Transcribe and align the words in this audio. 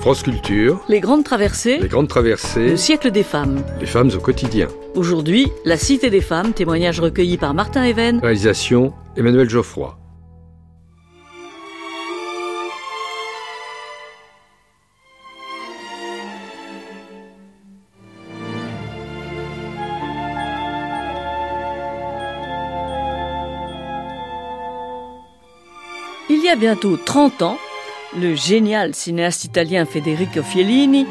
France 0.00 0.22
Culture, 0.22 0.80
Les 0.88 1.00
grandes 1.00 1.24
traversées, 1.24 1.78
les 1.78 1.88
grandes 1.88 2.08
traversées, 2.08 2.68
le 2.70 2.76
siècle 2.76 3.10
des 3.10 3.22
femmes. 3.22 3.62
les 3.80 3.86
femmes 3.86 4.10
au 4.14 4.20
quotidien. 4.20 4.68
Aujourd'hui, 4.94 5.48
la 5.64 5.76
Cité 5.76 6.08
des 6.08 6.20
femmes, 6.20 6.52
témoignage 6.52 7.00
recueilli 7.00 7.36
par 7.36 7.52
Martin 7.52 7.84
Even. 7.84 8.20
Réalisation 8.20 8.92
Emmanuel 9.16 9.48
Geoffroy. 9.50 9.98
Il 26.30 26.44
y 26.44 26.48
a 26.48 26.56
bientôt 26.56 26.96
30 26.96 27.42
ans, 27.42 27.58
le 28.16 28.34
génial 28.34 28.94
cinéaste 28.94 29.44
italien 29.44 29.84
Federico 29.84 30.42
Fellini 30.42 31.06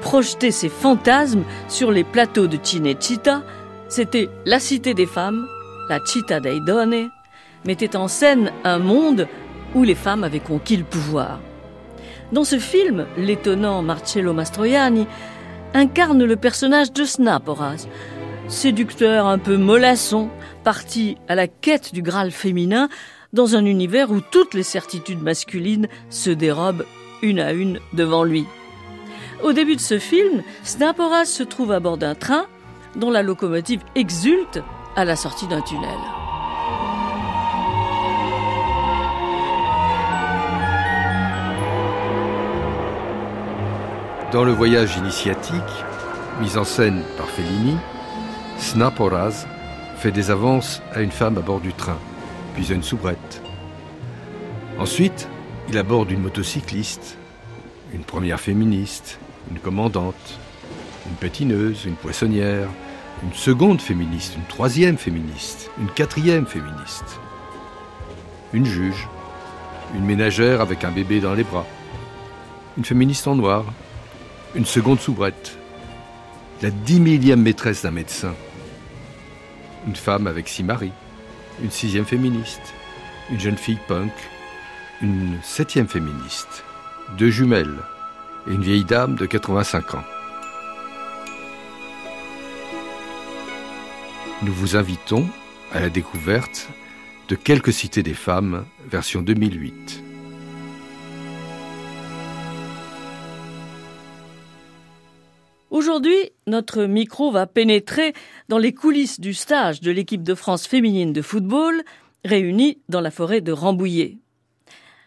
projetait 0.00 0.50
ses 0.50 0.68
fantasmes 0.68 1.44
sur 1.68 1.90
les 1.90 2.04
plateaux 2.04 2.46
de 2.46 2.58
Cinecittà. 2.62 3.42
C'était 3.88 4.28
la 4.44 4.58
cité 4.58 4.94
des 4.94 5.06
femmes, 5.06 5.46
la 5.88 6.00
Città 6.04 6.40
dei 6.40 6.60
Donne, 6.60 7.10
mettait 7.64 7.96
en 7.96 8.08
scène 8.08 8.50
un 8.64 8.78
monde 8.78 9.28
où 9.74 9.84
les 9.84 9.94
femmes 9.94 10.24
avaient 10.24 10.40
conquis 10.40 10.76
le 10.76 10.84
pouvoir. 10.84 11.40
Dans 12.32 12.44
ce 12.44 12.58
film, 12.58 13.06
l'étonnant 13.16 13.82
Marcello 13.82 14.32
Mastroianni 14.32 15.06
incarne 15.74 16.24
le 16.24 16.36
personnage 16.36 16.92
de 16.92 17.04
Snaporas, 17.04 17.86
séducteur 18.48 19.26
un 19.26 19.38
peu 19.38 19.56
mollasson, 19.56 20.28
parti 20.64 21.16
à 21.28 21.34
la 21.34 21.46
quête 21.46 21.92
du 21.94 22.02
Graal 22.02 22.30
féminin 22.30 22.88
dans 23.32 23.56
un 23.56 23.64
univers 23.64 24.10
où 24.10 24.20
toutes 24.20 24.54
les 24.54 24.62
certitudes 24.62 25.22
masculines 25.22 25.88
se 26.10 26.30
dérobent 26.30 26.84
une 27.22 27.40
à 27.40 27.52
une 27.52 27.80
devant 27.92 28.24
lui. 28.24 28.46
Au 29.42 29.52
début 29.52 29.76
de 29.76 29.80
ce 29.80 29.98
film, 29.98 30.42
Snaporas 30.64 31.24
se 31.24 31.42
trouve 31.42 31.72
à 31.72 31.80
bord 31.80 31.98
d'un 31.98 32.14
train 32.14 32.46
dont 32.96 33.10
la 33.10 33.22
locomotive 33.22 33.82
exulte 33.94 34.62
à 34.96 35.04
la 35.04 35.16
sortie 35.16 35.46
d'un 35.46 35.62
tunnel. 35.62 35.88
Dans 44.30 44.44
le 44.44 44.52
voyage 44.52 44.96
initiatique, 44.96 45.54
mis 46.40 46.56
en 46.56 46.64
scène 46.64 47.02
par 47.16 47.28
Fellini, 47.28 47.76
Snaporaz 48.58 49.46
fait 49.96 50.10
des 50.10 50.30
avances 50.30 50.82
à 50.94 51.00
une 51.00 51.10
femme 51.10 51.36
à 51.36 51.42
bord 51.42 51.60
du 51.60 51.72
train, 51.72 51.98
puis 52.54 52.70
à 52.70 52.74
une 52.74 52.82
soubrette. 52.82 53.42
Ensuite, 54.78 55.28
il 55.68 55.78
aborde 55.78 56.10
une 56.10 56.22
motocycliste, 56.22 57.16
une 57.92 58.04
première 58.04 58.40
féministe, 58.40 59.18
une 59.50 59.58
commandante, 59.58 60.38
une 61.06 61.16
patineuse, 61.16 61.84
une 61.84 61.94
poissonnière, 61.94 62.68
une 63.22 63.32
seconde 63.32 63.80
féministe, 63.80 64.34
une 64.36 64.46
troisième 64.46 64.98
féministe, 64.98 65.70
une 65.78 65.88
quatrième 65.88 66.46
féministe, 66.46 67.20
une 68.52 68.66
juge, 68.66 69.08
une 69.94 70.04
ménagère 70.04 70.60
avec 70.60 70.84
un 70.84 70.90
bébé 70.90 71.20
dans 71.20 71.34
les 71.34 71.44
bras, 71.44 71.66
une 72.76 72.84
féministe 72.84 73.26
en 73.28 73.36
noir, 73.36 73.64
une 74.54 74.66
seconde 74.66 75.00
soubrette, 75.00 75.58
la 76.62 76.70
dix 76.70 77.00
millième 77.00 77.42
maîtresse 77.42 77.82
d'un 77.82 77.90
médecin, 77.90 78.34
une 79.86 79.96
femme 79.96 80.26
avec 80.26 80.48
six 80.48 80.62
maris, 80.62 80.92
une 81.62 81.70
sixième 81.70 82.04
féministe, 82.04 82.74
une 83.30 83.40
jeune 83.40 83.56
fille 83.56 83.78
punk, 83.88 84.12
une 85.00 85.38
septième 85.42 85.88
féministe, 85.88 86.64
deux 87.16 87.30
jumelles 87.30 87.78
et 88.48 88.52
une 88.52 88.62
vieille 88.62 88.84
dame 88.84 89.14
de 89.14 89.26
85 89.26 89.94
ans. 89.94 90.04
Nous 94.42 94.52
vous 94.52 94.76
invitons 94.76 95.28
à 95.72 95.80
la 95.80 95.88
découverte 95.88 96.68
de 97.28 97.36
Quelques 97.36 97.72
cités 97.72 98.02
des 98.02 98.14
femmes, 98.14 98.64
version 98.90 99.22
2008. 99.22 100.01
Aujourd'hui, 105.72 106.32
notre 106.46 106.84
micro 106.84 107.30
va 107.30 107.46
pénétrer 107.46 108.12
dans 108.50 108.58
les 108.58 108.74
coulisses 108.74 109.20
du 109.20 109.32
stage 109.32 109.80
de 109.80 109.90
l'équipe 109.90 110.22
de 110.22 110.34
France 110.34 110.66
féminine 110.66 111.14
de 111.14 111.22
football 111.22 111.82
réunie 112.26 112.82
dans 112.90 113.00
la 113.00 113.10
forêt 113.10 113.40
de 113.40 113.52
Rambouillet. 113.52 114.18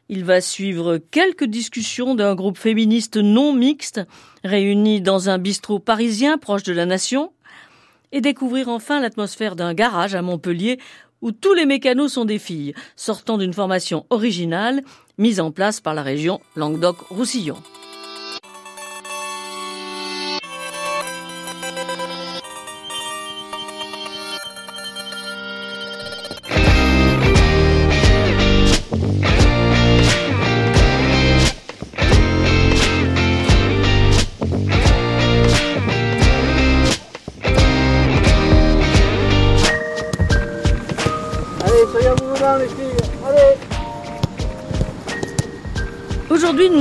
Il 0.10 0.26
va 0.26 0.42
suivre 0.42 0.98
quelques 0.98 1.44
discussions 1.46 2.16
d'un 2.16 2.34
groupe 2.34 2.58
féministe 2.58 3.18
non 3.18 3.54
mixte 3.54 4.02
réuni 4.44 5.02
dans 5.02 5.30
un 5.30 5.38
bistrot 5.38 5.78
parisien 5.78 6.40
proche 6.40 6.64
de 6.64 6.74
la 6.74 6.88
Nation 6.88 7.32
et 8.12 8.22
découvrir 8.22 8.68
enfin 8.68 9.00
l'atmosphère 9.00 9.56
d'un 9.56 9.76
garage 9.76 10.16
à 10.16 10.24
Montpellier 10.24 10.80
où 11.22 11.32
tous 11.32 11.54
les 11.54 11.68
mécanos 11.68 12.14
sont 12.14 12.26
des 12.26 12.40
filles 12.40 12.74
sortant 12.96 13.38
d'une 13.38 13.54
formation 13.54 14.08
originale 14.10 14.82
mise 15.20 15.40
en 15.40 15.52
place 15.52 15.80
par 15.80 15.94
la 15.94 16.02
région 16.02 16.42
Languedoc-Roussillon. 16.56 17.58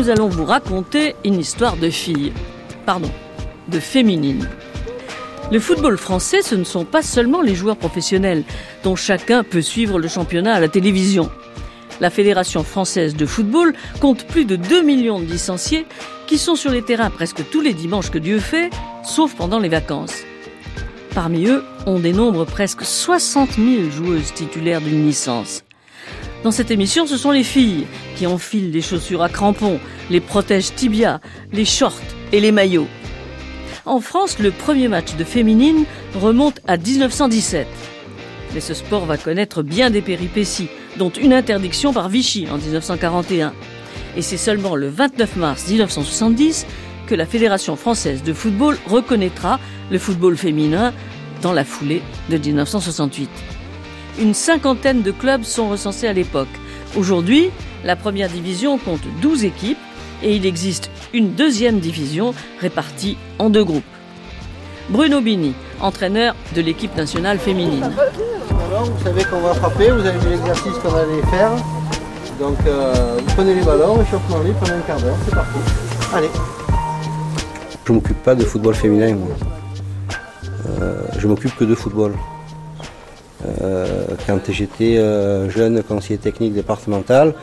Nous 0.05 0.11
allons 0.11 0.29
vous 0.29 0.45
raconter 0.45 1.17
une 1.25 1.41
histoire 1.41 1.79
de 1.79 1.89
filles. 1.89 2.35
Pardon, 2.85 3.11
de 3.69 3.81
féminines. 3.81 4.51
Le 5.51 5.59
football 5.59 5.97
français, 5.97 6.43
ce 6.43 6.55
ne 6.55 6.65
sont 6.65 6.85
pas 6.85 7.01
seulement 7.01 7.41
les 7.41 7.55
joueurs 7.55 7.79
professionnels, 7.79 8.45
dont 8.83 8.97
chacun 8.97 9.43
peut 9.43 9.63
suivre 9.63 9.99
le 9.99 10.07
championnat 10.07 10.57
à 10.57 10.61
la 10.61 10.69
télévision. 10.69 11.31
La 12.01 12.11
Fédération 12.11 12.65
française 12.65 13.17
de 13.17 13.25
football 13.25 13.73
compte 14.01 14.27
plus 14.27 14.45
de 14.45 14.57
2 14.57 14.83
millions 14.83 15.21
de 15.21 15.25
licenciés 15.25 15.87
qui 16.27 16.37
sont 16.37 16.57
sur 16.57 16.71
les 16.71 16.83
terrains 16.83 17.09
presque 17.09 17.49
tous 17.51 17.63
les 17.63 17.73
dimanches 17.73 18.11
que 18.11 18.19
Dieu 18.19 18.41
fait, 18.41 18.69
sauf 19.05 19.35
pendant 19.35 19.59
les 19.59 19.71
vacances. 19.71 20.19
Parmi 21.15 21.47
eux, 21.47 21.65
on 21.87 21.99
dénombre 21.99 22.45
presque 22.45 22.85
60 22.85 23.53
000 23.53 23.91
joueuses 23.91 24.35
titulaires 24.35 24.83
d'une 24.83 25.07
licence. 25.07 25.65
Dans 26.45 26.51
cette 26.51 26.71
émission, 26.71 27.07
ce 27.07 27.17
sont 27.17 27.31
les 27.31 27.43
filles 27.43 27.87
qui 28.17 28.27
enfilent 28.27 28.71
les 28.71 28.83
chaussures 28.83 29.23
à 29.23 29.31
crampons, 29.31 29.81
les 30.11 30.21
protèges 30.21 30.75
tibia, 30.75 31.23
les 31.55 31.65
shorts 31.65 32.03
et 32.33 32.41
les 32.41 32.53
maillots. 32.53 32.87
En 33.87 33.99
France, 34.01 34.39
le 34.39 34.51
premier 34.51 34.89
match 34.89 35.17
de 35.17 35.25
féminine 35.25 35.87
remonte 36.15 36.61
à 36.67 36.77
1917. 36.77 37.67
Mais 38.53 38.61
ce 38.61 38.75
sport 38.75 39.07
va 39.07 39.17
connaître 39.17 39.63
bien 39.63 39.89
des 39.89 40.03
péripéties, 40.03 40.69
dont 40.99 41.09
une 41.09 41.33
interdiction 41.33 41.95
par 41.95 42.11
Vichy 42.11 42.47
en 42.51 42.59
1941. 42.59 43.55
Et 44.19 44.21
c'est 44.21 44.37
seulement 44.37 44.77
le 44.77 44.91
29 44.91 45.37
mars 45.37 45.67
1970 45.67 46.67
que 47.07 47.15
la 47.15 47.25
Fédération 47.25 47.75
française 47.75 48.23
de 48.23 48.35
football 48.35 48.77
reconnaîtra 48.87 49.61
le 49.91 49.99
football 49.99 50.37
féminin 50.37 50.93
dans 51.41 51.55
la 51.55 51.65
foulée 51.65 52.03
de 52.29 52.37
1968. 52.37 53.31
Une 54.19 54.33
cinquantaine 54.35 55.03
de 55.03 55.11
clubs 55.11 55.43
sont 55.43 55.69
recensés 55.69 56.07
à 56.07 56.13
l'époque. 56.13 56.49
Aujourd'hui, 56.97 57.51
la 57.85 57.97
première 57.97 58.29
division 58.29 58.79
compte 58.79 59.03
12 59.21 59.45
équipes 59.45 59.79
et 60.23 60.37
il 60.37 60.47
existe 60.47 60.89
une 61.13 61.33
deuxième 61.33 61.81
division 61.81 62.33
répartie 62.61 63.17
en 63.41 63.51
deux 63.51 63.65
groupes. 63.65 63.83
Bruno 64.89 65.21
Bini, 65.21 65.55
entraîneur 65.81 66.37
de 66.55 66.61
l'équipe 66.61 66.97
nationale 66.97 67.39
féminine. 67.39 67.91
Alors, 68.69 68.85
vous 68.85 69.05
savez 69.05 69.25
qu'on 69.25 69.41
va 69.41 69.55
frapper, 69.55 69.91
vous 69.91 70.07
avez 70.07 70.19
vu 70.19 70.31
l'exercice 70.31 70.75
qu'on 70.75 70.95
allait 70.95 71.23
faire. 71.31 71.51
Donc, 72.39 72.59
euh, 72.67 73.17
vous 73.19 73.35
prenez 73.35 73.55
les 73.55 73.63
ballons, 73.63 74.01
échauffement 74.01 74.41
libre 74.45 74.59
pendant 74.61 74.75
un 74.75 74.81
quart 74.81 75.01
d'heure, 75.01 75.17
c'est 75.25 75.35
parti. 75.35 75.59
Allez. 76.15 76.31
Je 77.87 77.93
m'occupe 77.93 78.23
pas 78.23 78.35
de 78.35 78.45
football 78.45 78.75
féminin, 78.75 79.15
moi. 79.15 79.37
Euh, 80.81 81.03
je 81.19 81.27
m'occupe 81.27 81.57
que 81.57 81.65
de 81.65 81.75
football. 81.75 82.13
Euh, 83.63 84.07
quand 84.27 84.39
j'étais 84.51 84.97
euh, 84.97 85.51
jeune 85.51 85.83
conseiller 85.83 86.19
technique 86.19 86.55
départemental, 86.55 87.35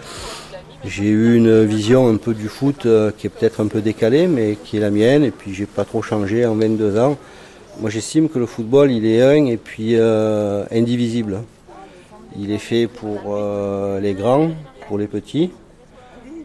j'ai 0.84 1.06
eu 1.06 1.36
une 1.36 1.64
vision 1.66 2.08
un 2.08 2.18
peu 2.18 2.34
du 2.34 2.48
foot 2.48 2.86
euh, 2.86 3.12
qui 3.16 3.28
est 3.28 3.30
peut-être 3.30 3.62
un 3.62 3.68
peu 3.68 3.82
décalée, 3.82 4.28
mais 4.28 4.58
qui 4.64 4.78
est 4.78 4.80
la 4.80 4.90
mienne. 4.92 5.24
Et 5.24 5.32
puis 5.32 5.54
j'ai 5.54 5.66
pas 5.66 5.86
trop 5.86 6.02
changé 6.02 6.46
en 6.46 6.56
22 6.56 7.00
ans. 7.00 7.18
Moi, 7.80 7.90
j'estime 7.90 8.30
que 8.30 8.40
le 8.40 8.46
football, 8.46 8.92
il 8.92 9.06
est 9.06 9.22
un 9.22 9.46
et 9.46 9.58
puis 9.58 9.96
indivisible. 9.96 11.42
Il 12.38 12.52
est 12.52 12.58
fait 12.58 12.88
pour 12.88 13.38
les 14.00 14.14
grands, 14.14 14.50
pour 14.88 14.98
les 14.98 15.08
petits, 15.08 15.52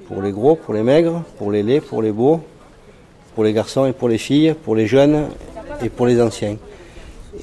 pour 0.07 0.23
les 0.23 0.31
gros, 0.31 0.55
pour 0.55 0.73
les 0.73 0.85
maigres, 0.85 1.25
pour 1.37 1.51
les 1.51 1.65
laids, 1.65 1.81
pour 1.81 2.01
les 2.01 2.13
beaux, 2.13 2.41
pour 3.35 3.43
les 3.43 3.53
garçons 3.53 3.87
et 3.87 3.93
pour 3.93 4.09
les 4.09 4.19
filles, 4.19 4.55
pour 4.65 4.77
les 4.77 4.87
jeunes 4.87 5.27
et 5.83 5.89
pour 5.89 6.07
les 6.07 6.23
anciens. 6.23 6.57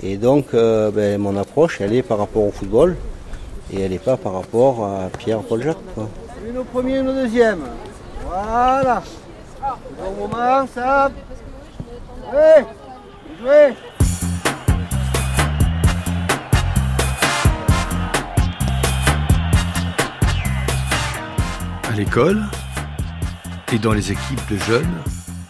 Et 0.02 0.18
donc, 0.18 0.48
euh, 0.54 0.92
ben, 0.92 1.22
mon 1.22 1.38
approche, 1.38 1.80
elle 1.82 1.94
est 1.94 2.02
par 2.02 2.18
rapport 2.18 2.44
au 2.44 2.52
football 2.52 2.96
et 3.72 3.82
elle 3.82 3.92
n'est 3.92 4.00
pas 4.00 4.18
par 4.18 4.34
rapport 4.34 4.86
à 4.86 5.10
Pierre-Paul 5.18 5.62
Jacques. 5.62 5.78
Une 6.48 6.58
au 6.58 6.64
premier, 6.64 7.00
une 7.00 7.10
au 7.10 7.14
deuxième. 7.14 7.62
Voilà. 8.26 9.04
Bon 9.62 10.28
moment, 10.28 10.68
ça. 10.74 11.10
Allez, 12.32 12.66
jouez. 13.40 13.74
À 21.90 21.96
l'école 21.96 22.42
et 23.72 23.78
dans 23.78 23.94
les 23.94 24.12
équipes 24.12 24.52
de 24.52 24.58
jeunes, 24.58 24.94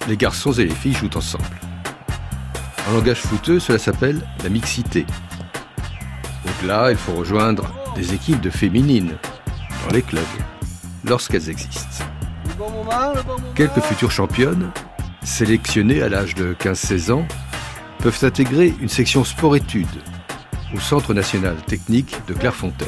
les 0.07 0.17
garçons 0.17 0.51
et 0.51 0.65
les 0.65 0.75
filles 0.75 0.93
jouent 0.93 1.09
ensemble. 1.15 1.45
En 2.87 2.93
langage 2.93 3.21
fouteux, 3.21 3.59
cela 3.59 3.79
s'appelle 3.79 4.21
la 4.43 4.49
mixité. 4.49 5.05
Au-delà, 6.45 6.91
il 6.91 6.97
faut 6.97 7.13
rejoindre 7.13 7.71
des 7.95 8.13
équipes 8.13 8.41
de 8.41 8.49
féminines 8.49 9.13
dans 9.85 9.93
les 9.93 10.01
clubs, 10.01 10.23
lorsqu'elles 11.05 11.49
existent. 11.49 12.05
Quelques 13.55 13.81
futures 13.81 14.11
championnes, 14.11 14.71
sélectionnées 15.23 16.01
à 16.01 16.09
l'âge 16.09 16.35
de 16.35 16.53
15-16 16.59 17.11
ans, 17.11 17.25
peuvent 17.99 18.19
intégrer 18.23 18.73
une 18.81 18.89
section 18.89 19.23
sport-études 19.23 19.87
au 20.75 20.79
Centre 20.79 21.13
national 21.13 21.55
technique 21.67 22.15
de 22.27 22.33
Clairefontaine. 22.33 22.87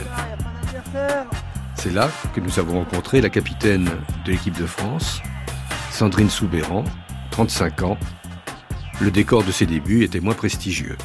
C'est 1.75 1.93
là 1.93 2.09
que 2.33 2.41
nous 2.41 2.59
avons 2.59 2.79
rencontré 2.79 3.21
la 3.21 3.29
capitaine 3.29 3.89
de 4.25 4.31
l'équipe 4.31 4.57
de 4.57 4.65
France, 4.65 5.21
Sandrine 5.91 6.29
Soubéran, 6.29 6.83
35 7.31 7.83
ans. 7.83 7.97
Le 9.01 9.11
décor 9.11 9.43
de 9.43 9.51
ses 9.51 9.65
débuts 9.65 10.05
était 10.05 10.21
moins 10.21 10.33
prestigieux. 10.33 10.95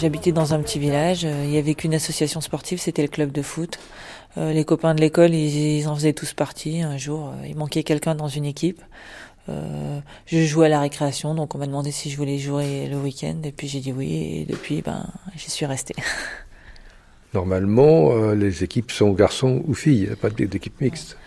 J'habitais 0.00 0.32
dans 0.32 0.54
un 0.54 0.62
petit 0.62 0.78
village, 0.78 1.26
euh, 1.26 1.44
il 1.44 1.50
y 1.50 1.58
avait 1.58 1.74
qu'une 1.74 1.92
association 1.92 2.40
sportive, 2.40 2.80
c'était 2.80 3.02
le 3.02 3.08
club 3.08 3.30
de 3.30 3.42
foot. 3.42 3.78
Euh, 4.38 4.54
les 4.54 4.64
copains 4.64 4.94
de 4.94 5.02
l'école, 5.02 5.34
ils, 5.34 5.86
en 5.86 5.94
faisaient 5.94 6.14
tous 6.14 6.32
partie. 6.32 6.80
Un 6.80 6.96
jour, 6.96 7.28
euh, 7.28 7.46
il 7.46 7.56
manquait 7.56 7.82
quelqu'un 7.82 8.14
dans 8.14 8.28
une 8.28 8.46
équipe. 8.46 8.80
Je 10.26 10.44
jouais 10.46 10.66
à 10.66 10.68
la 10.68 10.80
récréation, 10.80 11.34
donc 11.34 11.56
on 11.56 11.58
m'a 11.58 11.66
demandé 11.66 11.90
si 11.90 12.08
je 12.08 12.16
voulais 12.16 12.38
jouer 12.38 12.86
le 12.88 12.96
week-end, 12.96 13.34
et 13.42 13.50
puis 13.50 13.66
j'ai 13.66 13.80
dit 13.80 13.90
oui, 13.90 14.12
et 14.12 14.44
depuis, 14.48 14.80
ben, 14.80 15.08
j'y 15.34 15.50
suis 15.50 15.66
restée. 15.66 15.96
Normalement, 17.34 18.30
les 18.30 18.62
équipes 18.62 18.92
sont 18.92 19.10
garçons 19.10 19.64
ou 19.66 19.74
filles, 19.74 20.10
pas 20.20 20.30
d'équipe 20.30 20.80
mixte. 20.80 21.16
Ouais, 21.16 21.18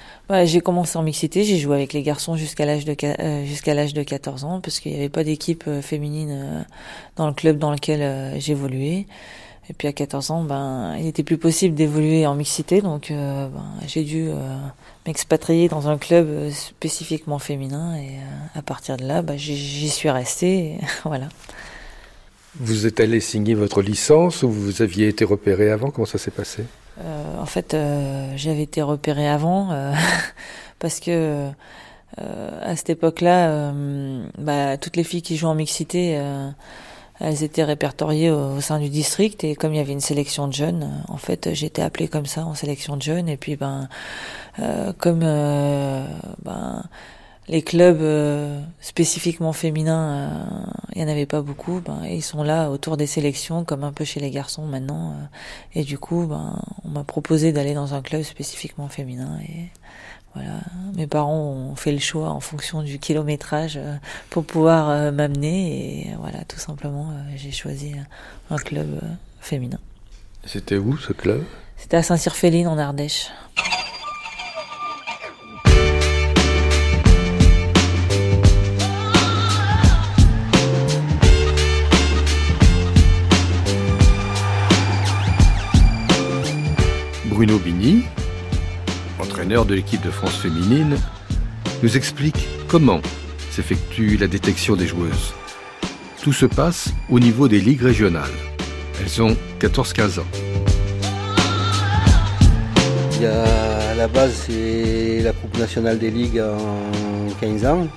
j'ai 0.46 0.62
commencé 0.62 0.98
en 0.98 1.04
mixité, 1.04 1.44
j'ai 1.44 1.58
joué 1.58 1.76
avec 1.76 1.94
les 1.94 2.02
garçons 2.02 2.36
jusqu'à 2.36 2.66
l'âge 2.66 2.86
de 2.86 2.96
euh, 3.04 3.46
jusqu'à 3.46 3.74
l'âge 3.74 3.94
de 3.94 4.04
14 4.04 4.44
ans 4.46 4.62
parce 4.62 4.80
qu'il 4.80 4.92
n'y 4.92 4.98
avait 4.98 5.10
pas 5.10 5.24
d'équipe 5.24 5.66
euh, 5.68 5.82
féminine 5.82 6.32
euh, 6.32 6.62
dans 7.18 7.28
le 7.28 7.34
club 7.34 7.58
dans 7.58 7.72
lequel 7.72 8.40
j'évoluais. 8.40 9.06
Et 9.70 9.74
puis 9.74 9.88
à 9.88 9.94
14 9.94 10.32
ans, 10.32 10.44
ben 10.44 10.98
il 11.00 11.08
était 11.08 11.24
plus 11.24 11.38
possible 11.38 11.74
d'évoluer 11.74 12.28
en 12.28 12.36
mixité, 12.36 12.82
donc 12.82 13.08
ben, 13.10 13.50
j'ai 13.88 14.04
dû 14.04 14.28
m'expatrier 15.08 15.70
dans 15.70 15.88
un 15.88 15.98
club 15.98 16.50
spécifiquement 16.52 17.40
féminin 17.40 17.96
et 17.96 18.18
à 18.56 18.62
partir 18.62 18.98
de 18.98 19.06
là, 19.06 19.22
ben, 19.22 19.38
j'y- 19.38 19.88
suis 19.90 20.10
restée. 20.10 20.80
voilà. 21.06 21.30
Vous 22.60 22.86
êtes 22.86 23.00
allé 23.00 23.22
signer 23.22 23.54
votre 23.56 23.82
licence 23.82 24.44
ou 24.44 24.52
vous 24.52 24.82
aviez 24.82 25.08
été 25.08 25.24
repéré 25.24 25.72
avant? 25.72 25.92
Comment 25.92 26.06
ça 26.06 26.18
s'est 26.18 26.30
passé? 26.30 26.66
Euh, 27.02 27.42
en 27.42 27.46
fait, 27.46 27.74
euh, 27.74 28.34
j'avais 28.36 28.64
été 28.64 28.82
repérée 28.82 29.28
avant 29.28 29.72
euh, 29.72 29.94
parce 30.80 31.00
que 31.00 31.50
euh, 32.22 32.50
à 32.62 32.76
cette 32.76 32.92
époque-là, 32.92 33.50
euh, 33.50 34.24
bah, 34.38 34.78
toutes 34.78 34.96
les 34.96 35.04
filles 35.04 35.24
qui 35.24 35.36
jouent 35.36 35.48
en 35.48 35.56
mixité, 35.56 36.16
euh, 36.18 36.50
elles 37.20 37.44
étaient 37.44 37.64
répertoriées 37.64 38.30
au, 38.30 38.58
au 38.58 38.62
sein 38.62 38.80
du 38.80 38.90
district. 38.90 39.44
Et 39.44 39.56
comme 39.56 39.74
il 39.74 39.78
y 39.78 39.80
avait 39.80 39.94
une 39.94 40.00
sélection 40.00 40.48
de 40.48 40.54
jeunes, 40.54 41.04
en 41.08 41.18
fait, 41.18 41.54
j'étais 41.54 41.82
appelée 41.82 42.08
comme 42.08 42.26
ça 42.26 42.46
en 42.46 42.54
sélection 42.54 42.98
de 42.98 43.02
jeunes. 43.02 43.30
Et 43.30 43.38
puis 43.38 43.56
ben, 43.56 43.88
comme 45.00 45.20
ben 45.20 46.84
les 47.48 47.62
clubs 47.62 48.02
euh, 48.02 48.62
spécifiquement 48.80 49.54
féminins, 49.54 50.12
euh, 50.12 50.72
il 50.96 51.02
y 51.02 51.04
en 51.04 51.08
avait 51.08 51.26
pas 51.26 51.42
beaucoup. 51.42 51.82
Ben, 51.82 52.02
ils 52.06 52.22
sont 52.24 52.44
là 52.44 52.70
autour 52.70 52.98
des 52.98 53.08
sélections, 53.08 53.66
comme 53.66 53.84
un 53.84 53.92
peu 53.92 54.06
chez 54.06 54.20
les 54.20 54.32
garçons 54.32 54.66
maintenant. 54.66 55.12
euh, 55.12 55.80
et 55.80 55.84
du 55.84 55.98
coup, 55.98 56.26
ben, 56.26 56.62
on 56.86 56.90
m'a 56.90 57.04
proposé 57.04 57.52
d'aller 57.52 57.74
dans 57.74 57.94
un 57.94 58.02
club 58.02 58.24
spécifiquement 58.24 58.88
féminin. 58.88 59.40
Et 59.48 59.70
voilà, 60.34 60.62
mes 60.96 61.06
parents 61.06 61.38
ont 61.38 61.76
fait 61.76 61.92
le 61.92 62.00
choix 62.00 62.30
en 62.30 62.40
fonction 62.40 62.82
du 62.82 62.98
kilométrage 62.98 63.78
euh, 63.78 63.96
pour 64.30 64.46
pouvoir 64.46 64.90
euh, 64.90 65.12
m'amener. 65.12 66.08
Et 66.08 66.16
voilà, 66.20 66.46
tout 66.46 66.60
simplement, 66.60 67.10
euh, 67.10 67.34
j'ai 67.36 67.52
choisi 67.52 67.94
un 68.50 68.58
club 68.58 69.00
euh, 69.04 69.08
féminin. 69.42 69.80
C'était 70.46 70.78
où 70.78 70.98
ce 70.98 71.14
club? 71.14 71.44
C'était 71.78 71.98
à 71.98 72.04
Saint-Cyr-Féline 72.04 72.68
en 72.68 72.78
Ardèche. 72.78 73.30
Bruno 87.34 87.58
Bini, 87.58 88.04
entraîneur 89.20 89.66
de 89.66 89.74
l'équipe 89.74 90.04
de 90.04 90.12
France 90.12 90.36
féminine, 90.36 90.98
nous 91.82 91.98
explique 91.98 92.48
comment 92.68 93.02
s'effectue 93.50 94.18
la 94.18 94.28
détection 94.28 94.76
des 94.76 94.86
joueuses. 94.86 95.34
Tout 96.22 96.32
se 96.32 96.46
passe 96.46 96.94
au 97.10 97.20
niveau 97.20 97.48
des 97.48 97.60
ligues 97.60 97.82
régionales. 97.82 98.30
Elles 99.02 99.20
ont 99.24 99.36
14-15 99.60 100.20
ans. 100.20 100.26
Il 103.16 103.24
y 103.24 103.26
a, 103.26 103.90
à 103.90 103.96
la 103.96 104.08
base, 104.08 104.46
c'est 104.46 105.22
la 105.24 105.34
Coupe 105.34 105.58
nationale 105.58 105.98
des 105.98 106.12
ligues 106.12 106.40
en 106.40 107.34
15 107.42 107.66
ans, 107.66 107.88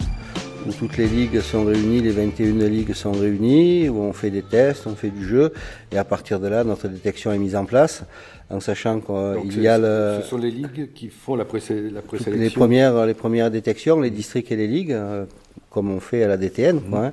où 0.67 0.73
toutes 0.73 0.97
les 0.97 1.07
ligues 1.07 1.41
sont 1.41 1.65
réunies, 1.65 2.01
les 2.01 2.11
21 2.11 2.69
ligues 2.69 2.93
sont 2.93 3.13
réunies, 3.13 3.89
où 3.89 4.01
on 4.01 4.13
fait 4.13 4.31
des 4.31 4.43
tests, 4.43 4.87
on 4.87 4.95
fait 4.95 5.11
du 5.11 5.25
jeu, 5.25 5.53
et 5.93 5.99
à 5.99 6.05
partir 6.05 6.41
de 6.41 6.49
là, 6.49 6.65
notre 6.65 6.89
détection 6.89 7.33
est 7.33 7.39
mise 7.39 7.57
en 7.57 7.65
place, 7.65 8.03
en 8.51 8.61
sachant 8.61 9.01
qu'il 9.01 9.63
y 9.63 9.69
a 9.69 9.79
le, 9.79 10.21
Ce 10.23 10.29
sont 10.29 10.39
les 10.39 10.51
ligues 10.51 10.93
qui 10.95 11.09
font 11.09 11.37
la, 11.37 11.45
présélection. 11.45 12.33
les 12.33 12.51
premières, 12.51 13.07
les 13.07 13.15
premières 13.15 13.51
détections, 13.51 14.01
les 14.01 14.11
districts 14.11 14.51
et 14.53 14.57
les 14.57 14.67
ligues, 14.67 14.93
euh, 14.93 15.25
comme 15.71 15.91
on 15.91 16.01
fait 16.01 16.23
à 16.23 16.29
la 16.29 16.37
DTN. 16.37 16.81
quoi, 16.81 17.07
hein. 17.07 17.13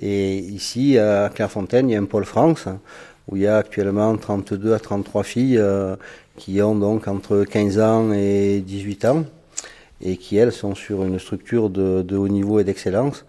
Et 0.00 0.38
ici, 0.38 0.98
à 0.98 1.30
Clairefontaine, 1.34 1.88
il 1.88 1.92
y 1.92 1.96
a 1.96 2.00
un 2.00 2.04
pôle 2.04 2.24
France, 2.24 2.66
où 3.28 3.36
il 3.36 3.42
y 3.42 3.46
a 3.46 3.58
actuellement 3.58 4.16
32 4.16 4.72
à 4.72 4.78
33 4.78 5.22
filles 5.22 5.58
euh, 5.58 5.96
qui 6.36 6.62
ont 6.62 6.74
donc 6.74 7.08
entre 7.08 7.44
15 7.44 7.80
ans 7.80 8.12
et 8.12 8.62
18 8.64 9.04
ans, 9.06 9.24
et 10.02 10.16
qui, 10.16 10.36
elles, 10.36 10.52
sont 10.52 10.74
sur 10.74 11.04
une 11.04 11.18
structure 11.18 11.70
de, 11.70 12.02
de 12.02 12.16
haut 12.16 12.28
niveau 12.28 12.60
et 12.60 12.64
d'excellence, 12.64 13.24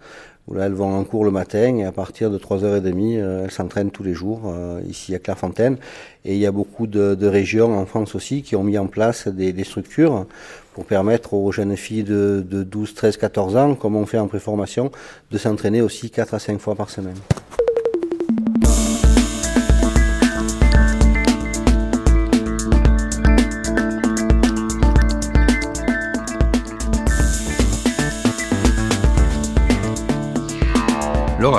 là, 0.52 0.66
elles 0.66 0.72
vont 0.72 0.92
en 0.92 1.04
cours 1.04 1.24
le 1.24 1.30
matin, 1.30 1.76
et 1.76 1.84
à 1.84 1.92
partir 1.92 2.30
de 2.30 2.38
3h30, 2.38 3.18
euh, 3.18 3.44
elles 3.44 3.50
s'entraînent 3.50 3.90
tous 3.90 4.02
les 4.02 4.14
jours, 4.14 4.42
euh, 4.46 4.80
ici 4.88 5.14
à 5.14 5.18
Clairefontaine. 5.18 5.76
Et 6.24 6.34
il 6.34 6.40
y 6.40 6.46
a 6.46 6.52
beaucoup 6.52 6.86
de, 6.86 7.14
de 7.14 7.26
régions 7.26 7.78
en 7.78 7.86
France 7.86 8.14
aussi 8.14 8.42
qui 8.42 8.56
ont 8.56 8.64
mis 8.64 8.78
en 8.78 8.86
place 8.86 9.28
des, 9.28 9.52
des 9.52 9.64
structures 9.64 10.26
pour 10.74 10.84
permettre 10.84 11.34
aux 11.34 11.50
jeunes 11.52 11.76
filles 11.76 12.04
de, 12.04 12.44
de 12.48 12.62
12, 12.62 12.94
13, 12.94 13.16
14 13.16 13.56
ans, 13.56 13.74
comme 13.74 13.96
on 13.96 14.06
fait 14.06 14.18
en 14.18 14.28
préformation, 14.28 14.90
de 15.30 15.38
s'entraîner 15.38 15.82
aussi 15.82 16.10
4 16.10 16.34
à 16.34 16.38
5 16.38 16.58
fois 16.58 16.74
par 16.74 16.90
semaine. 16.90 17.16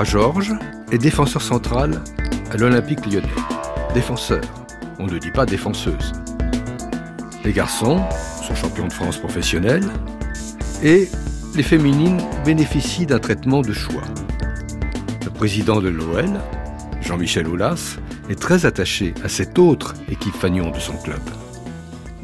Laura 0.02 0.10
Georges 0.10 0.54
est 0.92 0.98
défenseur 0.98 1.44
central 1.44 2.02
à 2.52 2.58
l'Olympique 2.58 3.06
lyonnais. 3.06 3.28
Défenseur, 3.94 4.42
on 4.98 5.06
ne 5.06 5.20
dit 5.20 5.30
pas 5.30 5.46
défenseuse. 5.46 6.14
Les 7.46 7.54
garçons 7.54 8.02
sont 8.42 8.56
champions 8.56 8.88
de 8.88 8.94
France 8.94 9.18
professionnels 9.18 9.86
et 10.84 11.08
les 11.56 11.62
féminines 11.62 12.20
bénéficient 12.44 13.06
d'un 13.06 13.20
traitement 13.20 13.62
de 13.62 13.74
choix. 13.74 14.02
Le 15.24 15.30
président 15.30 15.82
de 15.82 15.90
l'OL, 15.90 16.32
Jean-Michel 17.02 17.48
Aulas, 17.48 17.98
est 18.28 18.40
très 18.40 18.66
attaché 18.66 19.14
à 19.24 19.30
cette 19.30 19.60
autre 19.60 19.94
équipe 20.10 20.34
fagnon 20.34 20.72
de 20.72 20.80
son 20.80 20.98
club. 20.98 21.22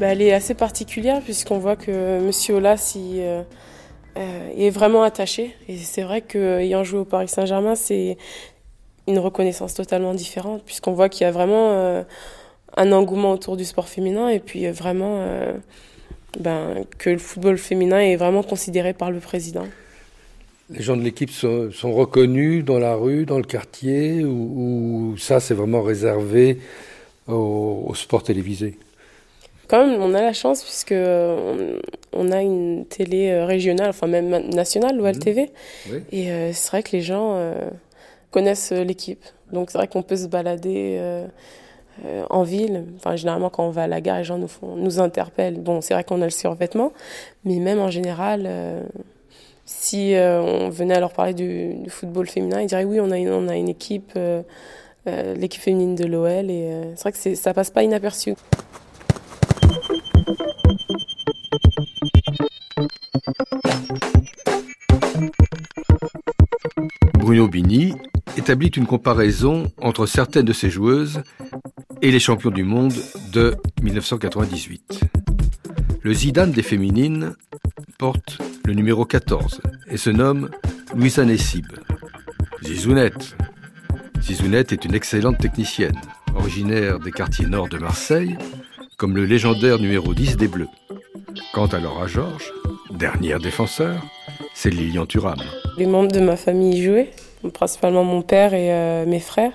Bah, 0.00 0.06
elle 0.06 0.22
est 0.22 0.32
assez 0.32 0.54
particulière 0.54 1.20
puisqu'on 1.22 1.58
voit 1.58 1.76
que 1.76 2.20
Monsieur 2.20 2.54
Olas 2.54 2.94
il, 2.96 3.44
euh, 4.18 4.48
euh, 4.48 4.50
est 4.56 4.70
vraiment 4.70 5.02
attaché. 5.02 5.54
Et 5.68 5.76
c'est 5.76 6.02
vrai 6.02 6.22
qu'ayant 6.22 6.84
joué 6.84 7.00
au 7.00 7.04
Paris 7.04 7.28
Saint-Germain, 7.28 7.74
c'est 7.74 8.16
une 9.08 9.18
reconnaissance 9.18 9.74
totalement 9.74 10.14
différente 10.14 10.62
puisqu'on 10.64 10.92
voit 10.92 11.08
qu'il 11.08 11.22
y 11.22 11.24
a 11.24 11.32
vraiment 11.32 11.72
euh, 11.72 12.02
un 12.76 12.92
engouement 12.92 13.32
autour 13.32 13.56
du 13.56 13.64
sport 13.64 13.88
féminin 13.88 14.28
et 14.28 14.38
puis 14.38 14.66
euh, 14.66 14.72
vraiment 14.72 15.16
euh, 15.20 15.54
ben, 16.38 16.84
que 16.98 17.10
le 17.10 17.18
football 17.18 17.58
féminin 17.58 18.00
est 18.00 18.16
vraiment 18.16 18.42
considéré 18.42 18.92
par 18.92 19.10
le 19.10 19.18
président. 19.18 19.66
Les 20.70 20.82
gens 20.82 20.98
de 20.98 21.02
l'équipe 21.02 21.30
sont, 21.30 21.70
reconnus 21.82 22.62
dans 22.62 22.78
la 22.78 22.94
rue, 22.94 23.24
dans 23.24 23.38
le 23.38 23.44
quartier, 23.44 24.22
ou, 24.22 25.14
ça 25.16 25.40
c'est 25.40 25.54
vraiment 25.54 25.80
réservé 25.80 26.58
au, 27.26 27.90
sport 27.94 28.22
télévisé? 28.22 28.78
Quand 29.68 29.86
même, 29.86 30.02
on 30.02 30.14
a 30.14 30.22
la 30.22 30.32
chance 30.32 30.62
puisque 30.62 30.94
on, 32.12 32.32
a 32.32 32.42
une 32.42 32.86
télé 32.86 33.30
euh, 33.30 33.44
régionale, 33.44 33.90
enfin 33.90 34.06
même 34.06 34.30
nationale, 34.48 34.96
l'OL 34.96 35.14
mmh. 35.14 35.18
TV. 35.18 35.50
Et 36.10 36.32
euh, 36.32 36.52
c'est 36.54 36.70
vrai 36.70 36.82
que 36.82 36.92
les 36.92 37.02
gens 37.02 37.34
euh, 37.34 37.68
connaissent 38.30 38.72
l'équipe. 38.72 39.24
Donc 39.52 39.70
c'est 39.70 39.78
vrai 39.78 39.86
qu'on 39.86 40.02
peut 40.02 40.16
se 40.16 40.26
balader 40.26 41.00
en 42.30 42.42
ville. 42.42 42.84
Enfin, 42.96 43.16
généralement, 43.16 43.50
quand 43.50 43.66
on 43.66 43.70
va 43.70 43.84
à 43.84 43.86
la 43.86 44.00
gare, 44.00 44.18
les 44.18 44.24
gens 44.24 44.38
nous, 44.38 44.48
font, 44.48 44.76
nous 44.76 45.00
interpellent. 45.00 45.60
Bon, 45.60 45.80
c'est 45.80 45.94
vrai 45.94 46.04
qu'on 46.04 46.20
a 46.22 46.26
le 46.26 46.30
survêtement, 46.30 46.92
mais 47.44 47.58
même 47.58 47.78
en 47.78 47.90
général, 47.90 48.48
si 49.64 50.14
on 50.16 50.68
venait 50.68 50.94
à 50.94 51.00
leur 51.00 51.12
parler 51.12 51.34
du, 51.34 51.76
football 51.88 52.26
féminin, 52.26 52.60
ils 52.60 52.66
diraient 52.66 52.84
oui, 52.84 53.00
on 53.00 53.10
a 53.10 53.16
une, 53.18 53.30
on 53.30 53.48
a 53.48 53.56
une 53.56 53.70
équipe, 53.70 54.18
l'équipe 55.06 55.62
féminine 55.62 55.94
de 55.94 56.06
l'OL. 56.06 56.50
Et 56.50 56.70
c'est 56.96 57.02
vrai 57.02 57.12
que 57.12 57.34
ça 57.34 57.54
passe 57.54 57.70
pas 57.70 57.82
inaperçu. 57.82 58.34
Bruno 67.14 67.48
Bini 67.48 67.94
établit 68.36 68.68
une 68.68 68.86
comparaison 68.86 69.70
entre 69.80 70.06
certaines 70.06 70.44
de 70.44 70.52
ces 70.52 70.70
joueuses 70.70 71.22
et 72.02 72.10
les 72.10 72.20
champions 72.20 72.50
du 72.50 72.64
monde 72.64 72.94
de 73.32 73.54
1998. 73.82 75.00
Le 76.02 76.14
Zidane 76.14 76.52
des 76.52 76.62
féminines 76.62 77.34
porte 77.98 78.38
le 78.64 78.74
numéro 78.74 79.04
14 79.04 79.60
et 79.88 79.96
se 79.96 80.10
nomme 80.10 80.50
Louisa 80.94 81.24
Nessib. 81.24 81.66
Zizounette. 82.64 83.36
Zizounette 84.20 84.72
est 84.72 84.84
une 84.84 84.94
excellente 84.94 85.38
technicienne, 85.38 86.00
originaire 86.34 86.98
des 86.98 87.12
quartiers 87.12 87.46
nord 87.46 87.68
de 87.68 87.78
Marseille, 87.78 88.36
comme 88.98 89.14
le 89.14 89.24
légendaire 89.24 89.78
numéro 89.78 90.12
10 90.12 90.36
des 90.36 90.48
Bleus. 90.48 90.68
Quant 91.52 91.68
à 91.68 91.78
Laura 91.78 92.08
Georges, 92.08 92.52
dernière 92.90 93.38
défenseur, 93.38 94.04
c'est 94.54 94.70
Lilian 94.70 95.06
Thuram. 95.06 95.38
Les 95.78 95.86
membres 95.86 96.10
de 96.10 96.18
ma 96.18 96.36
famille 96.36 96.82
jouaient, 96.82 97.12
principalement 97.54 98.02
mon 98.02 98.22
père 98.22 98.54
et 98.54 98.72
euh, 98.72 99.06
mes 99.06 99.20
frères. 99.20 99.52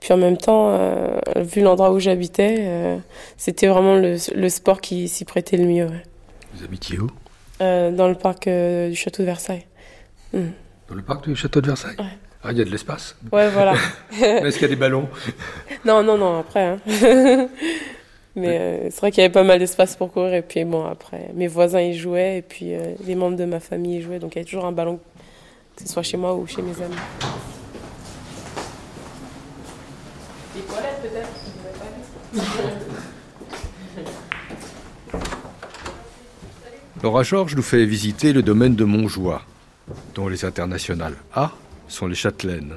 Puis 0.00 0.12
en 0.12 0.16
même 0.16 0.36
temps, 0.36 0.70
euh, 0.70 1.20
vu 1.36 1.62
l'endroit 1.62 1.92
où 1.92 2.00
j'habitais, 2.00 2.56
euh, 2.58 2.96
c'était 3.36 3.68
vraiment 3.68 3.94
le, 3.94 4.48
sport 4.48 4.80
qui 4.80 5.06
s'y 5.06 5.24
prêtait 5.24 5.56
le 5.56 5.66
mieux. 5.66 5.88
Vous 6.54 6.64
habitiez 6.64 6.98
où? 6.98 7.08
Dans 7.60 8.08
le 8.08 8.16
parc 8.16 8.48
du 8.48 8.96
château 8.96 9.22
de 9.22 9.26
Versailles. 9.26 9.66
Hmm. 10.32 10.48
Dans 10.88 10.96
le 10.96 11.02
parc 11.02 11.28
du 11.28 11.36
château 11.36 11.60
de 11.60 11.68
Versailles? 11.68 11.96
Ah, 12.42 12.50
il 12.50 12.58
y 12.58 12.60
a 12.60 12.64
de 12.64 12.70
l'espace? 12.70 13.16
Ouais, 13.30 13.48
voilà. 13.50 13.74
Est-ce 14.20 14.58
qu'il 14.58 14.62
y 14.62 14.64
a 14.64 14.74
des 14.74 14.80
ballons? 14.80 15.08
Non, 15.84 16.02
non, 16.02 16.18
non, 16.18 16.40
après. 16.40 16.64
Hein. 16.64 16.78
Mais 18.36 18.58
euh, 18.58 18.90
c'est 18.90 19.00
vrai 19.00 19.10
qu'il 19.10 19.22
y 19.22 19.24
avait 19.24 19.32
pas 19.32 19.42
mal 19.42 19.58
d'espace 19.58 19.96
pour 19.96 20.12
courir. 20.12 20.34
Et 20.34 20.42
puis 20.42 20.64
bon, 20.64 20.84
après, 20.84 21.30
mes 21.34 21.48
voisins 21.48 21.80
y 21.80 21.94
jouaient. 21.94 22.38
Et 22.38 22.42
puis 22.42 22.74
euh, 22.74 22.94
les 23.04 23.14
membres 23.14 23.36
de 23.36 23.44
ma 23.44 23.60
famille 23.60 23.98
y 23.98 24.02
jouaient. 24.02 24.18
Donc 24.18 24.34
il 24.34 24.36
y 24.36 24.40
avait 24.40 24.46
toujours 24.46 24.64
un 24.66 24.72
ballon, 24.72 24.98
que 25.76 25.82
ce 25.82 25.88
soit 25.88 26.02
chez 26.02 26.16
moi 26.16 26.34
ou 26.34 26.46
chez 26.46 26.62
mes 26.62 26.80
amis. 26.82 26.94
Les 30.54 30.62
toilettes 30.62 31.02
peut-être 31.02 31.28
Laura 37.02 37.22
Georges 37.22 37.56
nous 37.56 37.62
fait 37.62 37.86
visiter 37.86 38.34
le 38.34 38.42
domaine 38.42 38.74
de 38.76 38.84
Montjoie, 38.84 39.42
dont 40.14 40.28
les 40.28 40.44
internationales 40.44 41.16
A 41.34 41.50
sont 41.88 42.06
les 42.06 42.14
châtelaines. 42.14 42.74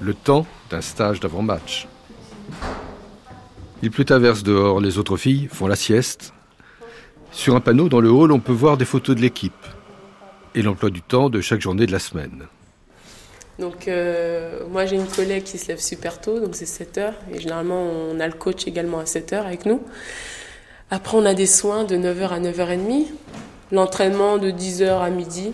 Le 0.00 0.14
temps 0.14 0.46
d'un 0.70 0.80
stage 0.80 1.18
d'avant-match. 1.18 1.88
Il 3.82 3.90
pleut 3.90 4.06
à 4.08 4.18
verse 4.18 4.42
dehors, 4.42 4.80
les 4.80 4.98
autres 4.98 5.18
filles 5.18 5.48
font 5.52 5.66
la 5.66 5.76
sieste. 5.76 6.32
Sur 7.30 7.54
un 7.54 7.60
panneau 7.60 7.90
dans 7.90 8.00
le 8.00 8.10
hall, 8.10 8.32
on 8.32 8.40
peut 8.40 8.52
voir 8.52 8.78
des 8.78 8.86
photos 8.86 9.14
de 9.14 9.20
l'équipe 9.20 9.52
et 10.54 10.62
l'emploi 10.62 10.88
du 10.88 11.02
temps 11.02 11.28
de 11.28 11.42
chaque 11.42 11.60
journée 11.60 11.84
de 11.84 11.92
la 11.92 11.98
semaine. 11.98 12.46
Donc 13.58 13.88
euh, 13.88 14.66
moi 14.70 14.86
j'ai 14.86 14.96
une 14.96 15.06
collègue 15.06 15.44
qui 15.44 15.58
se 15.58 15.68
lève 15.68 15.80
super 15.80 16.20
tôt, 16.20 16.40
donc 16.40 16.54
c'est 16.54 16.66
7 16.66 16.98
heures, 16.98 17.14
et 17.32 17.38
généralement 17.38 17.82
on 17.82 18.18
a 18.20 18.26
le 18.26 18.32
coach 18.32 18.66
également 18.66 18.98
à 18.98 19.06
7 19.06 19.32
heures 19.34 19.46
avec 19.46 19.66
nous. 19.66 19.82
Après 20.90 21.16
on 21.16 21.24
a 21.24 21.34
des 21.34 21.46
soins 21.46 21.84
de 21.84 21.96
9h 21.96 22.28
à 22.28 22.40
9h30, 22.40 23.06
l'entraînement 23.72 24.38
de 24.38 24.50
10h 24.50 25.00
à 25.00 25.10
midi, 25.10 25.52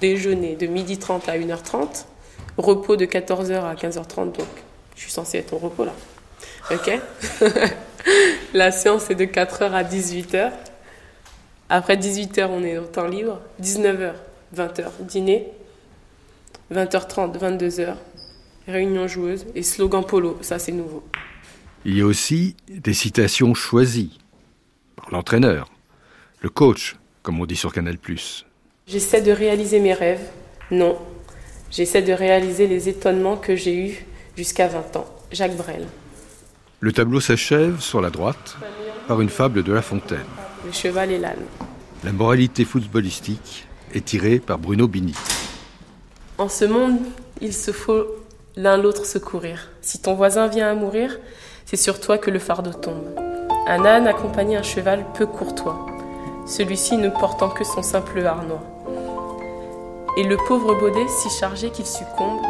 déjeuner 0.00 0.56
de 0.56 0.66
12h30 0.66 1.28
à 1.28 1.38
1h30, 1.38 2.06
repos 2.56 2.96
de 2.96 3.06
14h 3.06 3.62
à 3.62 3.74
15h30, 3.74 4.32
donc 4.32 4.48
je 4.96 5.02
suis 5.02 5.12
censée 5.12 5.38
être 5.38 5.54
au 5.54 5.58
repos 5.58 5.84
là. 5.84 5.92
Ok 6.70 7.00
La 8.54 8.70
séance 8.70 9.10
est 9.10 9.14
de 9.14 9.24
4h 9.24 9.72
à 9.72 9.82
18h. 9.82 10.52
Après 11.70 11.96
18h, 11.96 12.48
on 12.50 12.62
est 12.62 12.78
au 12.78 12.84
temps 12.84 13.06
libre. 13.06 13.40
19h, 13.62 14.12
20h, 14.54 14.84
dîner. 15.00 15.48
20h30, 16.72 17.38
22h, 17.38 17.94
réunion 18.66 19.08
joueuse 19.08 19.46
et 19.54 19.62
slogan 19.62 20.04
polo. 20.04 20.38
Ça, 20.42 20.58
c'est 20.58 20.72
nouveau. 20.72 21.02
Il 21.84 21.96
y 21.96 22.02
a 22.02 22.06
aussi 22.06 22.56
des 22.68 22.92
citations 22.92 23.54
choisies 23.54 24.18
par 24.96 25.10
l'entraîneur, 25.10 25.70
le 26.42 26.50
coach, 26.50 26.96
comme 27.22 27.40
on 27.40 27.46
dit 27.46 27.56
sur 27.56 27.72
Canal. 27.72 27.96
J'essaie 28.86 29.22
de 29.22 29.32
réaliser 29.32 29.80
mes 29.80 29.94
rêves. 29.94 30.28
Non. 30.70 30.98
J'essaie 31.70 32.02
de 32.02 32.12
réaliser 32.12 32.66
les 32.66 32.88
étonnements 32.88 33.36
que 33.36 33.56
j'ai 33.56 33.74
eus 33.74 34.06
jusqu'à 34.36 34.68
20 34.68 34.96
ans. 34.96 35.06
Jacques 35.32 35.56
Brel. 35.56 35.86
Le 36.80 36.92
tableau 36.92 37.18
s'achève 37.18 37.80
sur 37.80 38.00
la 38.00 38.08
droite 38.08 38.56
par 39.08 39.20
une 39.20 39.28
fable 39.28 39.64
de 39.64 39.72
La 39.72 39.82
Fontaine. 39.82 40.18
Le 40.64 40.70
cheval 40.70 41.10
et 41.10 41.18
l'âne. 41.18 41.44
La 42.04 42.12
moralité 42.12 42.64
footballistique 42.64 43.66
est 43.94 44.04
tirée 44.04 44.38
par 44.38 44.58
Bruno 44.58 44.86
Bini. 44.86 45.16
En 46.38 46.48
ce 46.48 46.64
monde, 46.64 46.98
il 47.40 47.52
se 47.52 47.72
faut 47.72 48.04
l'un 48.54 48.76
l'autre 48.76 49.06
secourir. 49.06 49.70
Si 49.82 50.00
ton 50.00 50.14
voisin 50.14 50.46
vient 50.46 50.70
à 50.70 50.74
mourir, 50.74 51.18
c'est 51.66 51.76
sur 51.76 52.00
toi 52.00 52.16
que 52.16 52.30
le 52.30 52.38
fardeau 52.38 52.72
tombe. 52.72 53.12
Un 53.66 53.84
âne 53.84 54.06
accompagnait 54.06 54.56
un 54.56 54.62
cheval 54.62 55.04
peu 55.14 55.26
courtois, 55.26 55.84
celui-ci 56.46 56.96
ne 56.96 57.08
portant 57.08 57.48
que 57.48 57.64
son 57.64 57.82
simple 57.82 58.24
harnois. 58.24 58.62
Et 60.16 60.22
le 60.22 60.36
pauvre 60.46 60.78
baudet, 60.78 61.08
si 61.08 61.28
chargé 61.28 61.70
qu'il 61.70 61.86
succombe, 61.86 62.40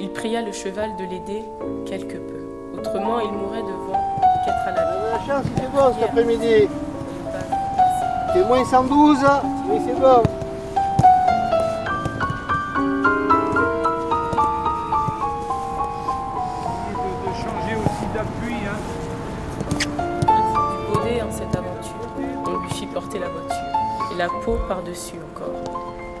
il 0.00 0.08
pria 0.08 0.40
le 0.40 0.52
cheval 0.52 0.96
de 0.96 1.04
l'aider 1.04 1.42
quelque 1.84 2.16
peu. 2.16 2.33
Autrement, 2.78 3.20
il 3.20 3.32
mourrait 3.32 3.62
devant 3.62 4.00
qu'être 4.44 4.66
à 4.66 4.70
la 4.72 4.84
La 5.12 5.18
chance, 5.20 5.44
c'est 5.56 5.70
bon 5.70 5.92
cet 5.94 6.10
après-midi. 6.10 6.68
C'est 8.32 8.44
moins 8.46 8.64
112, 8.64 9.18
mais 9.68 9.80
c'est 9.86 9.94
bon. 10.00 10.22
De 17.22 17.32
changer 17.32 17.76
aussi 17.76 18.06
d'appui. 18.12 18.58
Hein. 18.66 18.78
Du 19.78 20.92
baudet 20.92 21.22
en 21.22 21.30
cette 21.30 21.54
aventure, 21.54 22.08
on 22.46 22.58
lui 22.58 22.70
fit 22.70 22.86
porter 22.86 23.18
la 23.20 23.28
voiture. 23.28 23.56
Et 24.12 24.16
la 24.18 24.28
peau 24.44 24.56
par-dessus 24.68 25.16
encore. 25.32 25.54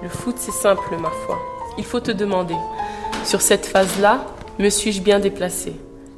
Le 0.02 0.08
foot, 0.08 0.36
c'est 0.38 0.52
simple, 0.52 0.96
ma 1.00 1.10
foi. 1.26 1.38
Il 1.78 1.84
faut 1.84 2.00
te 2.00 2.12
demander, 2.12 2.56
sur 3.24 3.40
cette 3.40 3.66
phase-là, 3.66 4.20
me 4.58 4.68
suis-je 4.68 5.00
bien 5.02 5.18
déplacé? 5.18 5.74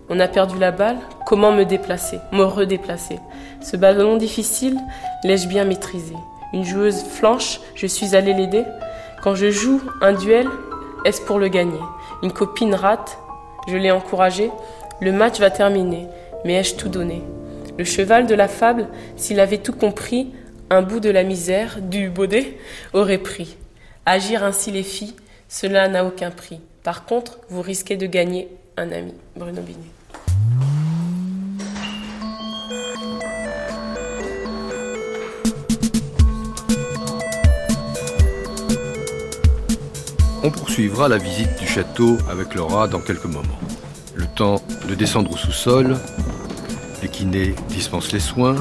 On 0.09 0.21
a 0.21 0.29
perdu 0.29 0.59
la 0.59 0.71
balle, 0.71 0.99
comment 1.27 1.53
me 1.53 1.65
déplacer, 1.65 2.19
me 2.33 2.45
redéplacer? 2.45 3.19
Ce 3.61 3.77
ballon 3.77 4.17
difficile, 4.17 4.79
l'ai-je 5.25 5.49
bien 5.49 5.65
maîtrisé? 5.65 6.15
Une 6.53 6.65
joueuse 6.65 7.03
flanche, 7.03 7.61
je 7.75 7.87
suis 7.87 8.15
allée 8.15 8.35
l'aider? 8.35 8.65
Quand 9.23 9.35
je 9.35 9.51
joue 9.51 9.81
un 10.01 10.13
duel, 10.13 10.49
est-ce 11.05 11.21
pour 11.21 11.39
le 11.39 11.49
gagner? 11.49 11.81
Une 12.23 12.33
copine 12.33 12.75
rate, 12.75 13.19
je 13.69 13.77
l'ai 13.77 13.91
encouragée, 13.91 14.51
le 15.01 15.13
match 15.13 15.41
va 15.41 15.51
terminer, 15.51 16.07
mais 16.45 16.55
ai-je 16.55 16.77
tout 16.77 16.89
donné? 16.89 17.23
Le 17.79 17.85
cheval 17.85 18.27
de 18.27 18.35
la 18.35 18.49
fable, 18.49 18.89
s'il 19.17 19.41
avait 19.41 19.59
tout 19.59 19.73
compris, 19.73 20.33
un 20.71 20.83
bout 20.83 21.01
de 21.01 21.11
la 21.11 21.25
misère, 21.25 21.79
du 21.81 22.09
baudet, 22.09 22.59
aurait 22.93 23.19
pris. 23.19 23.57
Agir 24.07 24.45
ainsi 24.45 24.71
les 24.71 24.83
filles, 24.83 25.15
cela 25.49 25.89
n'a 25.89 26.05
aucun 26.05 26.31
prix. 26.31 26.61
Par 26.83 27.05
contre, 27.05 27.39
vous 27.51 27.63
risquez 27.63 27.97
de 27.97 28.07
gagner 28.07 28.49
un 28.77 28.93
ami. 28.93 29.13
Bruno 29.37 29.61
Binet. 29.63 29.96
On 40.47 40.51
poursuivra 40.51 41.09
la 41.09 41.19
visite 41.19 41.59
du 41.59 41.67
château 41.67 42.19
avec 42.31 42.55
Laura 42.55 42.87
dans 42.87 43.01
quelques 43.01 43.25
moments. 43.25 43.59
Le 44.15 44.27
temps 44.27 44.63
de 44.89 44.95
descendre 44.95 45.33
au 45.33 45.37
sous-sol, 45.37 45.99
les 47.03 47.09
kinés 47.09 47.57
dispensent 47.69 48.13
les 48.13 48.21
soins. 48.21 48.55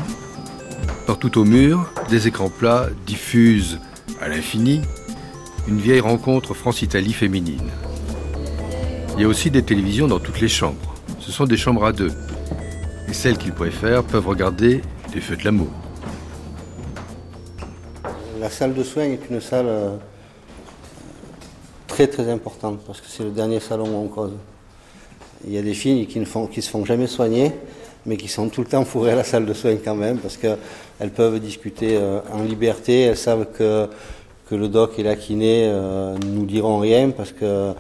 Partout 1.06 1.38
au 1.38 1.44
mur, 1.44 1.92
des 2.10 2.28
écrans 2.28 2.50
plats 2.50 2.88
diffusent 3.06 3.80
à 4.20 4.28
l'infini 4.28 4.82
une 5.68 5.80
vieille 5.80 6.00
rencontre 6.00 6.56
France-Italie 6.56 7.14
féminine. 7.14 7.70
Il 9.16 9.22
y 9.22 9.24
a 9.24 9.28
aussi 9.28 9.52
des 9.52 9.62
télévisions 9.62 10.08
dans 10.08 10.20
toutes 10.20 10.42
les 10.42 10.50
chambres. 10.50 10.95
Ce 11.26 11.32
sont 11.32 11.46
des 11.46 11.58
chambres 11.58 11.84
à 11.84 11.92
deux. 11.92 12.12
Et 13.10 13.14
celles 13.14 13.40
qu'ils 13.40 13.52
préfèrent 13.52 14.04
peuvent 14.04 14.28
regarder 14.28 14.82
les 15.12 15.20
feux 15.20 15.36
de 15.36 15.44
l'amour. 15.44 15.70
La 18.40 18.52
salle 18.52 18.76
de 18.76 18.84
soins 18.84 19.06
est 19.06 19.22
une 19.32 19.42
salle 19.42 19.66
euh, 19.68 19.96
très 21.88 22.06
très 22.06 22.30
importante 22.30 22.80
parce 22.86 23.02
que 23.02 23.08
c'est 23.10 23.24
le 23.24 23.32
dernier 23.32 23.60
salon 23.60 23.86
où 23.88 24.06
on 24.06 24.08
cause. 24.08 24.34
Il 25.48 25.54
y 25.54 25.58
a 25.58 25.64
des 25.64 25.74
filles 25.74 26.06
qui 26.06 26.20
ne 26.20 26.26
font, 26.26 26.46
qui 26.46 26.62
se 26.62 26.70
font 26.70 26.86
jamais 26.86 27.08
soigner, 27.08 27.52
mais 28.06 28.18
qui 28.18 28.28
sont 28.28 28.50
tout 28.50 28.62
le 28.62 28.68
temps 28.68 28.86
fourrées 28.86 29.14
à 29.14 29.16
la 29.16 29.24
salle 29.24 29.48
de 29.48 29.54
soins 29.56 29.78
quand 29.84 29.96
même 29.96 30.20
parce 30.20 30.38
qu'elles 30.38 31.12
peuvent 31.16 31.40
discuter 31.40 31.98
euh, 31.98 32.20
en 32.32 32.44
liberté. 32.44 33.02
Elles 33.02 33.18
savent 33.18 33.48
que, 33.52 33.88
le 34.52 34.68
doc 34.68 35.00
et 35.00 35.04
la 35.04 35.16
kiné 35.16 35.64
euh, 35.66 36.16
ne 36.20 36.26
nous 36.28 36.46
diront 36.46 36.78
rien 36.78 37.10
parce 37.10 37.32
que 37.32 37.74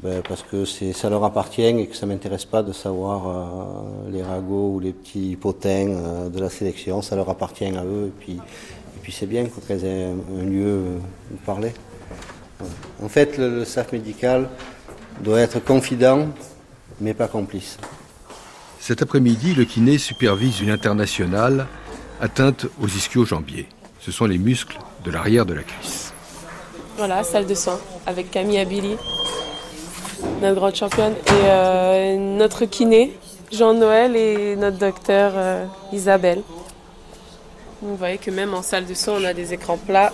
ben, 0.00 0.22
parce 0.28 0.44
que 0.44 0.64
ça 0.64 1.10
leur 1.10 1.24
appartient 1.24 1.62
et 1.62 1.86
que 1.88 1.96
ça 1.96 2.06
m'intéresse 2.06 2.44
pas 2.44 2.62
de 2.62 2.72
savoir 2.72 3.28
euh, 3.28 4.10
les 4.12 4.22
ragots 4.22 4.74
ou 4.74 4.80
les 4.80 4.92
petits 4.92 5.36
potins 5.36 5.88
euh, 5.88 6.28
de 6.28 6.38
la 6.38 6.50
sélection. 6.50 7.02
Ça 7.02 7.16
leur 7.16 7.28
appartient 7.28 7.64
à 7.64 7.84
eux 7.84 8.06
et 8.06 8.12
puis, 8.20 8.34
et 8.34 9.00
puis 9.02 9.10
c'est 9.10 9.26
bien 9.26 9.46
qu'elles 9.66 9.84
aient 9.84 10.04
un, 10.04 10.44
lieu 10.44 10.82
où 11.32 11.36
parler. 11.44 11.72
En 13.02 13.08
fait, 13.08 13.38
le, 13.38 13.64
staff 13.64 13.92
médical 13.92 14.48
doit 15.20 15.40
être 15.40 15.58
confident, 15.64 16.28
mais 17.00 17.12
pas 17.12 17.26
complice. 17.26 17.76
Cet 18.78 19.02
après-midi, 19.02 19.54
le 19.54 19.64
kiné 19.64 19.98
supervise 19.98 20.60
une 20.60 20.70
internationale 20.70 21.66
atteinte 22.20 22.66
aux 22.80 22.86
ischio-jambiers. 22.86 23.66
Ce 24.00 24.12
sont 24.12 24.26
les 24.26 24.38
muscles 24.38 24.78
de 25.04 25.10
l'arrière 25.10 25.44
de 25.44 25.54
la 25.54 25.62
cuisse. 25.62 26.12
Voilà, 26.96 27.22
salle 27.24 27.46
de 27.46 27.54
soins 27.54 27.80
avec 28.06 28.30
Camille 28.30 28.58
Abili, 28.58 28.96
notre 30.40 30.54
grande 30.54 30.74
championne, 30.74 31.12
et 31.12 31.30
euh, 31.30 32.16
notre 32.16 32.64
kiné, 32.64 33.16
Jean-Noël, 33.52 34.16
et 34.16 34.56
notre 34.56 34.78
docteur 34.78 35.32
euh, 35.34 35.64
Isabelle. 35.92 36.42
Vous 37.82 37.96
voyez 37.96 38.18
que 38.18 38.30
même 38.30 38.54
en 38.54 38.62
salle 38.62 38.86
de 38.86 38.94
soins, 38.94 39.14
on 39.20 39.24
a 39.24 39.34
des 39.34 39.54
écrans 39.54 39.76
plats. 39.76 40.12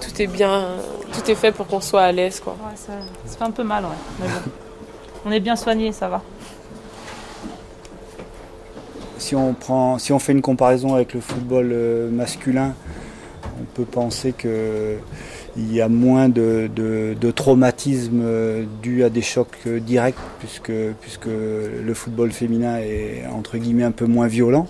tout 0.00 0.22
est 0.22 0.26
bien, 0.26 0.68
tout 1.12 1.30
est 1.30 1.34
fait 1.34 1.52
pour 1.52 1.66
qu'on 1.66 1.80
soit 1.80 2.02
à 2.02 2.12
l'aise. 2.12 2.40
Quoi. 2.40 2.56
ça, 2.74 2.92
fait 3.38 3.44
un 3.44 3.50
peu 3.50 3.64
mal, 3.64 3.84
ouais. 3.84 3.90
Mais 4.20 4.26
bon. 4.26 4.50
on 5.26 5.32
est 5.32 5.40
bien 5.40 5.56
soigné, 5.56 5.92
ça 5.92 6.08
va. 6.08 6.22
Si 9.18 9.36
on, 9.36 9.54
prend, 9.54 9.98
si 9.98 10.12
on 10.12 10.18
fait 10.18 10.32
une 10.32 10.42
comparaison 10.42 10.94
avec 10.94 11.14
le 11.14 11.20
football 11.20 11.70
euh, 11.72 12.10
masculin, 12.10 12.74
on 13.60 13.64
peut 13.74 13.84
penser 13.84 14.32
que 14.32 14.96
il 15.56 15.72
y 15.72 15.80
a 15.80 15.88
moins 15.88 16.28
de, 16.28 16.70
de, 16.74 17.30
traumatismes 17.30 18.22
euh, 18.24 18.64
dus 18.82 19.04
à 19.04 19.10
des 19.10 19.22
chocs 19.22 19.48
euh, 19.66 19.80
directs 19.80 20.16
puisque, 20.38 20.72
puisque 21.00 21.26
le 21.26 21.94
football 21.94 22.32
féminin 22.32 22.78
est 22.78 23.24
entre 23.32 23.58
guillemets 23.58 23.84
un 23.84 23.90
peu 23.90 24.06
moins 24.06 24.26
violent. 24.26 24.66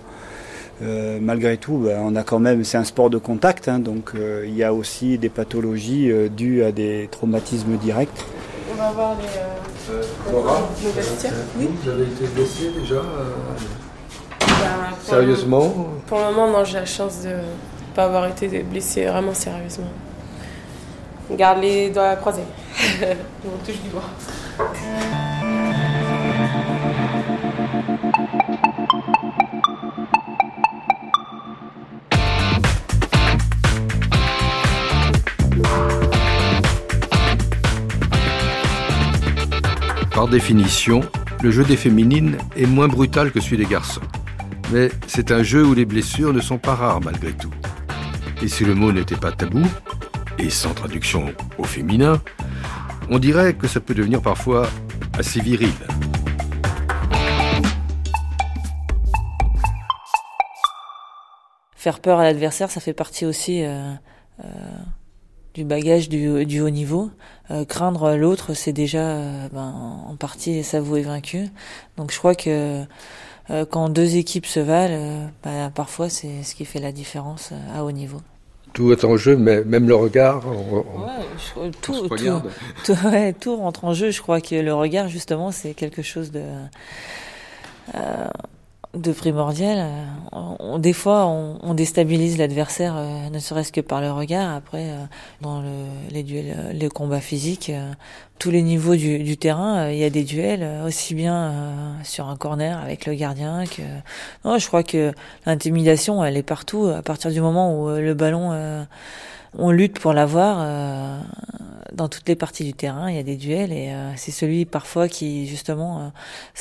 Euh, 0.82 1.18
malgré 1.20 1.58
tout, 1.58 1.76
ben, 1.76 2.00
on 2.02 2.16
a 2.16 2.22
quand 2.22 2.38
même, 2.38 2.64
c'est 2.64 2.78
un 2.78 2.84
sport 2.84 3.10
de 3.10 3.18
contact, 3.18 3.68
hein, 3.68 3.80
donc 3.80 4.12
il 4.14 4.54
y 4.54 4.64
a 4.64 4.72
aussi 4.72 5.18
des 5.18 5.28
pathologies 5.28 6.10
dues 6.34 6.62
à 6.62 6.72
des 6.72 7.08
traumatismes 7.10 7.76
directs. 7.76 8.08
On 8.72 8.76
va 8.76 8.90
voir 8.92 9.16
les, 9.20 10.32
Laura, 10.32 10.60
oui. 11.58 11.68
Vous 11.82 11.90
avez 11.90 12.04
été 12.04 12.26
blessé 12.34 12.70
déjà 12.80 13.02
ben, 14.40 14.96
Sérieusement 15.02 15.88
Pour 16.06 16.18
le 16.18 16.25
moment, 16.26 16.50
non, 16.50 16.64
j'ai 16.64 16.78
la 16.78 16.87
chance 16.87 17.22
de 17.25 17.28
ne 17.28 17.94
pas 17.94 18.04
avoir 18.04 18.26
été 18.26 18.49
blessé 18.62 19.04
vraiment 19.04 19.34
sérieusement. 19.34 19.90
Garde 21.37 21.62
les 21.62 21.90
doigts 21.90 22.16
croisés. 22.16 22.42
On 23.44 23.64
touche 23.64 23.80
du 23.82 23.88
bois. 23.90 24.02
Par 40.12 40.28
définition, 40.28 41.00
le 41.43 41.50
jeu 41.50 41.64
des 41.64 41.76
féminines 41.76 42.36
est 42.54 42.66
moins 42.66 42.88
brutal 42.88 43.32
que 43.32 43.40
celui 43.40 43.56
des 43.56 43.64
garçons. 43.64 44.02
Mais 44.71 44.90
c'est 45.06 45.32
un 45.32 45.43
jeu 45.43 45.64
où 45.64 45.73
les 45.75 45.86
blessures 45.86 46.34
ne 46.34 46.40
sont 46.40 46.58
pas 46.58 46.75
rares 46.75 47.00
malgré 47.00 47.32
tout. 47.32 47.50
Et 48.43 48.49
si 48.49 48.64
le 48.64 48.75
mot 48.75 48.93
n'était 48.93 49.16
pas 49.16 49.32
tabou, 49.32 49.62
et 50.41 50.50
sans 50.50 50.75
traduction 50.75 51.26
au 51.59 51.65
féminin, 51.65 52.21
on 53.11 53.19
dirait 53.19 53.55
que 53.55 53.67
ça 53.67 53.81
peut 53.81 53.95
devenir 53.95 54.23
parfois 54.23 54.69
assez 55.19 55.41
viril. 55.41 55.73
Faire 61.76 62.00
peur 62.00 62.19
à 62.21 62.25
l'adversaire, 62.25 62.71
ça 62.71 62.81
fait 62.81 62.93
partie 62.93 63.25
aussi 63.25 63.65
euh, 63.65 63.93
euh, 64.45 64.49
du 65.55 65.65
bagage 65.65 66.09
du, 66.09 66.29
haut 66.29 66.71
niveau. 66.71 67.11
Euh, 67.50 67.65
craindre 67.65 68.15
l'autre, 68.17 68.55
c'est 68.55 68.73
déjà 68.73 69.49
ben, 69.53 70.05
en 70.07 70.17
partie 70.17 70.63
s'avouer 70.63 71.03
vaincu. 71.03 71.49
Donc 71.97 72.13
je 72.13 72.19
crois 72.19 72.35
que 72.35 72.85
quand 73.71 73.89
deux 73.89 74.15
équipes 74.15 74.47
se 74.47 74.61
valent, 74.61 75.31
ben, 75.43 75.71
parfois 75.71 76.09
c'est 76.09 76.45
ce 76.45 76.55
qui 76.55 76.65
fait 76.65 76.79
la 76.79 76.93
différence 76.93 77.53
à 77.75 77.85
haut 77.85 77.91
niveau 77.91 78.21
tout 78.73 78.93
est 78.93 79.04
en 79.04 79.17
jeu, 79.17 79.37
mais 79.37 79.65
même 79.65 79.89
le 79.89 79.95
regard. 79.95 80.47
ouais, 80.47 81.71
tout, 81.83 82.09
tout, 83.41 83.56
rentre 83.56 83.85
en 83.85 83.95
jeu. 83.95 84.11
Je 84.11 84.21
crois 84.23 84.41
que 84.41 84.54
le 84.54 84.75
regard, 84.75 85.09
justement, 85.09 85.50
c'est 85.50 85.75
quelque 85.75 86.02
chose 86.02 86.30
de. 86.30 86.43
Euh, 87.95 88.28
de 88.95 89.13
primordial. 89.13 89.89
On, 90.33 90.79
des 90.79 90.93
fois, 90.93 91.26
on, 91.26 91.75
déstabilise 91.75 92.39
l'adversaire, 92.39 92.95
euh, 92.97 93.31
ne 93.31 93.39
serait-ce 93.39 93.73
que 93.73 93.81
par 93.81 94.00
le 94.00 94.11
regard. 94.11 94.55
Après, 94.55 94.91
euh, 94.91 95.05
dans 95.41 95.61
le, 95.61 95.69
les 96.11 96.23
duels, 96.23 96.55
euh, 96.57 96.73
les 96.73 96.89
combats 96.89 97.21
physiques, 97.21 97.71
tous 98.39 98.50
les 98.50 98.63
niveaux 98.63 98.97
du, 98.97 99.21
du 99.21 99.37
terrain, 99.37 99.91
il 99.91 99.99
y 99.99 100.05
a 100.05 100.11
des 100.11 100.25
duels 100.25 100.67
aussi 100.85 101.15
bien 101.15 101.53
sur 102.05 102.29
un 102.29 102.37
corner 102.37 102.81
avec 102.83 103.07
le 103.07 103.15
gardien 103.15 103.65
que. 103.67 103.83
Non, 104.45 104.59
je 104.59 104.67
crois 104.67 104.83
que 104.83 105.13
l'intimidation, 105.47 106.25
elle 106.25 106.37
est 106.37 106.43
partout. 106.43 106.87
À 106.87 107.03
partir 107.03 107.31
du 107.31 107.41
moment 107.41 107.79
où 107.79 107.89
le 107.91 108.15
ballon 108.15 108.87
on 109.58 109.71
lutte 109.71 109.99
pour 109.99 110.13
l'avoir 110.13 110.58
euh, 110.60 111.21
dans 111.93 112.08
toutes 112.08 112.28
les 112.28 112.36
parties 112.36 112.65
du 112.65 112.73
terrain. 112.73 113.10
Il 113.10 113.17
y 113.17 113.19
a 113.19 113.23
des 113.23 113.36
duels 113.36 113.73
et 113.73 113.91
euh, 113.91 114.13
c'est 114.17 114.30
celui 114.30 114.65
parfois 114.65 115.08
qui 115.08 115.47
justement 115.47 116.13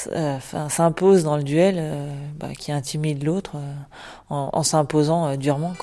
euh, 0.08 0.40
s'impose 0.70 1.24
dans 1.24 1.38
le 1.38 1.44
duel, 1.44 1.84
bah, 2.40 2.50
qui 2.58 2.72
intimide 2.72 3.24
l'autre 3.24 3.58
en, 4.30 4.64
s'imposant 4.64 5.36
durement. 5.36 5.74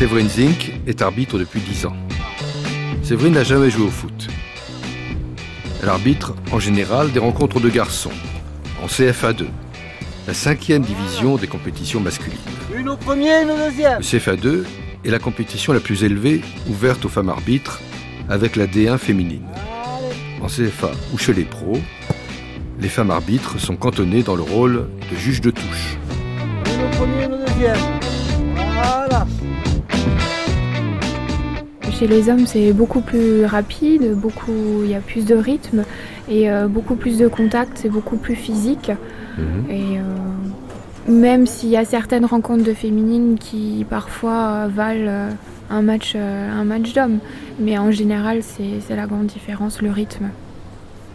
Séverine 0.00 0.30
Zink 0.30 0.72
est 0.86 1.02
arbitre 1.02 1.38
depuis 1.38 1.60
10 1.60 1.84
ans. 1.84 1.96
Séverine 3.02 3.34
n'a 3.34 3.44
jamais 3.44 3.68
joué 3.68 3.84
au 3.84 3.90
foot. 3.90 4.28
Elle 5.82 5.90
arbitre 5.90 6.32
en 6.52 6.58
général 6.58 7.12
des 7.12 7.18
rencontres 7.18 7.60
de 7.60 7.68
garçons, 7.68 8.10
en 8.82 8.86
CFA2, 8.86 9.44
la 10.26 10.32
cinquième 10.32 10.80
division 10.80 11.36
des 11.36 11.48
compétitions 11.48 12.00
masculines. 12.00 12.38
Une 12.74 12.88
au 12.88 12.96
premier, 12.96 13.42
une 13.42 13.50
au 13.50 13.56
deuxième. 13.58 13.98
Le 13.98 14.02
CFA2 14.02 14.64
est 15.04 15.10
la 15.10 15.18
compétition 15.18 15.74
la 15.74 15.80
plus 15.80 16.02
élevée 16.02 16.40
ouverte 16.66 17.04
aux 17.04 17.10
femmes 17.10 17.28
arbitres 17.28 17.82
avec 18.30 18.56
la 18.56 18.66
D1 18.66 18.96
féminine. 18.96 19.44
En 20.40 20.46
CFA 20.46 20.92
ou 21.12 21.18
chez 21.18 21.34
les 21.34 21.44
pros, 21.44 21.78
les 22.80 22.88
femmes 22.88 23.10
arbitres 23.10 23.60
sont 23.60 23.76
cantonnées 23.76 24.22
dans 24.22 24.34
le 24.34 24.44
rôle 24.44 24.88
de 25.12 25.16
juge 25.18 25.42
de 25.42 25.50
touche. 25.50 25.98
Une 26.64 26.86
au 26.86 26.96
premier, 26.96 27.24
une 27.26 27.34
au 27.34 27.46
deuxième. 27.46 27.99
Chez 32.00 32.06
les 32.06 32.30
hommes, 32.30 32.46
c'est 32.46 32.72
beaucoup 32.72 33.02
plus 33.02 33.44
rapide, 33.44 34.14
beaucoup, 34.14 34.84
il 34.84 34.88
y 34.88 34.94
a 34.94 35.00
plus 35.00 35.26
de 35.26 35.34
rythme 35.34 35.84
et 36.30 36.50
euh, 36.50 36.66
beaucoup 36.66 36.94
plus 36.94 37.18
de 37.18 37.28
contact, 37.28 37.72
c'est 37.74 37.90
beaucoup 37.90 38.16
plus 38.16 38.36
physique. 38.36 38.90
Mhm. 39.36 39.70
Et 39.70 39.98
euh, 39.98 41.12
même 41.12 41.46
s'il 41.46 41.68
y 41.68 41.76
a 41.76 41.84
certaines 41.84 42.24
rencontres 42.24 42.64
de 42.64 42.72
féminines 42.72 43.36
qui 43.38 43.84
parfois 43.90 44.66
valent 44.68 45.08
euh, 45.08 45.30
un 45.68 45.82
match, 45.82 46.16
un 46.16 46.64
match 46.64 46.94
d'hommes, 46.94 47.18
mais 47.58 47.76
en 47.76 47.90
général, 47.90 48.40
c'est 48.42 48.96
la 48.96 49.04
grande 49.04 49.26
différence, 49.26 49.82
le 49.82 49.90
rythme. 49.90 50.30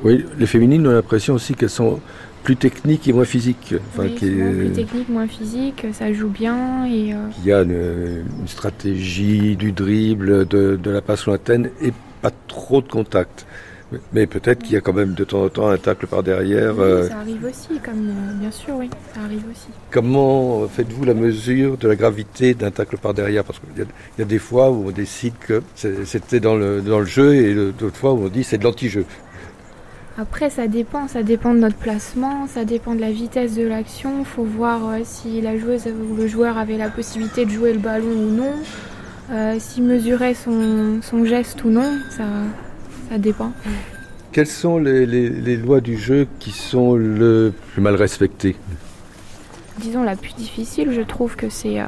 Oui, 0.03 0.25
les 0.38 0.45
féminines 0.45 0.88
ont 0.88 0.91
l'impression 0.91 1.34
aussi 1.36 1.53
qu'elles 1.53 1.69
sont 1.69 1.99
plus 2.45 2.55
techniques 2.55 3.08
et 3.08 3.13
moins 3.13 3.25
physiques. 3.25 3.73
Enfin, 3.89 4.08
qui 4.08 4.29
Plus 4.29 4.71
techniques, 4.71 5.10
moins 5.10 5.27
physiques, 5.27 5.86
ça 5.93 6.13
joue 6.13 6.29
bien. 6.29 6.86
Et 6.86 7.13
euh, 7.13 7.17
Il 7.39 7.45
y 7.47 7.51
a 7.51 7.62
une, 7.62 8.23
stratégie 8.45 9.55
du 9.55 9.71
dribble, 9.71 10.47
de, 10.47 10.79
de, 10.81 10.91
la 10.91 11.01
passe 11.01 11.25
lointaine 11.25 11.71
et 11.81 11.91
pas 12.21 12.31
trop 12.47 12.81
de 12.81 12.88
contact. 12.88 13.47
Mais 14.13 14.27
peut-être 14.27 14.63
qu'il 14.63 14.73
y 14.73 14.77
a 14.77 14.81
quand 14.81 14.93
même 14.93 15.13
de 15.13 15.23
temps 15.23 15.43
en 15.43 15.49
temps 15.49 15.69
un 15.69 15.77
tacle 15.77 16.08
par 16.08 16.23
derrière. 16.23 16.75
Oui, 16.75 16.84
euh. 16.84 17.08
ça 17.08 17.19
arrive 17.19 17.45
aussi, 17.45 17.79
comme, 17.84 18.10
euh, 18.10 18.34
bien 18.39 18.51
sûr, 18.51 18.75
oui, 18.77 18.89
ça 19.13 19.21
arrive 19.21 19.43
aussi. 19.49 19.67
Comment 19.91 20.67
faites-vous 20.67 21.05
la 21.05 21.13
mesure 21.13 21.77
de 21.77 21.88
la 21.88 21.95
gravité 21.95 22.53
d'un 22.53 22.71
tacle 22.71 22.97
par 22.97 23.13
derrière? 23.13 23.43
Parce 23.43 23.60
qu'il 23.60 23.86
y, 24.17 24.21
a 24.21 24.25
des 24.25 24.39
fois 24.39 24.69
où 24.71 24.88
on 24.88 24.91
décide 24.91 25.34
que 25.39 25.62
c'était 25.75 26.39
dans 26.39 26.55
le, 26.55 26.81
dans 26.81 26.99
le 26.99 27.05
jeu 27.05 27.36
et 27.36 27.55
d'autres 27.55 27.95
fois 27.95 28.13
où 28.13 28.25
on 28.25 28.29
dit 28.29 28.43
c'est 28.43 28.58
de 28.58 28.63
l'anti-jeu. 28.63 29.05
Après, 30.17 30.49
ça 30.49 30.67
dépend, 30.67 31.10
ça 31.10 31.23
dépend 31.23 31.54
de 31.54 31.60
notre 31.60 31.75
placement, 31.75 32.47
ça 32.47 32.63
dépend 32.63 32.95
de 32.95 33.01
la 33.01 33.12
vitesse 33.12 33.56
de 33.56 33.67
l'action. 33.67 34.19
Il 34.19 34.25
faut 34.25 34.45
voir 34.45 34.88
euh, 34.88 34.99
si 35.04 35.41
la 35.41 35.58
joueuse 35.58 35.88
ou 35.88 36.15
le 36.15 36.25
joueur 36.28 36.58
avait 36.58 36.78
la 36.78 36.89
possibilité 36.89 37.43
de 37.45 37.49
jouer 37.49 37.73
le 37.73 37.80
ballon 37.80 38.08
ou 38.08 38.32
non, 38.32 38.54
euh, 39.32 39.56
s'il 39.60 39.84
mesurait 39.84 40.34
son, 40.34 40.99
son, 41.01 41.25
geste 41.25 41.65
ou 41.65 41.69
non, 41.69 41.99
ça, 42.12 42.23
ça 43.10 43.17
dépend. 43.17 43.51
Quelles 44.32 44.47
sont 44.47 44.78
les, 44.78 45.06
les, 45.06 45.58
lois 45.58 45.82
du 45.82 45.97
jeu 45.97 46.28
qui 46.39 46.51
sont 46.51 46.95
le 46.95 47.51
plus 47.73 47.82
mal 47.82 47.95
respectées? 47.95 48.56
Disons 49.80 50.04
la 50.04 50.15
plus 50.15 50.34
difficile, 50.36 50.93
je 50.93 51.01
trouve 51.01 51.36
que 51.36 51.49
c'est 51.49 51.82
euh, 51.82 51.84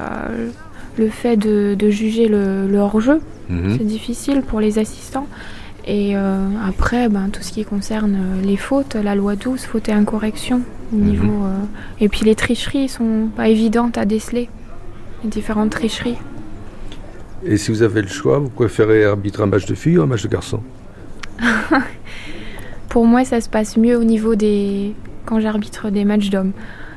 le 0.98 1.08
fait 1.08 1.38
de, 1.38 1.74
de 1.74 1.88
juger 1.88 2.28
le, 2.28 2.66
le 2.66 2.78
hors-jeu. 2.78 3.20
Mhm. 3.48 3.76
C'est 3.78 3.86
difficile 3.86 4.42
pour 4.42 4.60
les 4.60 4.78
assistants. 4.78 5.26
Et 5.88 6.14
euh, 6.14 6.50
après, 6.68 7.08
ben, 7.08 7.30
tout 7.30 7.42
ce 7.42 7.50
qui 7.50 7.64
concerne 7.64 8.14
euh, 8.14 8.42
les 8.42 8.58
fautes, 8.58 8.94
la 8.94 9.14
loi 9.14 9.36
12, 9.36 9.62
faute 9.62 9.88
et 9.88 9.92
incorrection. 9.92 10.60
Au 10.92 10.96
mhm. 10.96 11.04
niveau, 11.04 11.44
euh, 11.44 11.64
et 11.98 12.10
puis 12.10 12.26
les 12.26 12.34
tricheries 12.34 12.90
sont 12.90 13.30
pas 13.34 13.48
évidentes 13.48 13.96
à 13.96 14.04
déceler, 14.04 14.50
les 15.24 15.30
différentes 15.30 15.70
tricheries. 15.70 16.18
Et 17.42 17.56
si 17.56 17.70
vous 17.70 17.82
avez 17.82 18.02
le 18.02 18.08
choix, 18.08 18.38
vous 18.38 18.50
préférez 18.50 19.06
arbitrer 19.06 19.44
un 19.44 19.46
match 19.46 19.64
de 19.64 19.74
filles 19.74 19.96
ou 19.96 20.02
un 20.02 20.06
match 20.06 20.22
de 20.22 20.28
garçons 20.28 20.60
Pour 22.90 23.06
moi, 23.06 23.24
ça 23.24 23.40
se 23.40 23.48
passe 23.48 23.78
mieux 23.78 23.96
au 23.96 24.04
niveau 24.04 24.34
des. 24.34 24.94
quand 25.24 25.40
j'arbitre 25.40 25.88
des 25.88 26.04
matchs 26.04 26.28
d'hommes. 26.28 26.52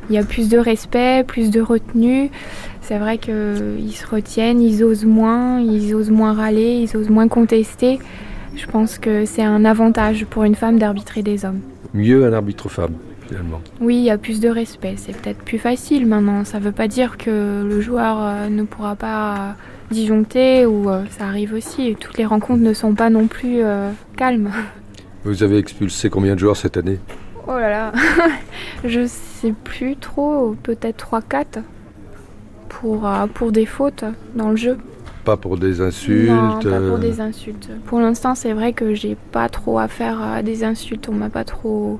Il 0.09 0.15
y 0.15 0.17
a 0.17 0.23
plus 0.23 0.49
de 0.49 0.57
respect, 0.57 1.23
plus 1.25 1.49
de 1.49 1.61
retenue. 1.61 2.29
C'est 2.81 2.97
vrai 2.97 3.17
qu'ils 3.19 3.93
se 3.93 4.05
retiennent, 4.05 4.61
ils 4.61 4.83
osent 4.83 5.05
moins, 5.05 5.61
ils 5.61 5.95
osent 5.95 6.09
moins 6.09 6.33
râler, 6.33 6.85
ils 6.85 6.97
osent 6.97 7.09
moins 7.09 7.29
contester. 7.29 7.99
Je 8.55 8.65
pense 8.65 8.97
que 8.97 9.25
c'est 9.25 9.43
un 9.43 9.65
avantage 9.65 10.25
pour 10.25 10.43
une 10.43 10.55
femme 10.55 10.77
d'arbitrer 10.77 11.23
des 11.23 11.45
hommes. 11.45 11.61
Mieux 11.93 12.25
un 12.25 12.33
arbitre 12.33 12.69
femme, 12.69 12.93
finalement. 13.27 13.61
Oui, 13.79 13.97
il 13.97 14.03
y 14.03 14.09
a 14.09 14.17
plus 14.17 14.39
de 14.39 14.49
respect. 14.49 14.95
C'est 14.97 15.15
peut-être 15.15 15.39
plus 15.39 15.57
facile 15.57 16.05
maintenant. 16.05 16.43
Ça 16.45 16.59
ne 16.59 16.63
veut 16.63 16.71
pas 16.71 16.87
dire 16.87 17.17
que 17.17 17.63
le 17.67 17.81
joueur 17.81 18.17
euh, 18.21 18.49
ne 18.49 18.63
pourra 18.63 18.95
pas 18.95 19.55
disjoncter 19.89 20.65
ou 20.65 20.89
euh, 20.89 21.03
ça 21.17 21.25
arrive 21.25 21.53
aussi. 21.53 21.95
Toutes 21.99 22.17
les 22.17 22.25
rencontres 22.25 22.61
ne 22.61 22.73
sont 22.73 22.93
pas 22.93 23.09
non 23.09 23.27
plus 23.27 23.63
euh, 23.63 23.91
calmes. 24.17 24.51
Vous 25.23 25.43
avez 25.43 25.57
expulsé 25.57 26.09
combien 26.09 26.33
de 26.35 26.39
joueurs 26.39 26.57
cette 26.57 26.77
année? 26.77 26.99
Oh 27.47 27.57
là 27.57 27.69
là, 27.69 27.91
je 28.83 29.07
sais 29.07 29.53
plus 29.63 29.95
trop, 29.95 30.55
peut-être 30.63 31.07
3-4 31.11 31.63
pour, 32.69 33.09
pour 33.33 33.51
des 33.51 33.65
fautes 33.65 34.05
dans 34.35 34.49
le 34.49 34.55
jeu. 34.55 34.77
Pas 35.23 35.37
pour 35.37 35.57
des 35.57 35.81
insultes 35.81 36.29
Non, 36.29 36.59
pas 36.59 36.79
pour 36.79 36.95
euh. 36.95 36.97
des 36.97 37.21
insultes. 37.21 37.69
Pour 37.85 37.99
l'instant, 37.99 38.33
c'est 38.33 38.53
vrai 38.53 38.73
que 38.73 38.93
j'ai 38.93 39.15
pas 39.31 39.49
trop 39.49 39.77
affaire 39.77 40.21
à 40.21 40.41
des 40.41 40.63
insultes. 40.63 41.07
On 41.09 41.13
m'a 41.13 41.29
pas 41.29 41.43
trop. 41.43 41.99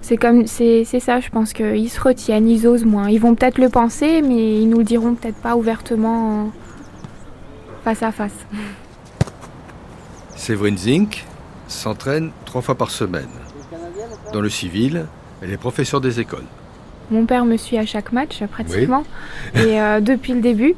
C'est 0.00 0.16
comme, 0.16 0.46
c'est, 0.46 0.84
ça, 0.84 1.20
je 1.20 1.30
pense 1.30 1.52
qu'ils 1.52 1.90
se 1.90 2.00
retiennent, 2.00 2.48
ils 2.48 2.66
osent 2.66 2.84
moins. 2.84 3.08
Ils 3.08 3.20
vont 3.20 3.34
peut-être 3.34 3.58
le 3.58 3.68
penser, 3.68 4.22
mais 4.22 4.60
ils 4.60 4.68
nous 4.68 4.78
le 4.78 4.84
diront 4.84 5.14
peut-être 5.14 5.36
pas 5.36 5.56
ouvertement 5.56 6.50
face 7.84 8.02
à 8.02 8.12
face. 8.12 8.46
Séverine 10.36 10.76
Zink 10.76 11.24
s'entraîne 11.68 12.30
trois 12.44 12.60
fois 12.60 12.74
par 12.74 12.90
semaine. 12.90 13.28
Dans 14.32 14.40
le 14.40 14.50
civil, 14.50 15.06
elle 15.42 15.52
est 15.52 15.56
professeure 15.56 16.00
des 16.00 16.20
écoles. 16.20 16.44
Mon 17.10 17.26
père 17.26 17.44
me 17.44 17.56
suit 17.56 17.78
à 17.78 17.86
chaque 17.86 18.12
match, 18.12 18.42
pratiquement, 18.50 19.04
et 19.54 19.80
euh, 19.80 20.00
depuis 20.00 20.32
le 20.32 20.40
début. 20.40 20.74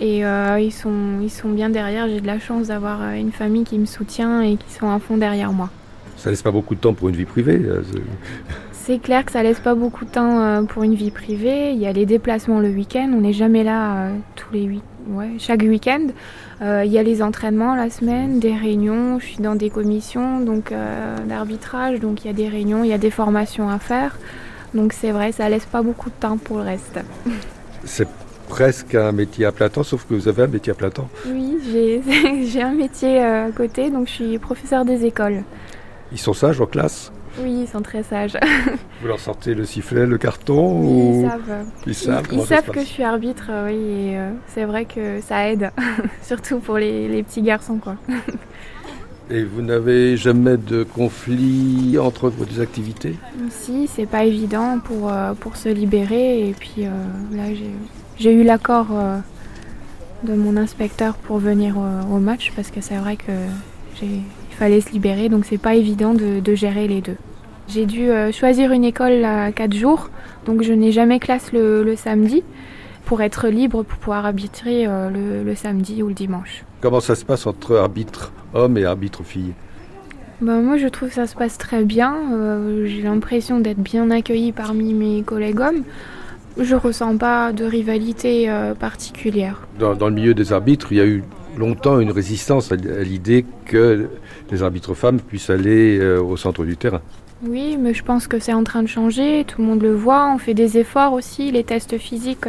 Et 0.00 0.24
euh, 0.24 0.58
ils, 0.60 0.72
sont, 0.72 1.20
ils 1.22 1.30
sont 1.30 1.50
bien 1.50 1.70
derrière. 1.70 2.08
J'ai 2.08 2.20
de 2.20 2.26
la 2.26 2.38
chance 2.38 2.68
d'avoir 2.68 3.02
euh, 3.02 3.12
une 3.12 3.32
famille 3.32 3.64
qui 3.64 3.78
me 3.78 3.86
soutient 3.86 4.42
et 4.42 4.56
qui 4.56 4.72
sont 4.72 4.90
à 4.90 4.98
fond 4.98 5.16
derrière 5.16 5.52
moi. 5.52 5.70
Ça 6.16 6.30
laisse 6.30 6.42
pas 6.42 6.50
beaucoup 6.50 6.74
de 6.74 6.80
temps 6.80 6.94
pour 6.94 7.08
une 7.08 7.16
vie 7.16 7.24
privée 7.24 7.60
euh, 7.64 7.82
C'est 8.70 8.98
clair 8.98 9.24
que 9.24 9.32
ça 9.32 9.42
laisse 9.42 9.60
pas 9.60 9.74
beaucoup 9.74 10.04
de 10.04 10.10
temps 10.10 10.64
pour 10.66 10.82
une 10.82 10.94
vie 10.94 11.10
privée. 11.10 11.72
Il 11.72 11.78
y 11.78 11.86
a 11.86 11.92
les 11.92 12.06
déplacements 12.06 12.60
le 12.60 12.68
week-end. 12.68 13.10
On 13.14 13.20
n'est 13.20 13.32
jamais 13.32 13.64
là 13.64 14.08
tous 14.36 14.52
les 14.52 14.62
huit, 14.62 14.82
ouais, 15.08 15.30
chaque 15.38 15.62
week-end. 15.62 16.08
il 16.60 16.92
y 16.92 16.98
a 16.98 17.02
les 17.02 17.22
entraînements 17.22 17.74
la 17.74 17.90
semaine, 17.90 18.38
des 18.38 18.54
réunions. 18.54 19.18
Je 19.18 19.26
suis 19.26 19.42
dans 19.42 19.56
des 19.56 19.70
commissions 19.70 20.40
donc 20.40 20.72
d'arbitrage, 21.28 21.98
donc 21.98 22.24
il 22.24 22.28
y 22.28 22.30
a 22.30 22.34
des 22.34 22.48
réunions, 22.48 22.84
il 22.84 22.90
y 22.90 22.92
a 22.92 22.98
des 22.98 23.10
formations 23.10 23.68
à 23.68 23.78
faire. 23.78 24.18
Donc 24.74 24.92
c'est 24.92 25.10
vrai, 25.10 25.32
ça 25.32 25.48
laisse 25.48 25.66
pas 25.66 25.82
beaucoup 25.82 26.10
de 26.10 26.14
temps 26.18 26.38
pour 26.38 26.58
le 26.58 26.64
reste. 26.64 27.00
C'est 27.84 28.08
presque 28.52 28.94
un 28.94 29.12
métier 29.12 29.46
à 29.46 29.50
plein 29.50 29.70
temps, 29.70 29.82
sauf 29.82 30.04
que 30.06 30.12
vous 30.12 30.28
avez 30.28 30.42
un 30.42 30.46
métier 30.46 30.72
à 30.72 30.74
plein 30.74 30.90
temps. 30.90 31.08
Oui, 31.26 31.56
j'ai 31.64 32.60
un 32.62 32.74
métier 32.74 33.24
euh, 33.24 33.46
à 33.46 33.50
côté, 33.50 33.90
donc 33.90 34.08
je 34.08 34.12
suis 34.12 34.38
professeur 34.38 34.84
des 34.84 35.06
écoles. 35.06 35.44
Ils 36.12 36.18
sont 36.18 36.34
sages 36.34 36.60
en 36.60 36.66
classe? 36.66 37.10
Oui, 37.40 37.62
ils 37.62 37.66
sont 37.66 37.80
très 37.80 38.02
sages. 38.02 38.36
vous 39.00 39.08
leur 39.08 39.20
sortez 39.20 39.54
le 39.54 39.64
sifflet, 39.64 40.04
le 40.04 40.18
carton 40.18 40.82
oui, 40.82 41.24
Ils 41.24 41.30
savent. 41.30 41.64
Ils 41.86 41.94
savent, 41.94 42.26
ils, 42.30 42.42
savent 42.42 42.70
que 42.70 42.80
je 42.80 42.84
suis 42.84 43.02
arbitre, 43.02 43.46
euh, 43.48 43.68
oui, 43.68 44.10
et 44.10 44.18
euh, 44.18 44.30
c'est 44.48 44.64
vrai 44.64 44.84
que 44.84 45.22
ça 45.22 45.48
aide, 45.48 45.70
surtout 46.22 46.58
pour 46.58 46.76
les, 46.76 47.08
les 47.08 47.22
petits 47.22 47.40
garçons, 47.40 47.78
quoi. 47.78 47.96
Et 49.30 49.44
vous 49.44 49.62
n'avez 49.62 50.18
jamais 50.18 50.58
de 50.58 50.82
conflit 50.82 51.98
entre 51.98 52.28
vos 52.28 52.44
deux 52.44 52.60
activités? 52.60 53.16
Si, 53.48 53.86
c'est 53.86 54.04
pas 54.04 54.24
évident 54.24 54.78
pour, 54.84 55.10
pour 55.40 55.56
se 55.56 55.70
libérer. 55.70 56.50
Et 56.50 56.52
puis 56.52 56.82
là, 56.82 57.54
j'ai 57.54 57.70
j'ai 58.18 58.32
eu 58.32 58.42
l'accord 58.44 58.88
euh, 58.92 59.18
de 60.24 60.34
mon 60.34 60.56
inspecteur 60.56 61.14
pour 61.14 61.38
venir 61.38 61.76
au, 61.76 62.18
match 62.18 62.52
parce 62.54 62.70
que 62.70 62.80
c'est 62.80 62.96
vrai 62.96 63.16
que 63.16 63.32
il 64.02 64.56
fallait 64.58 64.80
se 64.80 64.90
libérer, 64.90 65.28
donc 65.28 65.44
c'est 65.44 65.58
pas 65.58 65.74
évident 65.74 66.14
de, 66.14 66.54
gérer 66.54 66.88
les 66.88 67.00
deux. 67.00 67.16
J'ai 67.68 67.86
dû 67.86 68.10
euh, 68.10 68.32
choisir 68.32 68.72
une 68.72 68.84
école 68.84 69.24
à 69.24 69.52
4 69.52 69.72
jours, 69.72 70.10
donc 70.44 70.62
je 70.62 70.72
n'ai 70.72 70.92
jamais 70.92 71.20
classe 71.20 71.52
le, 71.52 71.94
samedi 71.96 72.42
pour 73.04 73.22
être 73.22 73.48
libre 73.48 73.82
pour 73.82 73.98
pouvoir 73.98 74.26
arbitrer 74.26 74.86
euh, 74.86 75.42
le, 75.44 75.54
samedi 75.54 76.02
ou 76.02 76.08
le 76.08 76.14
dimanche. 76.14 76.64
Comment 76.80 77.00
ça 77.00 77.14
se 77.14 77.24
passe 77.24 77.46
entre 77.46 77.76
arbitre 77.76 78.32
homme 78.54 78.76
et 78.76 78.84
arbitre 78.84 79.22
fille? 79.22 79.52
Ben, 80.40 80.60
moi 80.60 80.76
je 80.76 80.88
trouve 80.88 81.08
que 81.08 81.14
ça 81.14 81.28
se 81.28 81.36
passe 81.36 81.56
très 81.56 81.84
bien. 81.84 82.16
J'ai 82.84 83.02
l'impression 83.02 83.60
d'être 83.60 83.78
bien 83.78 84.10
accueillie 84.10 84.50
parmi 84.50 84.92
mes 84.92 85.22
collègues 85.22 85.60
hommes. 85.60 85.84
Je 86.58 86.74
ressens 86.74 87.16
pas 87.16 87.52
de 87.52 87.64
rivalité 87.64 88.50
euh, 88.50 88.74
particulière. 88.74 89.66
Dans, 89.78 90.08
le 90.08 90.14
milieu 90.14 90.34
des 90.34 90.52
arbitres, 90.52 90.88
il 90.92 90.98
y 90.98 91.00
a 91.00 91.06
eu 91.06 91.24
longtemps 91.56 92.00
une 92.00 92.10
résistance 92.10 92.72
à, 92.72 92.76
l'idée 92.76 93.44
que 93.64 94.08
les 94.50 94.62
arbitres 94.62 94.94
femmes 94.94 95.20
puissent 95.20 95.50
aller 95.50 95.98
euh, 95.98 96.20
au 96.20 96.36
centre 96.36 96.64
du 96.64 96.76
terrain. 96.76 97.00
Oui, 97.44 97.76
mais 97.78 97.92
je 97.92 98.04
pense 98.04 98.28
que 98.28 98.38
c'est 98.38 98.52
en 98.52 98.62
train 98.62 98.82
de 98.82 98.88
changer, 98.88 99.44
tout 99.44 99.60
le 99.60 99.66
monde 99.66 99.82
le 99.82 99.92
voit, 99.92 100.32
on 100.32 100.38
fait 100.38 100.54
des 100.54 100.78
efforts 100.78 101.12
aussi, 101.12 101.50
les 101.50 101.64
tests 101.64 101.98
physiques, 101.98 102.46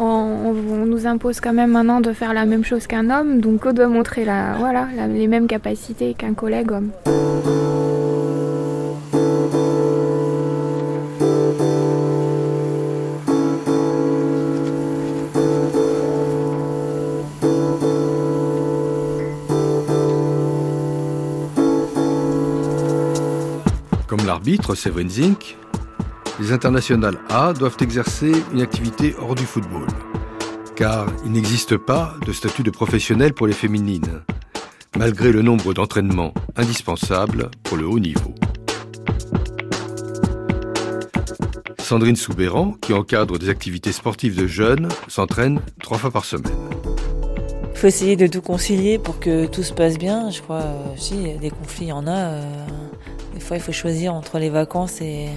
on, 0.00 0.52
nous 0.86 1.06
impose 1.06 1.38
quand 1.38 1.52
même 1.52 1.70
maintenant 1.70 2.00
de 2.00 2.12
faire 2.12 2.34
la 2.34 2.44
même 2.44 2.64
chose 2.64 2.88
qu'un 2.88 3.10
homme, 3.10 3.40
donc 3.40 3.64
on 3.64 3.72
doit 3.72 3.86
montrer 3.86 4.24
la, 4.24 4.54
voilà, 4.58 4.88
les 5.08 5.28
mêmes 5.28 5.46
capacités 5.46 6.14
qu'un 6.14 6.34
collègue 6.34 6.72
homme. 6.72 6.90
L'arbitre 24.34 24.74
Severin 24.74 25.08
Zink, 25.08 25.56
les 26.40 26.50
internationales 26.50 27.20
A 27.30 27.52
doivent 27.52 27.76
exercer 27.80 28.32
une 28.52 28.62
activité 28.62 29.14
hors 29.16 29.36
du 29.36 29.44
football, 29.44 29.86
car 30.74 31.06
il 31.24 31.30
n'existe 31.30 31.76
pas 31.76 32.14
de 32.26 32.32
statut 32.32 32.64
de 32.64 32.70
professionnel 32.72 33.32
pour 33.32 33.46
les 33.46 33.52
féminines, 33.52 34.22
malgré 34.98 35.30
le 35.30 35.40
nombre 35.40 35.72
d'entraînements 35.72 36.34
indispensables 36.56 37.48
pour 37.62 37.76
le 37.76 37.86
haut 37.86 38.00
niveau. 38.00 38.34
Sandrine 41.78 42.16
Soubéran, 42.16 42.74
qui 42.80 42.92
encadre 42.92 43.38
des 43.38 43.50
activités 43.50 43.92
sportives 43.92 44.36
de 44.36 44.48
jeunes, 44.48 44.88
s'entraîne 45.06 45.60
trois 45.80 45.98
fois 45.98 46.10
par 46.10 46.24
semaine. 46.24 46.58
Il 47.70 47.78
faut 47.78 47.86
essayer 47.86 48.16
de 48.16 48.26
tout 48.26 48.42
concilier 48.42 48.98
pour 48.98 49.20
que 49.20 49.46
tout 49.46 49.62
se 49.62 49.72
passe 49.72 49.96
bien. 49.96 50.30
Je 50.30 50.42
crois, 50.42 50.64
si 50.96 51.38
des 51.38 51.50
conflits, 51.50 51.92
en 51.92 52.08
a. 52.08 52.30
Euh, 52.30 52.66
des 53.34 53.40
fois, 53.40 53.56
il 53.56 53.62
faut 53.62 53.72
choisir 53.72 54.14
entre 54.14 54.38
les 54.38 54.48
vacances 54.48 55.00
et, 55.00 55.28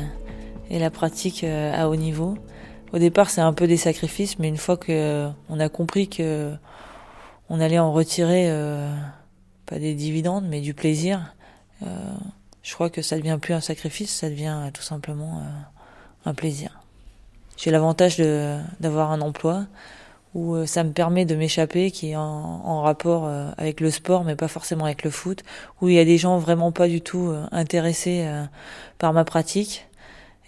et 0.70 0.80
la 0.80 0.90
pratique 0.90 1.44
à 1.44 1.90
haut 1.90 1.96
niveau. 1.96 2.38
Au 2.94 3.00
départ, 3.00 3.30
c'est 3.30 3.42
un 3.42 3.54
peu 3.54 3.68
des 3.68 3.78
sacrifices, 3.78 4.40
mais 4.40 4.48
une 4.48 4.58
fois 4.58 4.78
que 4.78 5.30
on 5.50 5.60
a 5.60 5.68
compris 5.68 6.08
que 6.08 6.54
on 7.50 7.60
allait 7.60 7.80
en 7.80 7.92
retirer 7.92 8.50
pas 9.66 9.80
des 9.80 9.94
dividendes, 9.94 10.46
mais 10.48 10.62
du 10.62 10.74
plaisir, 10.74 11.34
je 11.82 12.74
crois 12.74 12.90
que 12.90 13.02
ça 13.02 13.18
devient 13.18 13.40
plus 13.42 13.54
un 13.54 13.62
sacrifice, 13.62 14.14
ça 14.14 14.30
devient 14.30 14.70
tout 14.74 14.82
simplement 14.82 15.42
un 16.26 16.34
plaisir. 16.34 16.80
J'ai 17.58 17.72
l'avantage 17.72 18.18
d'avoir 18.80 19.12
un 19.12 19.20
emploi 19.22 19.66
où 20.34 20.56
euh, 20.56 20.66
ça 20.66 20.84
me 20.84 20.92
permet 20.92 21.26
de 21.26 21.36
m'échapper, 21.36 21.92
qui 21.92 22.12
est 22.12 22.16
en, 22.16 22.22
en, 22.22 22.82
rapport 22.82 23.26
euh, 23.26 23.50
avec 23.58 23.80
le 23.80 23.92
sport, 23.92 24.24
mais 24.24 24.36
pas 24.36 24.48
forcément 24.48 24.86
avec 24.86 25.04
le 25.04 25.10
foot, 25.10 25.44
où 25.82 25.88
il 25.88 25.96
y 25.96 26.00
a 26.00 26.06
des 26.06 26.18
gens 26.18 26.38
vraiment 26.38 26.72
pas 26.72 26.88
du 26.88 27.02
tout 27.02 27.28
euh, 27.28 27.46
intéressés 27.52 28.28
par 28.98 29.14
ma 29.14 29.26
pratique. 29.26 29.88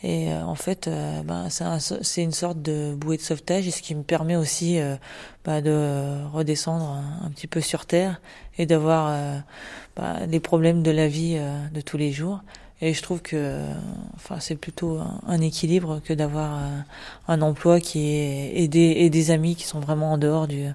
Et 0.02 0.32
en 0.34 0.56
fait, 0.56 0.90
ben, 1.26 1.50
c'est 1.50 2.24
une 2.24 2.32
sorte 2.32 2.62
de 2.62 2.96
bouée 2.96 3.18
de 3.18 3.22
sauvetage, 3.22 3.68
et 3.68 3.72
ce 3.72 3.82
qui 3.82 3.96
me 3.96 4.04
permet 4.04 4.38
aussi 4.38 4.80
bah, 5.44 5.60
de 5.60 6.24
redescendre 6.32 7.04
un, 7.22 7.30
petit 7.32 7.48
peu 7.48 7.60
sur 7.60 7.86
terre 7.86 8.22
et 8.58 8.66
d'avoir 8.66 9.14
bah, 9.98 10.26
les 10.26 10.40
problèmes 10.40 10.84
de 10.84 10.92
la 10.92 11.10
vie 11.10 11.38
de 11.74 11.82
tous 11.82 11.98
les 11.98 12.14
jours. 12.14 12.40
Et 12.82 12.94
je 12.94 13.02
trouve 13.02 13.22
que 13.22 13.66
enfin, 14.16 14.40
c'est 14.40 14.56
plutôt 14.56 15.00
un, 15.28 15.42
équilibre 15.42 16.02
que 16.04 16.14
d'avoir 16.14 16.54
un, 16.54 16.86
un, 17.28 17.42
emploi 17.42 17.82
qui 17.82 18.08
est 18.08 18.54
et 18.56 18.68
des, 18.70 18.80
et 18.80 19.10
des 19.10 19.32
amis 19.32 19.56
qui 19.56 19.66
sont 19.66 19.82
vraiment 19.82 20.14
en 20.14 20.18
dehors 20.18 20.48
du, 20.48 20.68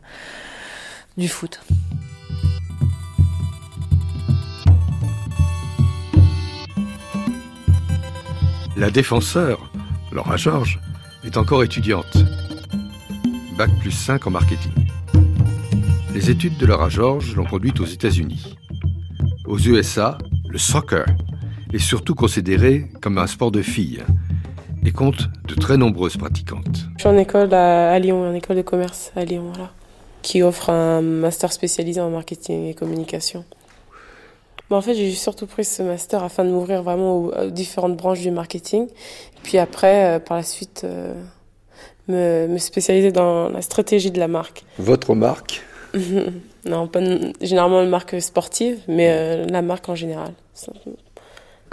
du 1.16 1.28
foot. 1.28 1.60
La 8.76 8.90
défenseur, 8.90 9.70
Laura 10.12 10.36
Georges, 10.36 10.80
est 11.24 11.38
encore 11.38 11.62
étudiante. 11.62 12.18
Bac 13.56 13.70
plus 13.80 13.92
5 13.92 14.26
en 14.26 14.30
marketing. 14.30 14.72
Les 16.12 16.28
études 16.28 16.58
de 16.58 16.66
Laura 16.66 16.88
Georges 16.88 17.34
l'ont 17.34 17.46
conduite 17.46 17.80
aux 17.80 17.86
États-Unis. 17.86 18.56
Aux 19.46 19.58
USA, 19.58 20.18
le 20.48 20.58
soccer 20.58 21.06
est 21.74 21.78
surtout 21.78 22.14
considéré 22.14 22.86
comme 23.00 23.18
un 23.18 23.26
sport 23.26 23.50
de 23.50 23.62
filles 23.62 24.02
et 24.86 24.92
compte 24.92 25.28
de 25.48 25.54
très 25.54 25.76
nombreuses 25.76 26.16
pratiquantes. 26.16 26.86
Je 26.96 27.00
suis 27.00 27.08
en 27.08 27.16
école 27.16 27.52
à, 27.52 27.98
Lyon, 27.98 28.28
en 28.28 28.34
école 28.34 28.56
de 28.56 28.62
commerce 28.62 29.12
à 29.16 29.24
Lyon, 29.24 29.50
voilà, 29.52 29.72
qui 30.22 30.42
offre 30.42 30.70
un 30.70 31.00
master 31.00 31.52
spécialisé 31.52 32.00
en 32.00 32.10
marketing 32.10 32.66
et 32.66 32.74
communication. 32.74 33.44
Bon, 34.70 34.76
en 34.76 34.80
fait, 34.82 34.94
j'ai 34.94 35.10
surtout 35.12 35.46
pris 35.46 35.64
ce 35.64 35.82
master 35.82 36.22
afin 36.22 36.44
de 36.44 36.50
m'ouvrir 36.50 36.82
vraiment 36.82 37.16
aux, 37.16 37.50
différentes 37.50 37.96
branches 37.96 38.20
du 38.20 38.30
marketing. 38.30 38.86
Puis 39.42 39.58
après, 39.58 40.16
euh, 40.16 40.18
par 40.20 40.36
la 40.36 40.42
suite, 40.42 40.82
euh, 40.84 41.12
me, 42.08 42.46
me, 42.46 42.58
spécialiser 42.58 43.10
dans 43.10 43.48
la 43.48 43.62
stratégie 43.62 44.10
de 44.10 44.18
la 44.18 44.28
marque. 44.28 44.64
Votre 44.78 45.14
marque 45.14 45.62
Non, 46.66 46.88
pas 46.88 47.00
généralement 47.42 47.82
une 47.82 47.90
marque 47.90 48.20
sportive, 48.22 48.78
mais 48.88 49.10
euh, 49.10 49.46
la 49.46 49.60
marque 49.60 49.88
en 49.88 49.94
général. 49.94 50.32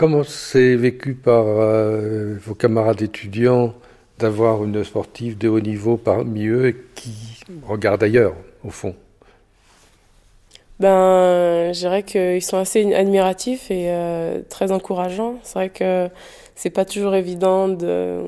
Comment 0.02 0.24
c'est 0.24 0.76
vécu 0.76 1.14
par 1.14 1.46
euh, 1.46 2.36
vos 2.44 2.56
camarades 2.56 3.04
étudiants 3.04 3.76
d'avoir 4.18 4.64
une 4.64 4.84
sportive 4.84 5.38
de 5.38 5.48
haut 5.48 5.60
niveau 5.60 5.96
parmi 5.96 6.48
eux 6.48 6.76
qui 6.96 7.12
regarde 7.68 8.02
ailleurs, 8.02 8.34
au 8.64 8.72
fond? 8.72 8.96
Ben, 10.80 11.72
je 11.72 11.78
dirais 11.78 12.02
qu'ils 12.02 12.42
sont 12.42 12.58
assez 12.58 12.92
admiratifs 12.96 13.70
et 13.70 13.92
euh, 13.92 14.42
très 14.50 14.72
encourageants. 14.72 15.36
C'est 15.44 15.54
vrai 15.54 15.70
que 15.70 16.10
c'est 16.56 16.72
pas 16.72 16.84
toujours 16.84 17.14
évident 17.14 17.68
de, 17.68 18.24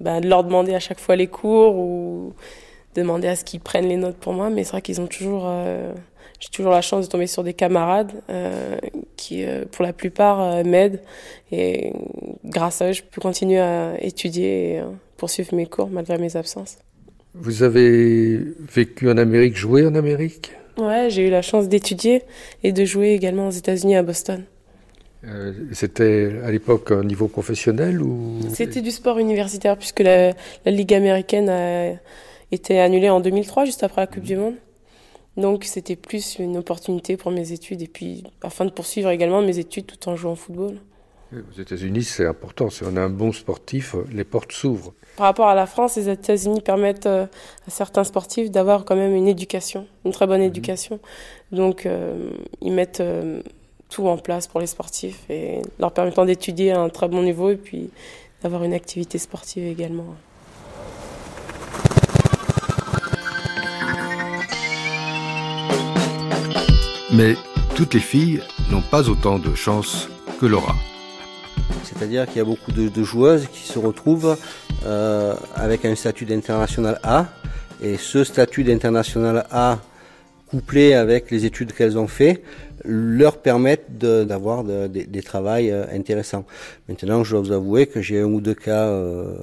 ben, 0.00 0.20
de 0.20 0.28
leur 0.28 0.44
demander 0.44 0.76
à 0.76 0.80
chaque 0.80 1.00
fois 1.00 1.16
les 1.16 1.26
cours 1.26 1.74
ou 1.74 2.32
demander 2.94 3.26
à 3.26 3.34
ce 3.34 3.42
qu'ils 3.42 3.58
prennent 3.58 3.88
les 3.88 3.96
notes 3.96 4.18
pour 4.18 4.34
moi, 4.34 4.50
mais 4.50 4.62
c'est 4.62 4.70
vrai 4.70 4.82
qu'ils 4.82 5.00
ont 5.00 5.08
toujours 5.08 5.46
euh, 5.46 5.92
j'ai 6.40 6.50
toujours 6.50 6.72
la 6.72 6.82
chance 6.82 7.06
de 7.06 7.10
tomber 7.10 7.26
sur 7.26 7.42
des 7.42 7.52
camarades 7.52 8.12
euh, 8.30 8.76
qui, 9.16 9.44
euh, 9.44 9.64
pour 9.70 9.84
la 9.84 9.92
plupart, 9.92 10.40
euh, 10.40 10.62
m'aident. 10.64 11.00
Et 11.50 11.92
grâce 12.44 12.80
à 12.80 12.90
eux, 12.90 12.92
je 12.92 13.02
peux 13.02 13.20
continuer 13.20 13.58
à 13.58 13.94
étudier 14.00 14.76
et 14.76 14.82
poursuivre 15.16 15.54
mes 15.54 15.66
cours 15.66 15.90
malgré 15.90 16.18
mes 16.18 16.36
absences. 16.36 16.78
Vous 17.34 17.62
avez 17.62 18.38
vécu 18.72 19.10
en 19.10 19.16
Amérique, 19.16 19.56
joué 19.56 19.84
en 19.86 19.94
Amérique? 19.94 20.52
Ouais, 20.76 21.08
j'ai 21.10 21.26
eu 21.26 21.30
la 21.30 21.42
chance 21.42 21.68
d'étudier 21.68 22.22
et 22.62 22.72
de 22.72 22.84
jouer 22.84 23.10
également 23.10 23.48
aux 23.48 23.52
États-Unis 23.52 23.96
à 23.96 24.02
Boston. 24.02 24.44
C'était 25.72 26.30
à 26.44 26.52
l'époque 26.52 26.92
un 26.92 27.02
niveau 27.02 27.26
professionnel 27.26 28.00
ou? 28.00 28.38
C'était 28.54 28.80
du 28.80 28.92
sport 28.92 29.18
universitaire 29.18 29.76
puisque 29.76 29.98
la, 29.98 30.28
la 30.64 30.70
Ligue 30.70 30.94
américaine 30.94 31.48
a 31.48 31.94
été 32.52 32.78
annulée 32.78 33.10
en 33.10 33.18
2003, 33.18 33.64
juste 33.64 33.82
après 33.82 34.02
la 34.02 34.06
Coupe 34.06 34.22
du 34.22 34.36
Monde. 34.36 34.54
Donc 35.38 35.64
c'était 35.64 35.94
plus 35.94 36.40
une 36.40 36.56
opportunité 36.56 37.16
pour 37.16 37.30
mes 37.30 37.52
études 37.52 37.80
et 37.80 37.86
puis 37.86 38.24
afin 38.42 38.64
de 38.64 38.70
poursuivre 38.70 39.08
également 39.08 39.40
mes 39.40 39.58
études 39.58 39.86
tout 39.86 40.08
en 40.08 40.16
jouant 40.16 40.32
au 40.32 40.36
football. 40.36 40.80
Aux 41.32 41.60
États-Unis, 41.60 42.04
c'est 42.04 42.26
important. 42.26 42.70
Si 42.70 42.82
on 42.84 42.96
a 42.96 43.00
un 43.02 43.10
bon 43.10 43.32
sportif, 43.32 43.94
les 44.10 44.24
portes 44.24 44.50
s'ouvrent. 44.50 44.94
Par 45.16 45.26
rapport 45.26 45.46
à 45.46 45.54
la 45.54 45.66
France, 45.66 45.96
les 45.96 46.08
États-Unis 46.08 46.60
permettent 46.60 47.06
euh, 47.06 47.26
à 47.66 47.70
certains 47.70 48.02
sportifs 48.02 48.50
d'avoir 48.50 48.84
quand 48.84 48.96
même 48.96 49.14
une 49.14 49.28
éducation, 49.28 49.86
une 50.04 50.12
très 50.12 50.26
bonne 50.26 50.40
mhm. 50.40 50.46
éducation. 50.46 50.98
Donc 51.52 51.86
euh, 51.86 52.30
ils 52.60 52.72
mettent 52.72 53.00
euh, 53.00 53.40
tout 53.90 54.08
en 54.08 54.16
place 54.16 54.48
pour 54.48 54.58
les 54.58 54.66
sportifs 54.66 55.28
et 55.30 55.62
leur 55.78 55.92
permettant 55.92 56.24
d'étudier 56.24 56.72
à 56.72 56.80
un 56.80 56.88
très 56.88 57.08
bon 57.08 57.22
niveau 57.22 57.50
et 57.50 57.56
puis 57.56 57.90
d'avoir 58.42 58.64
une 58.64 58.72
activité 58.72 59.18
sportive 59.18 59.64
également. 59.64 60.16
Mais 67.18 67.34
toutes 67.74 67.94
les 67.94 68.00
filles 68.00 68.40
n'ont 68.70 68.80
pas 68.80 69.08
autant 69.08 69.40
de 69.40 69.52
chance 69.56 70.08
que 70.40 70.46
Laura. 70.46 70.76
C'est-à-dire 71.82 72.26
qu'il 72.26 72.36
y 72.36 72.40
a 72.40 72.44
beaucoup 72.44 72.70
de, 72.70 73.02
joueuses 73.02 73.48
qui 73.52 73.66
se 73.66 73.80
retrouvent 73.80 74.36
euh, 74.86 75.34
avec 75.56 75.84
un 75.84 75.96
statut 75.96 76.26
d'international 76.26 77.00
A. 77.02 77.26
Et 77.82 77.96
ce 77.96 78.22
statut 78.22 78.62
d'international 78.62 79.46
A, 79.50 79.80
couplé 80.46 80.94
avec 80.94 81.32
les 81.32 81.44
études 81.44 81.72
qu'elles 81.72 81.98
ont 81.98 82.06
fait, 82.06 82.44
leur 82.84 83.38
permettent 83.38 83.98
d'avoir 83.98 84.62
des 84.62 85.22
travails 85.24 85.72
euh, 85.72 85.86
intéressants. 85.92 86.46
Maintenant, 86.88 87.24
je 87.24 87.32
dois 87.32 87.40
vous 87.40 87.52
avouer 87.52 87.88
que 87.88 88.00
j'ai 88.00 88.20
un 88.20 88.26
ou 88.26 88.40
deux 88.40 88.54
cas 88.54 88.86
euh, 88.86 89.34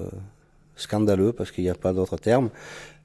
scandaleux, 0.75 1.33
parce 1.33 1.51
qu'il 1.51 1.63
n'y 1.63 1.69
a 1.69 1.75
pas 1.75 1.93
d'autre 1.93 2.17
terme, 2.17 2.49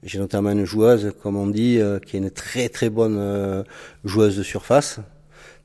j'ai 0.03 0.17
notamment 0.17 0.51
une 0.51 0.65
joueuse, 0.65 1.13
comme 1.21 1.37
on 1.37 1.47
dit, 1.47 1.79
euh, 1.79 1.99
qui 1.99 2.17
est 2.17 2.19
une 2.19 2.31
très 2.31 2.69
très 2.69 2.89
bonne 2.89 3.17
euh, 3.19 3.63
joueuse 4.03 4.35
de 4.35 4.43
surface, 4.43 4.99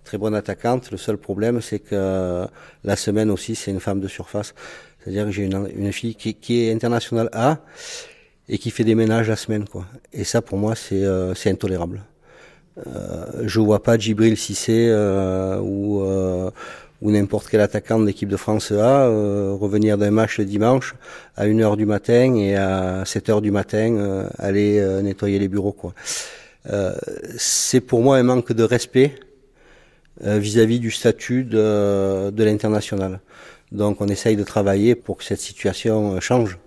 très 0.04 0.18
bonne 0.18 0.34
attaquante. 0.34 0.90
Le 0.90 0.98
seul 0.98 1.16
problème, 1.16 1.62
c'est 1.62 1.78
que 1.78 1.94
euh, 1.94 2.46
la 2.84 2.96
semaine 2.96 3.30
aussi, 3.30 3.54
c'est 3.54 3.70
une 3.70 3.80
femme 3.80 4.00
de 4.00 4.08
surface. 4.08 4.54
C'est-à-dire 5.00 5.24
que 5.24 5.30
j'ai 5.30 5.44
une, 5.44 5.68
une, 5.74 5.92
fille 5.92 6.14
qui, 6.14 6.34
qui, 6.34 6.64
est 6.64 6.72
internationale 6.72 7.30
A 7.32 7.60
et 8.48 8.58
qui 8.58 8.70
fait 8.70 8.84
des 8.84 8.94
ménages 8.94 9.28
la 9.28 9.36
semaine, 9.36 9.66
quoi. 9.66 9.86
Et 10.12 10.24
ça, 10.24 10.42
pour 10.42 10.58
moi, 10.58 10.74
c'est 10.74 11.04
c'est 11.34 11.50
intolérable. 11.50 12.02
je 13.42 13.60
vois 13.60 13.82
pas 13.82 13.96
Djibril 13.96 14.36
Cissé 14.36 14.92
ou 15.62 16.02
ou 17.02 17.10
n'importe 17.10 17.48
quel 17.48 17.60
attaquant 17.60 17.98
de 17.98 18.06
l'équipe 18.06 18.28
de 18.28 18.36
France 18.36 18.72
A 18.72 19.06
euh, 19.06 19.52
revenir 19.58 19.98
d'un 19.98 20.10
match 20.10 20.38
le 20.38 20.44
dimanche 20.44 20.94
à 21.36 21.46
1h 21.46 21.76
du 21.76 21.86
matin 21.86 22.34
et 22.36 22.56
à 22.56 23.02
7h 23.04 23.40
du 23.40 23.50
matin 23.50 23.96
euh, 23.96 24.28
aller 24.38 24.78
euh, 24.78 25.02
nettoyer 25.02 25.38
les 25.38 25.48
bureaux 25.48 25.76
c'est 27.36 27.80
pour 27.80 28.02
moi 28.02 28.16
un 28.16 28.24
manque 28.24 28.52
de 28.52 28.64
respect 28.64 29.14
vis-à-vis 30.20 30.80
du 30.80 30.90
statut 30.90 31.44
de 31.44 32.42
l'international. 32.42 33.20
Donc 33.70 34.00
on 34.00 34.08
essaye 34.08 34.34
de 34.34 34.42
travailler 34.42 34.96
pour 34.96 35.18
que 35.18 35.22
cette 35.22 35.38
situation 35.38 36.20
change. 36.20 36.58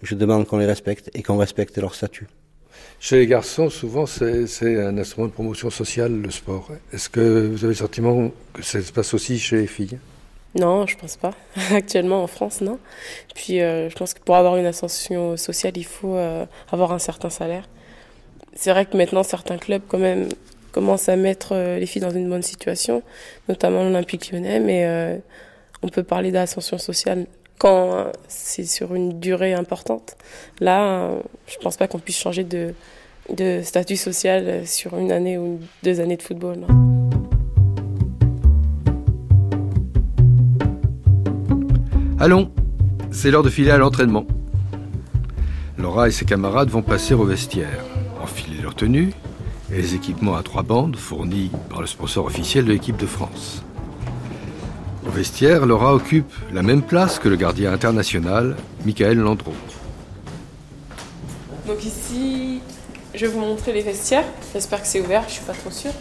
Je 0.00 0.14
demande 0.14 0.46
qu'on 0.46 0.56
les 0.56 0.64
respecte 0.64 1.10
et 1.12 1.22
qu'on 1.22 1.36
respecte 1.36 1.76
leur 1.76 1.94
statut. 1.94 2.28
Chez 3.08 3.18
les 3.18 3.28
garçons, 3.28 3.70
souvent, 3.70 4.04
c'est 4.04 4.82
un 4.82 4.98
instrument 4.98 5.28
de 5.28 5.32
promotion 5.32 5.70
sociale, 5.70 6.20
le 6.20 6.30
sport. 6.32 6.72
Est-ce 6.92 7.08
que 7.08 7.46
vous 7.46 7.62
avez 7.62 7.74
le 7.74 7.78
sentiment 7.78 8.32
que 8.52 8.62
ça 8.62 8.82
se 8.82 8.90
passe 8.90 9.14
aussi 9.14 9.38
chez 9.38 9.58
les 9.58 9.68
filles? 9.68 10.00
Non, 10.56 10.88
je 10.88 10.96
pense 10.96 11.16
pas. 11.16 11.32
Actuellement, 11.70 12.24
en 12.24 12.26
France, 12.26 12.62
non. 12.62 12.80
Puis, 13.32 13.60
euh, 13.60 13.88
je 13.88 13.94
pense 13.94 14.12
que 14.12 14.18
pour 14.18 14.34
avoir 14.34 14.56
une 14.56 14.66
ascension 14.66 15.36
sociale, 15.36 15.74
il 15.76 15.84
faut 15.84 16.16
euh, 16.16 16.46
avoir 16.72 16.90
un 16.90 16.98
certain 16.98 17.30
salaire. 17.30 17.68
C'est 18.54 18.72
vrai 18.72 18.86
que 18.86 18.96
maintenant, 18.96 19.22
certains 19.22 19.58
clubs, 19.58 19.82
quand 19.86 19.98
même, 19.98 20.28
commencent 20.72 21.08
à 21.08 21.14
mettre 21.14 21.54
euh, 21.54 21.78
les 21.78 21.86
filles 21.86 22.02
dans 22.02 22.10
une 22.10 22.28
bonne 22.28 22.42
situation, 22.42 23.04
notamment 23.48 23.84
l'Olympique 23.84 24.32
lyonnais, 24.32 24.58
mais 24.58 25.22
on 25.80 25.88
peut 25.90 26.02
parler 26.02 26.32
d'ascension 26.32 26.76
sociale 26.76 27.26
quand 27.58 28.10
c'est 28.26 28.66
sur 28.66 28.96
une 28.96 29.20
durée 29.20 29.54
importante. 29.54 30.16
Là, 30.58 31.12
je 31.46 31.56
pense 31.58 31.76
pas 31.76 31.86
qu'on 31.86 32.00
puisse 32.00 32.18
changer 32.18 32.42
de, 32.42 32.74
de, 33.34 33.60
statut 33.62 33.96
social 33.96 34.66
sur 34.66 34.96
une 34.96 35.12
année 35.12 35.38
ou 35.38 35.60
deux 35.82 36.00
années 36.00 36.16
de 36.16 36.22
football. 36.22 36.66
Allons, 42.18 42.50
c'est 43.10 43.30
l'heure 43.30 43.42
de 43.42 43.50
filer 43.50 43.70
à 43.70 43.78
l'entraînement. 43.78 44.26
Laura 45.78 46.08
et 46.08 46.10
ses 46.10 46.24
camarades 46.24 46.70
vont 46.70 46.82
passer 46.82 47.14
au 47.14 47.24
vestiaire, 47.24 47.84
enfiler 48.22 48.62
leur 48.62 48.74
tenue 48.74 49.12
et 49.70 49.76
les 49.76 49.94
équipements 49.94 50.36
à 50.36 50.42
trois 50.42 50.62
bandes 50.62 50.96
fournis 50.96 51.50
par 51.68 51.80
le 51.80 51.86
sponsor 51.86 52.24
officiel 52.24 52.64
de 52.64 52.72
l'équipe 52.72 52.96
de 52.96 53.06
France. 53.06 53.62
Au 55.06 55.10
vestiaire, 55.10 55.66
Laura 55.66 55.94
occupe 55.94 56.32
la 56.52 56.62
même 56.62 56.82
place 56.82 57.18
que 57.18 57.28
le 57.28 57.36
gardien 57.36 57.72
international, 57.72 58.56
Michael 58.84 59.18
Landreau. 59.18 59.54
Donc 61.66 61.84
ici, 61.84 62.60
je 63.16 63.26
vais 63.26 63.32
vous 63.32 63.40
montrer 63.40 63.72
les 63.72 63.80
vestiaires. 63.80 64.24
J'espère 64.52 64.80
que 64.82 64.86
c'est 64.86 65.00
ouvert, 65.00 65.24
je 65.26 65.34
suis 65.34 65.44
pas 65.44 65.52
trop 65.54 65.70
sûre. 65.70 65.92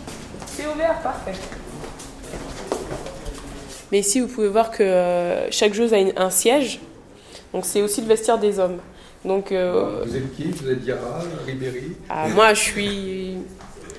C'est 0.47 0.67
ouvert, 0.67 0.99
parfait. 1.01 1.31
Mais 3.91 3.99
ici, 3.99 4.19
vous 4.19 4.27
pouvez 4.27 4.47
voir 4.49 4.71
que 4.71 4.83
euh, 4.83 5.49
chaque 5.51 5.73
joueuse 5.73 5.93
a 5.93 5.97
une- 5.97 6.13
un 6.17 6.29
siège. 6.29 6.79
Donc 7.53 7.65
c'est 7.65 7.81
aussi 7.81 8.01
le 8.01 8.07
vestiaire 8.07 8.37
des 8.37 8.59
hommes. 8.59 8.79
Donc 9.23 9.51
euh, 9.51 10.03
Vous 10.05 10.15
êtes 10.15 10.35
qui? 10.35 10.43
Vous 10.51 10.69
êtes 10.69 10.81
Diarra, 10.81 11.21
Ribéry? 11.45 11.95
Ah, 12.09 12.27
moi, 12.29 12.53
je 12.53 12.59
suis 12.61 13.37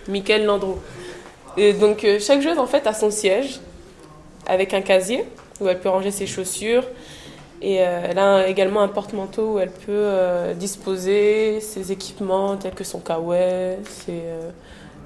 Mickaël 0.09 0.45
Landreau. 0.45 0.79
Et 1.57 1.73
donc, 1.73 2.05
euh, 2.05 2.19
chaque 2.21 2.43
joueuse, 2.43 2.59
en 2.59 2.67
fait, 2.67 2.87
a 2.87 2.93
son 2.93 3.11
siège 3.11 3.61
avec 4.47 4.75
un 4.75 4.83
casier 4.83 5.25
où 5.61 5.69
elle 5.69 5.81
peut 5.81 5.89
ranger 5.89 6.11
ses 6.11 6.27
chaussures. 6.27 6.85
Et 7.63 7.81
euh, 7.81 8.01
elle 8.11 8.19
a 8.19 8.47
également 8.49 8.83
un 8.83 8.89
porte-manteau 8.89 9.55
où 9.55 9.59
elle 9.59 9.71
peut 9.71 9.89
euh, 9.89 10.53
disposer 10.55 11.61
ses 11.61 11.91
équipements 11.91 12.57
tels 12.57 12.75
que 12.75 12.85
son 12.85 12.99
kawaii, 13.01 13.77
ses, 13.85 14.13
euh, 14.13 14.51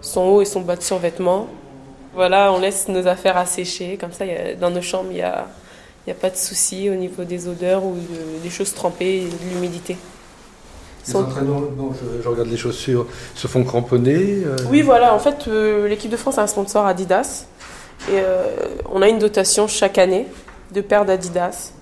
son 0.00 0.22
haut 0.22 0.42
et 0.42 0.44
son 0.44 0.60
bas 0.60 0.76
de 0.76 0.82
survêtement. 0.82 1.46
Voilà, 2.14 2.52
on 2.52 2.58
laisse 2.58 2.88
nos 2.88 3.06
affaires 3.06 3.36
à 3.36 3.46
sécher. 3.46 3.96
Comme 4.00 4.12
ça, 4.12 4.26
il 4.26 4.32
y 4.32 4.36
a- 4.36 4.54
dans 4.56 4.70
nos 4.70 4.82
chambres, 4.82 5.10
il 5.10 5.16
n'y 5.16 5.22
a, 5.22 5.46
y 6.08 6.10
a 6.10 6.14
pas 6.14 6.28
de 6.30 6.36
souci 6.36 6.90
au 6.90 6.94
niveau 6.96 7.22
des 7.22 7.46
odeurs 7.46 7.84
ou 7.84 7.94
de- 7.94 8.42
des 8.42 8.50
choses 8.50 8.74
trempées 8.74 9.18
et 9.22 9.24
de 9.26 9.54
l'humidité. 9.54 9.96
Les 11.06 11.12
Sont- 11.12 11.20
entraînements, 11.22 11.62
je, 11.92 12.22
je 12.22 12.28
regarde 12.28 12.48
les 12.48 12.56
chaussures, 12.56 13.06
se 13.36 13.46
font 13.46 13.62
cramponner. 13.64 14.42
euh, 14.44 14.56
Oui, 14.68 14.82
voilà, 14.82 15.14
en 15.14 15.18
fait, 15.20 15.46
euh, 15.46 15.86
l'équipe 15.88 16.10
de 16.10 16.16
France 16.16 16.36
a 16.36 16.42
un 16.42 16.46
sponsor 16.48 16.84
Adidas. 16.84 17.46
Et 18.08 18.14
euh, 18.14 18.44
on 18.92 19.02
a 19.02 19.08
une 19.08 19.18
dotation 19.20 19.68
chaque 19.68 19.98
année 19.98 20.26
de 20.74 20.80
paires 20.80 21.04
d'Adidas. 21.04 21.72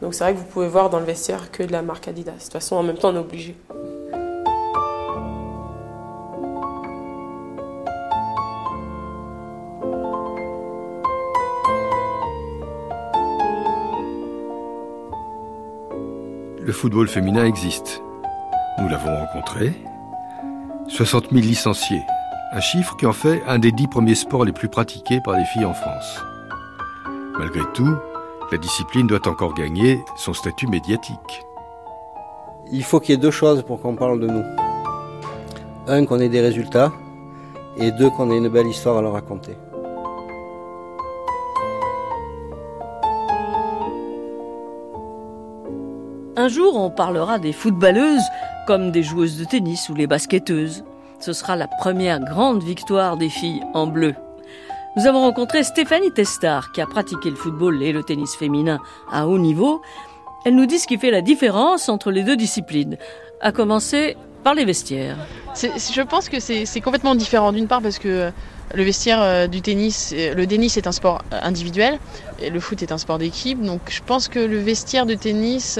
Donc 0.00 0.14
c'est 0.14 0.24
vrai 0.24 0.34
que 0.34 0.38
vous 0.38 0.44
pouvez 0.44 0.68
voir 0.68 0.90
dans 0.90 1.00
le 1.00 1.04
vestiaire 1.04 1.50
que 1.50 1.62
de 1.62 1.72
la 1.72 1.82
marque 1.82 2.08
Adidas. 2.08 2.32
De 2.32 2.38
toute 2.38 2.52
façon, 2.52 2.76
en 2.76 2.82
même 2.82 2.96
temps, 2.96 3.10
on 3.10 3.16
est 3.16 3.18
obligé. 3.18 3.56
Le 16.60 16.72
football 16.72 17.08
féminin 17.08 17.46
existe. 17.46 18.02
Nous 18.78 18.88
l'avons 18.88 19.16
rencontré. 19.16 19.72
60 20.86 21.30
000 21.30 21.40
licenciés. 21.40 22.02
Un 22.52 22.60
chiffre 22.60 22.94
qui 22.96 23.06
en 23.06 23.12
fait 23.12 23.42
un 23.46 23.58
des 23.58 23.72
dix 23.72 23.88
premiers 23.88 24.14
sports 24.14 24.44
les 24.44 24.52
plus 24.52 24.68
pratiqués 24.68 25.20
par 25.24 25.36
les 25.36 25.44
filles 25.46 25.64
en 25.64 25.74
France. 25.74 26.22
Malgré 27.38 27.62
tout, 27.72 27.96
la 28.50 28.58
discipline 28.58 29.06
doit 29.06 29.26
encore 29.28 29.54
gagner 29.54 30.04
son 30.16 30.32
statut 30.32 30.66
médiatique. 30.66 31.44
Il 32.70 32.82
faut 32.82 33.00
qu'il 33.00 33.14
y 33.14 33.14
ait 33.14 33.20
deux 33.20 33.30
choses 33.30 33.62
pour 33.62 33.80
qu'on 33.80 33.94
parle 33.94 34.20
de 34.20 34.26
nous. 34.26 34.44
Un, 35.86 36.04
qu'on 36.04 36.18
ait 36.20 36.28
des 36.28 36.40
résultats, 36.40 36.92
et 37.76 37.90
deux, 37.92 38.10
qu'on 38.10 38.30
ait 38.30 38.38
une 38.38 38.48
belle 38.48 38.66
histoire 38.66 38.98
à 38.98 39.02
leur 39.02 39.12
raconter. 39.12 39.56
Un 46.36 46.48
jour, 46.48 46.76
on 46.76 46.90
parlera 46.90 47.38
des 47.38 47.52
footballeuses 47.52 48.22
comme 48.66 48.92
des 48.92 49.02
joueuses 49.02 49.38
de 49.38 49.44
tennis 49.44 49.88
ou 49.88 49.94
les 49.94 50.06
basketteuses. 50.06 50.84
Ce 51.20 51.32
sera 51.32 51.56
la 51.56 51.66
première 51.66 52.20
grande 52.20 52.62
victoire 52.62 53.16
des 53.16 53.28
filles 53.28 53.62
en 53.74 53.86
bleu. 53.86 54.14
Nous 54.98 55.06
avons 55.06 55.20
rencontré 55.20 55.62
Stéphanie 55.62 56.10
Testard, 56.10 56.72
qui 56.72 56.80
a 56.80 56.86
pratiqué 56.86 57.30
le 57.30 57.36
football 57.36 57.84
et 57.84 57.92
le 57.92 58.02
tennis 58.02 58.34
féminin 58.34 58.80
à 59.12 59.28
haut 59.28 59.38
niveau. 59.38 59.80
Elle 60.44 60.56
nous 60.56 60.66
dit 60.66 60.80
ce 60.80 60.88
qui 60.88 60.98
fait 60.98 61.12
la 61.12 61.20
différence 61.20 61.88
entre 61.88 62.10
les 62.10 62.24
deux 62.24 62.34
disciplines, 62.34 62.96
à 63.40 63.52
commencer 63.52 64.16
par 64.42 64.54
les 64.54 64.64
vestiaires. 64.64 65.16
Je 65.54 66.02
pense 66.02 66.28
que 66.28 66.40
c'est 66.40 66.80
complètement 66.80 67.14
différent. 67.14 67.52
D'une 67.52 67.68
part 67.68 67.80
parce 67.80 68.00
que 68.00 68.32
le 68.74 68.82
vestiaire 68.82 69.22
euh, 69.22 69.46
du 69.46 69.62
tennis, 69.62 70.12
euh, 70.16 70.34
le 70.34 70.46
tennis 70.48 70.76
est 70.76 70.88
un 70.88 70.92
sport 70.92 71.22
euh, 71.32 71.38
individuel 71.42 72.00
et 72.40 72.50
le 72.50 72.58
foot 72.58 72.82
est 72.82 72.90
un 72.90 72.98
sport 72.98 73.18
d'équipe. 73.18 73.62
Donc 73.62 73.82
je 73.86 74.02
pense 74.04 74.26
que 74.26 74.40
le 74.40 74.58
vestiaire 74.58 75.06
de 75.06 75.14
tennis 75.14 75.78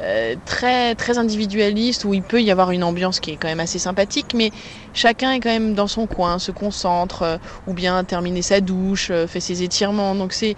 euh, 0.00 0.36
très 0.44 0.94
très 0.94 1.18
individualiste 1.18 2.04
où 2.04 2.14
il 2.14 2.22
peut 2.22 2.40
y 2.40 2.52
avoir 2.52 2.70
une 2.70 2.84
ambiance 2.84 3.18
qui 3.18 3.32
est 3.32 3.36
quand 3.36 3.48
même 3.48 3.60
assez 3.60 3.80
sympathique, 3.80 4.32
mais 4.34 4.52
chacun 4.94 5.32
est 5.32 5.40
quand 5.40 5.48
même 5.48 5.74
dans 5.74 5.88
son 5.88 6.06
coin, 6.06 6.38
se 6.38 6.52
concentre 6.52 7.22
euh, 7.22 7.36
ou 7.66 7.72
bien 7.72 8.04
terminer 8.04 8.42
sa 8.42 8.60
douche, 8.60 9.08
euh, 9.10 9.26
fait 9.26 9.40
ses 9.40 9.62
étirements. 9.62 10.14
Donc 10.14 10.32
c'est 10.32 10.54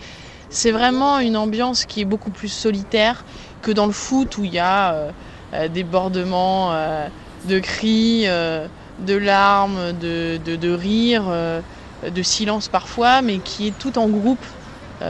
c'est 0.51 0.73
vraiment 0.73 1.21
une 1.21 1.37
ambiance 1.37 1.87
qui 1.87 2.03
est 2.03 2.05
beaucoup 2.05 2.31
plus 2.31 2.49
solitaire 2.49 3.25
que 3.63 3.71
dans 3.71 3.87
le 3.87 3.93
foot 3.93 4.37
où 4.37 4.45
il 4.45 4.53
y 4.53 4.59
a 4.59 5.13
débordements 5.69 6.73
de 7.45 7.59
cris, 7.61 8.25
de 8.25 9.15
larmes, 9.15 9.93
de, 9.93 10.41
de, 10.45 10.57
de 10.57 10.71
rires, 10.73 11.31
de 12.03 12.23
silence 12.23 12.69
parfois, 12.69 13.23
mais 13.23 13.39
qui 13.39 13.69
est 13.69 13.79
tout 13.79 13.97
en 13.97 14.09
groupe 14.09 14.45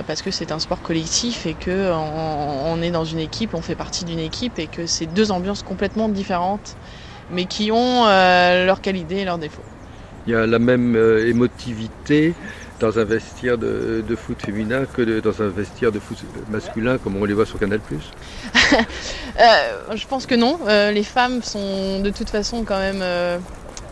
parce 0.07 0.23
que 0.23 0.31
c'est 0.31 0.53
un 0.53 0.59
sport 0.59 0.83
collectif 0.83 1.47
et 1.47 1.55
que 1.55 1.91
on, 1.93 2.73
on 2.73 2.83
est 2.83 2.91
dans 2.91 3.05
une 3.05 3.19
équipe, 3.19 3.55
on 3.55 3.61
fait 3.63 3.75
partie 3.75 4.05
d'une 4.05 4.19
équipe 4.21 4.59
et 4.59 4.67
que 4.67 4.87
c'est 4.87 5.07
deux 5.07 5.31
ambiances 5.33 5.63
complètement 5.63 6.09
différentes, 6.09 6.77
mais 7.31 7.45
qui 7.47 7.71
ont 7.73 8.07
euh, 8.07 8.67
leurs 8.67 8.81
qualités 8.81 9.19
et 9.21 9.25
leurs 9.25 9.39
défauts. 9.39 9.65
Il 10.27 10.33
y 10.33 10.37
a 10.37 10.47
la 10.47 10.59
même 10.59 10.97
euh, 10.97 11.27
émotivité 11.27 12.35
dans 12.79 12.99
un 12.99 13.05
vestiaire 13.05 13.59
de, 13.59 14.03
de 14.07 14.17
foot 14.17 14.41
féminin 14.43 14.85
que 14.87 15.03
de- 15.03 15.21
dans 15.21 15.43
un 15.43 15.49
vestiaire 15.49 15.93
de 15.93 15.99
foot 15.99 16.19
masculin 16.49 16.99
comme 16.99 17.17
on 17.17 17.25
les 17.25 17.35
voit 17.35 17.47
sur 17.47 17.59
Canal+. 17.59 17.81
Euh, 19.41 19.97
je 19.97 20.07
pense 20.07 20.27
que 20.27 20.35
non. 20.35 20.59
Euh, 20.69 20.91
les 20.91 21.05
femmes 21.05 21.43
sont 21.43 22.01
de 22.01 22.11
toute 22.11 22.29
façon 22.29 22.65
quand 22.65 22.79
même 22.79 23.03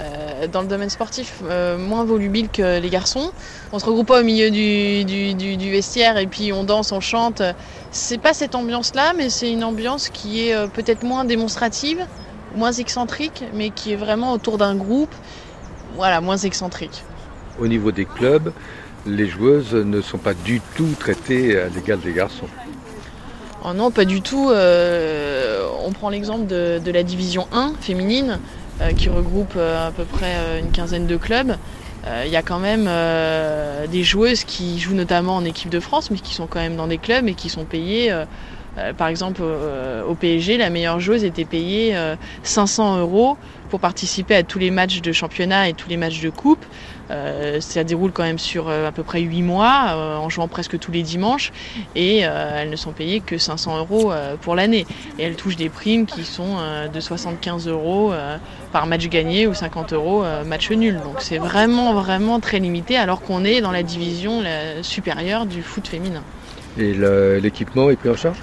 euh, 0.00 0.46
dans 0.46 0.62
le 0.62 0.68
domaine 0.68 0.90
sportif 0.90 1.40
euh, 1.44 1.76
moins 1.78 2.04
volubiles 2.04 2.48
que 2.48 2.78
les 2.80 2.88
garçons. 2.90 3.32
On 3.72 3.78
se 3.78 3.84
regroupe 3.84 4.06
pas 4.08 4.20
au 4.20 4.24
milieu 4.24 4.50
du, 4.50 5.04
du, 5.04 5.34
du- 5.34 5.56
du 5.56 5.70
vestiaire 5.70 6.16
et 6.18 6.26
puis 6.26 6.52
on 6.52 6.64
danse, 6.64 6.92
on 6.92 7.00
chante. 7.00 7.42
C'est 7.90 8.18
pas 8.18 8.32
cette 8.34 8.54
ambiance-là, 8.54 9.12
mais 9.16 9.30
c'est 9.30 9.50
une 9.50 9.64
ambiance 9.64 10.08
qui 10.08 10.46
est 10.48 10.54
euh, 10.54 10.66
peut-être 10.68 11.02
moins 11.02 11.24
démonstrative, 11.24 11.98
moins 12.54 12.72
excentrique, 12.72 13.44
mais 13.54 13.70
qui 13.70 13.92
est 13.92 13.96
vraiment 13.96 14.32
autour 14.32 14.58
d'un 14.58 14.74
groupe. 14.76 15.14
Voilà, 15.96 16.20
moins 16.20 16.36
excentrique. 16.36 17.02
Au 17.60 17.66
niveau 17.66 17.90
des 17.92 18.04
clubs, 18.04 18.52
les 19.06 19.26
joueuses 19.26 19.74
ne 19.74 20.00
sont 20.00 20.18
pas 20.18 20.34
du 20.34 20.60
tout 20.76 20.94
traitées 21.00 21.58
à 21.58 21.68
l'égal 21.68 21.98
des 21.98 22.12
garçons. 22.12 22.46
Oh 23.64 23.72
non, 23.74 23.90
pas 23.90 24.04
du 24.04 24.20
tout. 24.22 24.50
On 25.84 25.92
prend 25.92 26.10
l'exemple 26.10 26.46
de, 26.46 26.78
de 26.84 26.90
la 26.92 27.02
division 27.02 27.48
1 27.52 27.72
féminine, 27.80 28.38
qui 28.96 29.08
regroupe 29.08 29.54
euh, 29.56 29.88
à 29.88 29.92
peu 29.92 30.04
près 30.06 30.34
euh, 30.36 30.60
une 30.60 30.72
quinzaine 30.72 31.06
de 31.06 31.16
clubs. 31.16 31.56
Euh, 32.06 32.22
Il 32.26 32.30
y 32.32 32.36
a 32.36 32.42
quand 32.42 32.58
même 32.60 32.86
euh, 32.88 33.86
des 33.86 34.04
joueuses 34.04 34.44
qui 34.44 34.78
jouent 34.78 34.94
notamment 34.94 35.36
en 35.36 35.44
équipe 35.44 35.70
de 35.70 35.80
France, 35.80 36.10
mais 36.10 36.18
qui 36.18 36.34
sont 36.34 36.46
quand 36.46 36.60
même 36.60 36.76
dans 36.76 36.86
des 36.88 36.98
clubs 36.98 37.26
et 37.28 37.34
qui 37.34 37.48
sont 37.48 37.66
payées. 37.66 38.12
euh, 38.12 38.24
euh, 38.78 38.94
par 38.94 39.08
exemple, 39.08 39.40
euh, 39.42 40.04
au 40.04 40.14
PSG, 40.14 40.56
la 40.56 40.70
meilleure 40.70 41.00
joueuse 41.00 41.24
était 41.24 41.44
payée 41.44 41.96
euh, 41.96 42.16
500 42.42 42.98
euros 42.98 43.38
pour 43.68 43.80
participer 43.80 44.34
à 44.36 44.44
tous 44.44 44.58
les 44.58 44.70
matchs 44.70 45.00
de 45.00 45.12
championnat 45.12 45.68
et 45.68 45.74
tous 45.74 45.88
les 45.88 45.96
matchs 45.96 46.20
de 46.20 46.30
coupe. 46.30 46.64
Euh, 47.10 47.60
ça 47.60 47.84
déroule 47.84 48.12
quand 48.12 48.22
même 48.22 48.38
sur 48.38 48.68
euh, 48.68 48.88
à 48.88 48.92
peu 48.92 49.02
près 49.02 49.20
8 49.20 49.42
mois, 49.42 49.86
euh, 49.90 50.16
en 50.16 50.28
jouant 50.28 50.48
presque 50.48 50.78
tous 50.78 50.92
les 50.92 51.02
dimanches, 51.02 51.52
et 51.94 52.18
elles 52.18 52.70
ne 52.70 52.76
sont 52.76 52.92
payées 52.92 53.20
que 53.20 53.38
500 53.38 53.78
euros 53.78 54.12
pour 54.42 54.54
l'année. 54.54 54.86
Et 55.18 55.24
elles 55.24 55.36
touchent 55.36 55.56
des 55.56 55.68
primes 55.68 56.06
qui 56.06 56.24
sont 56.24 56.56
de 56.92 57.00
75 57.00 57.68
euros 57.68 58.12
par 58.72 58.86
match 58.86 59.08
gagné 59.08 59.46
ou 59.46 59.54
50 59.54 59.92
euros 59.92 60.24
match 60.46 60.70
nul. 60.70 61.00
Donc 61.02 61.16
c'est 61.20 61.38
vraiment, 61.38 61.94
vraiment 61.94 62.40
très 62.40 62.58
limité, 62.58 62.96
alors 62.96 63.20
qu'on 63.22 63.44
est 63.44 63.60
dans 63.60 63.72
la 63.72 63.82
division 63.82 64.42
supérieure 64.82 65.46
du 65.46 65.62
foot 65.62 65.86
féminin. 65.86 66.22
Et 66.78 66.94
l'équipement 67.40 67.90
est 67.90 67.96
pris 67.96 68.10
en 68.10 68.16
charge? 68.16 68.38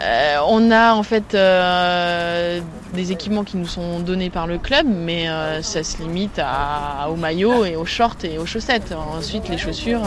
Euh, 0.00 0.38
on 0.48 0.70
a 0.70 0.94
en 0.94 1.02
fait 1.02 1.34
euh, 1.34 2.60
des 2.94 3.12
équipements 3.12 3.44
qui 3.44 3.58
nous 3.58 3.66
sont 3.66 4.00
donnés 4.00 4.30
par 4.30 4.46
le 4.46 4.58
club, 4.58 4.86
mais 4.88 5.28
euh, 5.28 5.62
ça 5.62 5.82
se 5.82 5.98
limite 5.98 6.38
à, 6.38 7.08
au 7.10 7.16
maillot 7.16 7.64
et 7.64 7.76
aux 7.76 7.84
shorts 7.84 8.16
et 8.24 8.38
aux 8.38 8.46
chaussettes. 8.46 8.94
Ensuite, 9.16 9.48
les 9.48 9.58
chaussures, 9.58 10.02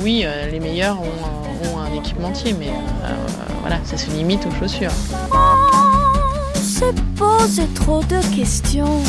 oui, 0.00 0.24
les 0.50 0.60
meilleurs 0.60 0.98
ont, 1.00 1.70
ont 1.72 1.78
un 1.78 1.92
équipementier, 1.94 2.54
mais 2.58 2.70
voilà, 3.60 3.78
ça 3.84 3.96
se 3.96 4.10
limite 4.10 4.44
aux 4.46 4.58
chaussures. 4.58 4.92
On 5.32 6.58
se 6.58 6.92
pose 7.16 7.62
trop 7.74 8.02
de 8.02 8.20
questions. 8.34 9.02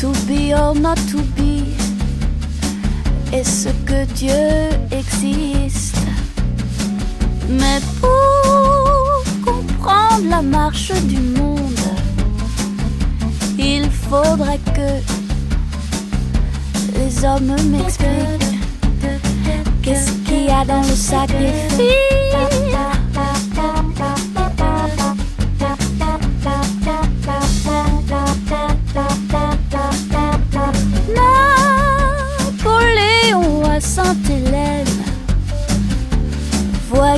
To 0.00 0.12
be 0.26 0.52
or 0.54 0.74
not 0.74 0.96
to 1.10 1.18
be. 1.36 1.62
Est-ce 3.32 3.68
que 3.86 4.04
Dieu 4.14 4.70
existe? 4.90 5.96
Mais 7.50 7.80
pour 8.00 9.24
comprendre 9.44 10.28
la 10.28 10.42
marche 10.42 10.92
du 11.04 11.18
monde, 11.18 11.80
il 13.58 13.90
faudrait 13.90 14.60
que 14.74 14.90
les 16.96 17.24
hommes 17.24 17.56
m'expliquent 17.70 18.60
qu'est-ce 19.82 20.12
qu'il 20.24 20.46
y 20.46 20.50
a 20.50 20.64
dans 20.64 20.82
le 20.82 20.94
sac 20.94 21.28
des 21.28 21.52
filles. 21.76 22.69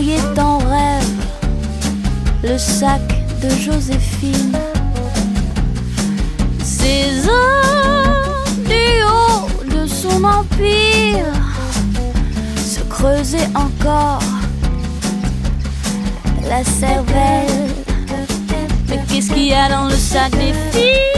Voyait 0.02 0.40
en 0.40 0.58
rêve 0.58 1.04
le 2.42 2.58
sac 2.58 3.00
de 3.40 3.48
Joséphine. 3.50 4.56
Ces 6.62 7.28
hommes 7.28 8.64
du 8.64 9.02
haut 9.04 9.64
de 9.64 9.86
son 9.86 10.24
empire 10.24 11.26
se 12.56 12.80
creusaient 12.88 13.50
encore 13.54 14.22
la 16.48 16.64
cervelle. 16.64 17.70
Mais 18.88 19.00
qu'est-ce 19.08 19.32
qu'il 19.32 19.48
y 19.48 19.54
a 19.54 19.68
dans 19.68 19.84
le 19.84 19.96
sac 19.96 20.30
des 20.32 20.52
filles? 20.72 21.11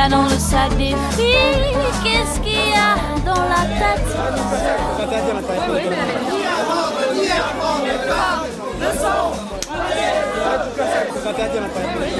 A 0.00 0.08
dans 0.08 0.24
le 0.24 0.38
sac 0.38 0.70
des 0.78 0.94
filles 1.12 1.76
Qu'est-ce 2.02 2.40
qu'il 2.40 2.70
y 2.70 2.74
a 2.74 2.96
dans 3.24 3.42
la 3.42 3.62
tête? 3.80 4.06
Des 12.06 12.19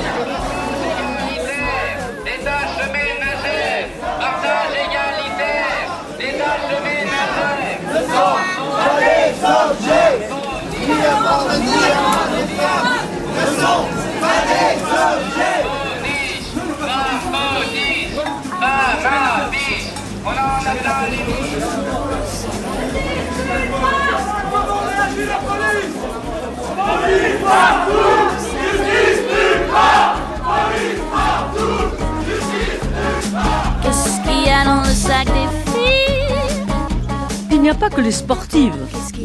Il 37.53 37.61
n'y 37.63 37.69
a 37.71 37.75
pas 37.75 37.91
que 37.91 38.01
les 38.01 38.11
sportives 38.11 38.75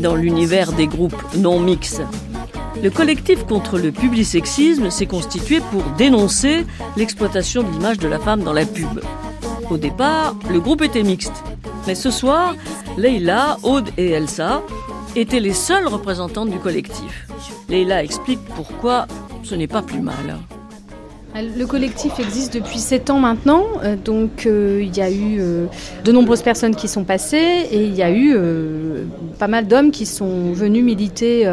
dans 0.02 0.16
l'univers 0.16 0.72
des 0.74 0.88
groupes 0.88 1.16
non 1.38 1.60
mixtes. 1.60 2.02
Le 2.84 2.90
collectif 2.90 3.46
contre 3.46 3.80
le 3.80 3.92
publisexisme 3.92 4.90
s'est 4.90 5.06
constitué 5.06 5.62
pour 5.72 5.84
dénoncer 5.98 6.66
l'exploitation 6.98 7.64
de 7.64 7.72
l'image 7.72 7.98
de 7.98 8.08
la 8.08 8.20
femme 8.20 8.44
dans 8.44 8.54
la 8.54 8.66
pub. 8.66 9.02
Au 9.70 9.78
départ, 9.78 10.36
le 10.52 10.60
groupe 10.60 10.82
était 10.82 11.04
mixte. 11.04 11.44
Mais 11.88 11.96
ce 11.96 12.12
soir, 12.12 12.56
Leïla, 12.98 13.58
Aude 13.64 13.90
et 13.98 14.12
Elsa 14.12 14.62
étaient 15.16 15.40
les 15.40 15.54
seules 15.54 15.88
représentantes 15.88 16.50
du 16.50 16.60
collectif. 16.60 17.25
Leïla 17.70 18.04
explique 18.04 18.40
pourquoi 18.56 19.08
ce 19.44 19.56
n'est 19.56 19.68
pas 19.68 19.82
plus 19.82 20.02
mal. 20.02 20.38
Le 21.36 21.66
collectif 21.66 22.18
existe 22.18 22.54
depuis 22.54 22.80
7 22.80 23.10
ans 23.10 23.20
maintenant, 23.20 23.66
euh, 23.84 23.98
donc 23.98 24.46
euh, 24.46 24.82
il 24.82 24.96
y 24.96 25.02
a 25.02 25.12
eu 25.12 25.38
euh, 25.40 25.66
de 26.06 26.12
nombreuses 26.14 26.42
personnes 26.42 26.78
qui 26.78 26.88
sont 26.88 27.04
passées 27.04 27.68
et 27.70 27.84
il 27.84 27.94
y 27.94 28.04
a 28.04 28.12
eu 28.12 28.38
pas 29.38 29.50
mal 29.50 29.68
d'hommes 29.68 29.92
qui 29.92 30.06
sont 30.06 30.54
venus 30.54 30.84
militer 30.84 31.46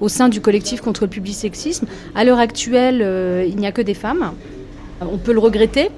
au 0.00 0.08
sein 0.08 0.28
du 0.28 0.40
collectif 0.40 0.80
contre 0.80 1.04
le 1.04 1.10
public-sexisme. 1.10 1.86
À 2.14 2.24
l'heure 2.24 2.38
actuelle, 2.38 3.46
il 3.46 3.56
n'y 3.56 3.66
a 3.66 3.72
que 3.72 3.82
des 3.82 3.94
femmes. 3.94 4.32
On 5.00 5.18
peut 5.18 5.32
le 5.32 5.40
regretter. 5.40 5.90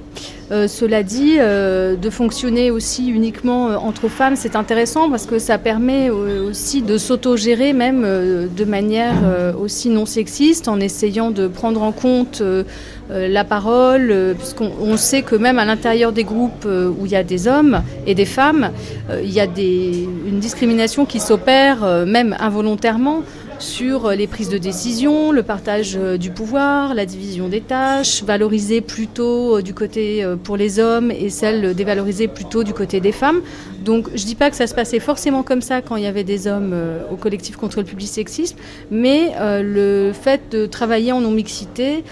Euh, 0.50 0.66
cela 0.66 1.02
dit, 1.02 1.36
euh, 1.38 1.94
de 1.94 2.08
fonctionner 2.10 2.70
aussi 2.70 3.08
uniquement 3.10 3.68
euh, 3.68 3.76
entre 3.76 4.08
femmes, 4.08 4.34
c'est 4.34 4.56
intéressant 4.56 5.10
parce 5.10 5.26
que 5.26 5.38
ça 5.38 5.58
permet 5.58 6.10
euh, 6.10 6.48
aussi 6.48 6.80
de 6.80 6.96
s'autogérer 6.96 7.74
même 7.74 8.02
euh, 8.04 8.46
de 8.48 8.64
manière 8.64 9.14
euh, 9.24 9.52
aussi 9.52 9.90
non 9.90 10.06
sexiste 10.06 10.66
en 10.66 10.80
essayant 10.80 11.30
de 11.30 11.48
prendre 11.48 11.82
en 11.82 11.92
compte 11.92 12.40
euh, 12.40 12.64
euh, 13.10 13.28
la 13.28 13.44
parole, 13.44 14.08
euh, 14.10 14.34
puisqu'on 14.34 14.72
on 14.80 14.96
sait 14.96 15.20
que 15.22 15.36
même 15.36 15.58
à 15.58 15.66
l'intérieur 15.66 16.12
des 16.12 16.24
groupes 16.24 16.64
euh, 16.64 16.88
où 16.88 17.04
il 17.04 17.12
y 17.12 17.16
a 17.16 17.22
des 17.24 17.46
hommes 17.46 17.82
et 18.06 18.14
des 18.14 18.24
femmes, 18.24 18.70
euh, 19.10 19.20
il 19.22 19.30
y 19.30 19.40
a 19.40 19.44
une 19.44 20.40
discrimination 20.40 21.04
qui 21.04 21.20
s'opère 21.20 21.84
euh, 21.84 22.06
même 22.06 22.34
involontairement 22.40 23.22
sur 23.58 24.06
euh, 24.06 24.14
les 24.14 24.26
prises 24.26 24.48
de 24.48 24.58
décision, 24.58 25.32
le 25.32 25.42
partage 25.42 25.96
euh, 25.96 26.16
du 26.16 26.30
pouvoir, 26.30 26.94
la 26.94 27.06
division 27.06 27.48
des 27.48 27.60
tâches, 27.60 28.22
valoriser 28.22 28.80
plutôt 28.80 29.56
euh, 29.56 29.62
du 29.62 29.74
côté 29.74 30.24
pour 30.44 30.56
les 30.56 30.78
hommes 30.78 31.10
et 31.10 31.30
celle 31.30 31.74
dévalorisée 31.74 32.28
plutôt 32.28 32.64
du 32.64 32.72
côté 32.72 33.00
des 33.00 33.12
femmes. 33.12 33.40
Donc 33.84 34.08
je 34.14 34.24
dis 34.24 34.34
pas 34.34 34.50
que 34.50 34.56
ça 34.56 34.66
se 34.66 34.74
passait 34.74 35.00
forcément 35.00 35.42
comme 35.42 35.62
ça 35.62 35.82
quand 35.82 35.96
il 35.96 36.04
y 36.04 36.06
avait 36.06 36.24
des 36.24 36.46
hommes 36.46 36.74
au 37.10 37.16
collectif 37.16 37.56
contre 37.56 37.78
le 37.78 37.84
public 37.84 38.08
sexisme, 38.08 38.56
mais 38.90 39.32
le 39.62 40.12
fait 40.12 40.42
de 40.50 40.66
travailler 40.66 41.12
en 41.12 41.20
non-mixité, 41.20 42.04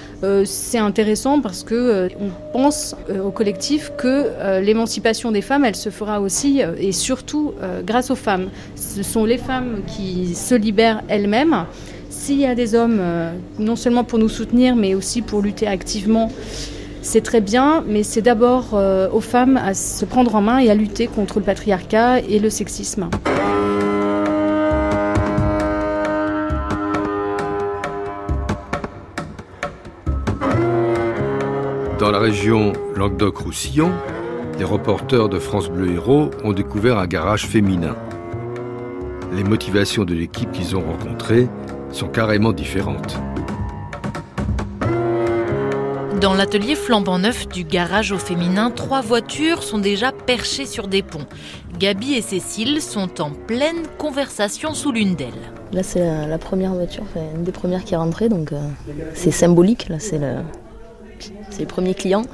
c'est 0.44 0.78
intéressant 0.78 1.40
parce 1.40 1.64
que 1.64 2.08
on 2.18 2.30
pense 2.52 2.94
au 3.22 3.30
collectif 3.30 3.92
que 3.98 4.60
l'émancipation 4.60 5.32
des 5.32 5.42
femmes, 5.42 5.64
elle 5.64 5.76
se 5.76 5.90
fera 5.90 6.20
aussi 6.20 6.62
et 6.78 6.92
surtout 6.92 7.52
grâce 7.84 8.10
aux 8.10 8.16
femmes. 8.16 8.48
Ce 8.96 9.02
sont 9.02 9.26
les 9.26 9.36
femmes 9.36 9.82
qui 9.86 10.34
se 10.34 10.54
libèrent 10.54 11.02
elles-mêmes. 11.08 11.66
S'il 12.08 12.40
y 12.40 12.46
a 12.46 12.54
des 12.54 12.74
hommes, 12.74 12.96
euh, 12.98 13.30
non 13.58 13.76
seulement 13.76 14.04
pour 14.04 14.18
nous 14.18 14.30
soutenir, 14.30 14.74
mais 14.74 14.94
aussi 14.94 15.20
pour 15.20 15.42
lutter 15.42 15.66
activement, 15.66 16.32
c'est 17.02 17.20
très 17.20 17.42
bien, 17.42 17.84
mais 17.86 18.02
c'est 18.02 18.22
d'abord 18.22 18.70
euh, 18.72 19.10
aux 19.10 19.20
femmes 19.20 19.58
à 19.58 19.74
se 19.74 20.06
prendre 20.06 20.34
en 20.34 20.40
main 20.40 20.60
et 20.60 20.70
à 20.70 20.74
lutter 20.74 21.08
contre 21.08 21.40
le 21.40 21.44
patriarcat 21.44 22.20
et 22.20 22.38
le 22.38 22.48
sexisme. 22.48 23.10
Dans 31.98 32.10
la 32.10 32.18
région 32.18 32.72
Languedoc-Roussillon, 32.94 33.92
les 34.58 34.64
reporters 34.64 35.28
de 35.28 35.38
France 35.38 35.68
Bleu 35.68 35.92
Héros 35.92 36.30
ont 36.44 36.54
découvert 36.54 36.96
un 36.96 37.06
garage 37.06 37.46
féminin. 37.46 37.94
Les 39.32 39.44
motivations 39.44 40.04
de 40.04 40.14
l'équipe 40.14 40.50
qu'ils 40.52 40.76
ont 40.76 40.82
rencontrée 40.82 41.48
sont 41.90 42.08
carrément 42.08 42.52
différentes. 42.52 43.18
Dans 46.20 46.32
l'atelier 46.32 46.74
flambant 46.74 47.18
neuf 47.18 47.46
du 47.48 47.64
garage 47.64 48.12
au 48.12 48.18
féminin, 48.18 48.70
trois 48.70 49.02
voitures 49.02 49.62
sont 49.62 49.78
déjà 49.78 50.12
perchées 50.12 50.64
sur 50.64 50.88
des 50.88 51.02
ponts. 51.02 51.26
Gabi 51.78 52.14
et 52.14 52.22
Cécile 52.22 52.80
sont 52.80 53.20
en 53.20 53.30
pleine 53.30 53.82
conversation 53.98 54.72
sous 54.72 54.92
l'une 54.92 55.14
d'elles. 55.14 55.34
Là, 55.72 55.82
c'est 55.82 56.00
la, 56.00 56.26
la 56.26 56.38
première 56.38 56.72
voiture, 56.72 57.02
enfin, 57.02 57.20
une 57.34 57.44
des 57.44 57.52
premières 57.52 57.84
qui 57.84 57.92
est 57.92 57.98
rentrée, 57.98 58.30
donc 58.30 58.52
euh, 58.52 58.60
c'est 59.12 59.30
symbolique. 59.30 59.88
Là, 59.90 59.98
c'est 59.98 60.18
le, 60.18 60.36
c'est 61.50 61.60
les 61.60 61.66
premiers 61.66 61.94
clients. 61.94 62.24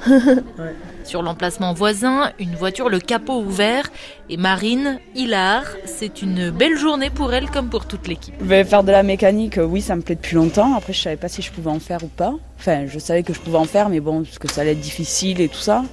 Sur 1.03 1.21
l'emplacement 1.21 1.73
voisin, 1.73 2.31
une 2.39 2.55
voiture 2.55 2.89
le 2.89 2.99
capot 2.99 3.41
ouvert 3.41 3.91
et 4.29 4.37
Marine, 4.37 4.99
hilar, 5.15 5.63
c'est 5.85 6.21
une 6.21 6.49
belle 6.49 6.77
journée 6.77 7.09
pour 7.09 7.33
elle 7.33 7.49
comme 7.49 7.69
pour 7.69 7.85
toute 7.85 8.07
l'équipe. 8.07 8.35
Faire 8.65 8.83
de 8.83 8.91
la 8.91 9.03
mécanique, 9.03 9.59
oui, 9.61 9.81
ça 9.81 9.95
me 9.95 10.01
plaît 10.01 10.15
depuis 10.15 10.35
longtemps. 10.35 10.75
Après, 10.75 10.93
je 10.93 11.01
savais 11.01 11.17
pas 11.17 11.27
si 11.27 11.41
je 11.41 11.51
pouvais 11.51 11.71
en 11.71 11.79
faire 11.79 12.03
ou 12.03 12.07
pas. 12.07 12.33
Enfin, 12.57 12.85
je 12.87 12.99
savais 12.99 13.23
que 13.23 13.33
je 13.33 13.39
pouvais 13.39 13.57
en 13.57 13.65
faire, 13.65 13.89
mais 13.89 13.99
bon, 13.99 14.23
parce 14.23 14.39
que 14.39 14.49
ça 14.49 14.61
allait 14.61 14.71
être 14.71 14.79
difficile 14.79 15.41
et 15.41 15.49
tout 15.49 15.59
ça. 15.59 15.83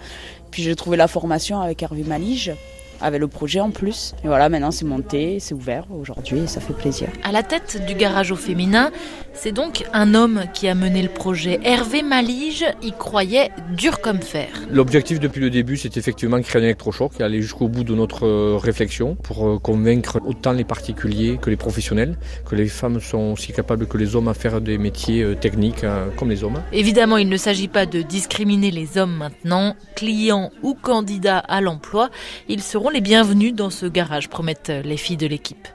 Puis 0.51 0.62
j'ai 0.62 0.76
trouvé 0.76 0.97
la 0.97 1.09
formation 1.09 1.61
avec 1.61 1.82
Hervé 1.82 2.05
Malige, 2.05 2.53
avec 3.01 3.20
le 3.20 3.28
projet 3.28 3.61
en 3.61 3.70
plus. 3.70 4.14
Et 4.24 4.26
voilà, 4.26 4.48
maintenant 4.48 4.70
c'est 4.70 4.84
monté, 4.84 5.38
c'est 5.40 5.55
ouvert 5.55 5.84
aujourd'hui 5.90 6.40
et 6.40 6.46
ça 6.46 6.61
fait 6.61 6.72
plaisir. 6.72 7.09
À 7.22 7.32
la 7.32 7.42
tête 7.42 7.84
du 7.86 7.94
garage 7.94 8.32
au 8.32 8.36
féminin, 8.36 8.90
c'est 9.32 9.53
donc 9.53 9.84
un 9.92 10.14
homme 10.14 10.44
qui 10.55 10.68
a 10.68 10.74
mené 10.74 11.03
le 11.03 11.09
projet. 11.09 11.61
Hervé 11.64 12.03
Malige 12.03 12.64
y 12.82 12.92
croyait 12.92 13.51
dur 13.76 14.01
comme 14.01 14.20
fer. 14.20 14.48
L'objectif 14.70 15.20
depuis 15.20 15.40
le 15.40 15.51
début, 15.51 15.76
c'est 15.76 15.96
effectivement 15.96 16.38
de 16.38 16.42
créer 16.42 16.62
un 16.62 16.64
électrochoc 16.64 17.12
et 17.20 17.22
aller 17.22 17.42
jusqu'au 17.42 17.68
bout 17.68 17.84
de 17.84 17.94
notre 17.94 18.26
euh, 18.26 18.57
réflexion 18.57 19.14
pour 19.14 19.48
euh, 19.48 19.59
convaincre 19.59 20.20
autant 20.26 20.53
les 20.53 20.64
particuliers 20.64 21.38
que 21.40 21.51
les 21.51 21.57
professionnels 21.57 22.16
que 22.44 22.55
les 22.55 22.68
femmes 22.68 23.01
sont 23.01 23.32
aussi 23.32 23.53
capables 23.53 23.86
que 23.86 23.96
les 23.96 24.16
hommes 24.16 24.28
à 24.28 24.34
faire 24.34 24.61
des 24.61 24.78
métiers 24.78 25.22
euh, 25.22 25.34
techniques 25.34 25.84
euh, 25.84 26.09
comme 26.16 26.30
les 26.30 26.44
hommes. 26.44 26.62
Évidemment, 26.72 27.16
il 27.16 27.28
ne 27.28 27.36
s'agit 27.36 27.68
pas 27.68 27.86
de 27.86 28.03
discriminer 28.03 28.70
les 28.70 28.98
hommes 28.98 29.16
maintenant, 29.16 29.74
clients 29.96 30.51
ou 30.62 30.74
candidats 30.74 31.38
à 31.38 31.61
l'emploi. 31.61 32.11
Ils 32.48 32.62
seront 32.62 32.89
les 32.91 33.01
bienvenus 33.01 33.55
dans 33.55 33.70
ce 33.70 33.86
garage, 33.86 34.28
promettent 34.28 34.72
les 34.84 34.97
filles 34.97 35.16
de 35.16 35.26
l'équipe. 35.26 35.68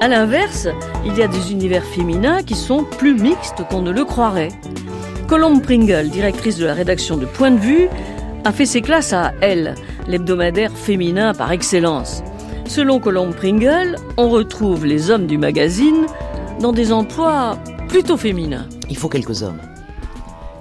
À 0.00 0.08
l'inverse, 0.08 0.66
il 1.06 1.16
y 1.16 1.22
a 1.22 1.28
des 1.28 1.52
univers 1.52 1.84
féminins 1.84 2.42
qui 2.42 2.54
sont 2.54 2.84
plus 2.84 3.14
mixtes 3.14 3.62
qu'on 3.70 3.82
ne 3.82 3.92
le 3.92 4.04
croirait. 4.04 4.48
Colombe 5.28 5.62
Pringle, 5.62 6.10
directrice 6.10 6.58
de 6.58 6.66
la 6.66 6.74
rédaction 6.74 7.16
de 7.16 7.26
Point 7.26 7.52
de 7.52 7.60
Vue, 7.60 7.88
a 8.44 8.52
fait 8.52 8.66
ses 8.66 8.82
classes 8.82 9.12
à 9.12 9.32
Elle, 9.40 9.76
l'hebdomadaire 10.08 10.72
féminin 10.72 11.34
par 11.34 11.52
excellence. 11.52 12.24
Selon 12.66 12.98
Colombe 12.98 13.34
Pringle, 13.34 13.96
on 14.16 14.28
retrouve 14.28 14.86
les 14.86 15.10
hommes 15.10 15.26
du 15.26 15.38
magazine 15.38 16.06
dans 16.60 16.72
des 16.72 16.92
emplois 16.92 17.58
plutôt 17.88 18.16
féminins. 18.16 18.68
Il 18.88 18.96
faut 18.96 19.08
quelques 19.08 19.42
hommes. 19.42 19.60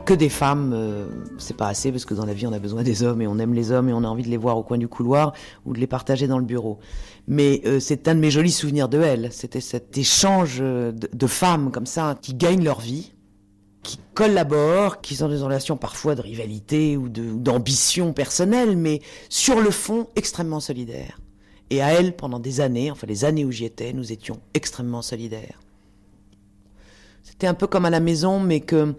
Que 0.05 0.13
des 0.13 0.29
femmes, 0.29 0.71
euh, 0.73 1.07
c'est 1.37 1.55
pas 1.55 1.67
assez 1.67 1.91
parce 1.91 2.05
que 2.05 2.13
dans 2.13 2.25
la 2.25 2.33
vie 2.33 2.47
on 2.47 2.53
a 2.53 2.59
besoin 2.59 2.83
des 2.83 3.03
hommes 3.03 3.21
et 3.21 3.27
on 3.27 3.37
aime 3.39 3.53
les 3.53 3.71
hommes 3.71 3.87
et 3.89 3.93
on 3.93 4.03
a 4.03 4.07
envie 4.07 4.23
de 4.23 4.29
les 4.29 4.37
voir 4.37 4.57
au 4.57 4.63
coin 4.63 4.77
du 4.77 4.87
couloir 4.87 5.33
ou 5.65 5.73
de 5.73 5.79
les 5.79 5.87
partager 5.87 6.27
dans 6.27 6.39
le 6.39 6.45
bureau. 6.45 6.79
Mais 7.27 7.61
euh, 7.65 7.79
c'est 7.79 8.07
un 8.07 8.15
de 8.15 8.19
mes 8.19 8.31
jolis 8.31 8.51
souvenirs 8.51 8.89
de 8.89 8.99
elle. 8.99 9.31
C'était 9.31 9.61
cet 9.61 9.97
échange 9.97 10.57
euh, 10.59 10.91
de, 10.91 11.27
femmes 11.27 11.71
comme 11.71 11.85
ça 11.85 12.17
qui 12.19 12.33
gagnent 12.33 12.63
leur 12.63 12.81
vie, 12.81 13.13
qui 13.83 13.99
collaborent, 14.13 15.01
qui 15.01 15.15
sont 15.15 15.27
dans 15.27 15.35
des 15.35 15.41
relations 15.41 15.77
parfois 15.77 16.15
de 16.15 16.21
rivalité 16.21 16.97
ou 16.97 17.09
d'ambition 17.09 18.13
personnelle, 18.13 18.75
mais 18.75 19.01
sur 19.29 19.61
le 19.61 19.69
fond 19.71 20.07
extrêmement 20.15 20.59
solidaires. 20.59 21.19
Et 21.69 21.81
à 21.81 21.93
elle, 21.93 22.15
pendant 22.15 22.39
des 22.39 22.59
années, 22.59 22.91
enfin 22.91 23.07
les 23.07 23.23
années 23.23 23.45
où 23.45 23.51
j'y 23.51 23.65
étais, 23.65 23.93
nous 23.93 24.11
étions 24.11 24.39
extrêmement 24.53 25.01
solidaires. 25.01 25.59
Un 27.47 27.53
peu 27.53 27.67
comme 27.67 27.85
à 27.85 27.89
la 27.89 27.99
maison, 27.99 28.39
mais 28.39 28.59
que, 28.59 28.93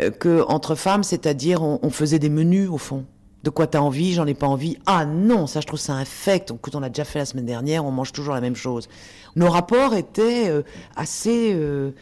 euh, 0.00 0.10
que 0.10 0.42
entre 0.48 0.74
femmes, 0.74 1.02
c'est-à-dire 1.02 1.62
on, 1.62 1.90
faisait 1.90 2.18
des 2.18 2.30
menus 2.30 2.68
au 2.70 2.78
fond. 2.78 3.04
De 3.42 3.50
quoi 3.50 3.66
t'as 3.66 3.80
envie, 3.80 4.12
j'en 4.12 4.26
ai 4.26 4.34
pas 4.34 4.46
envie. 4.46 4.76
Ah 4.86 5.06
non, 5.06 5.46
ça 5.46 5.60
je 5.60 5.66
trouve 5.66 5.80
ça 5.80 5.94
infect. 5.94 6.50
Écoute, 6.50 6.74
on 6.74 6.80
l'a 6.80 6.88
déjà 6.90 7.04
fait 7.04 7.18
la 7.20 7.24
semaine 7.24 7.46
dernière, 7.46 7.84
on 7.84 7.90
mange 7.90 8.12
toujours 8.12 8.34
la 8.34 8.40
même 8.42 8.56
chose. 8.56 8.88
Nos 9.34 9.48
rapports 9.48 9.94
étaient 9.94 10.48
euh, 10.48 10.62
assez 10.94 11.52
euh, 11.54 11.92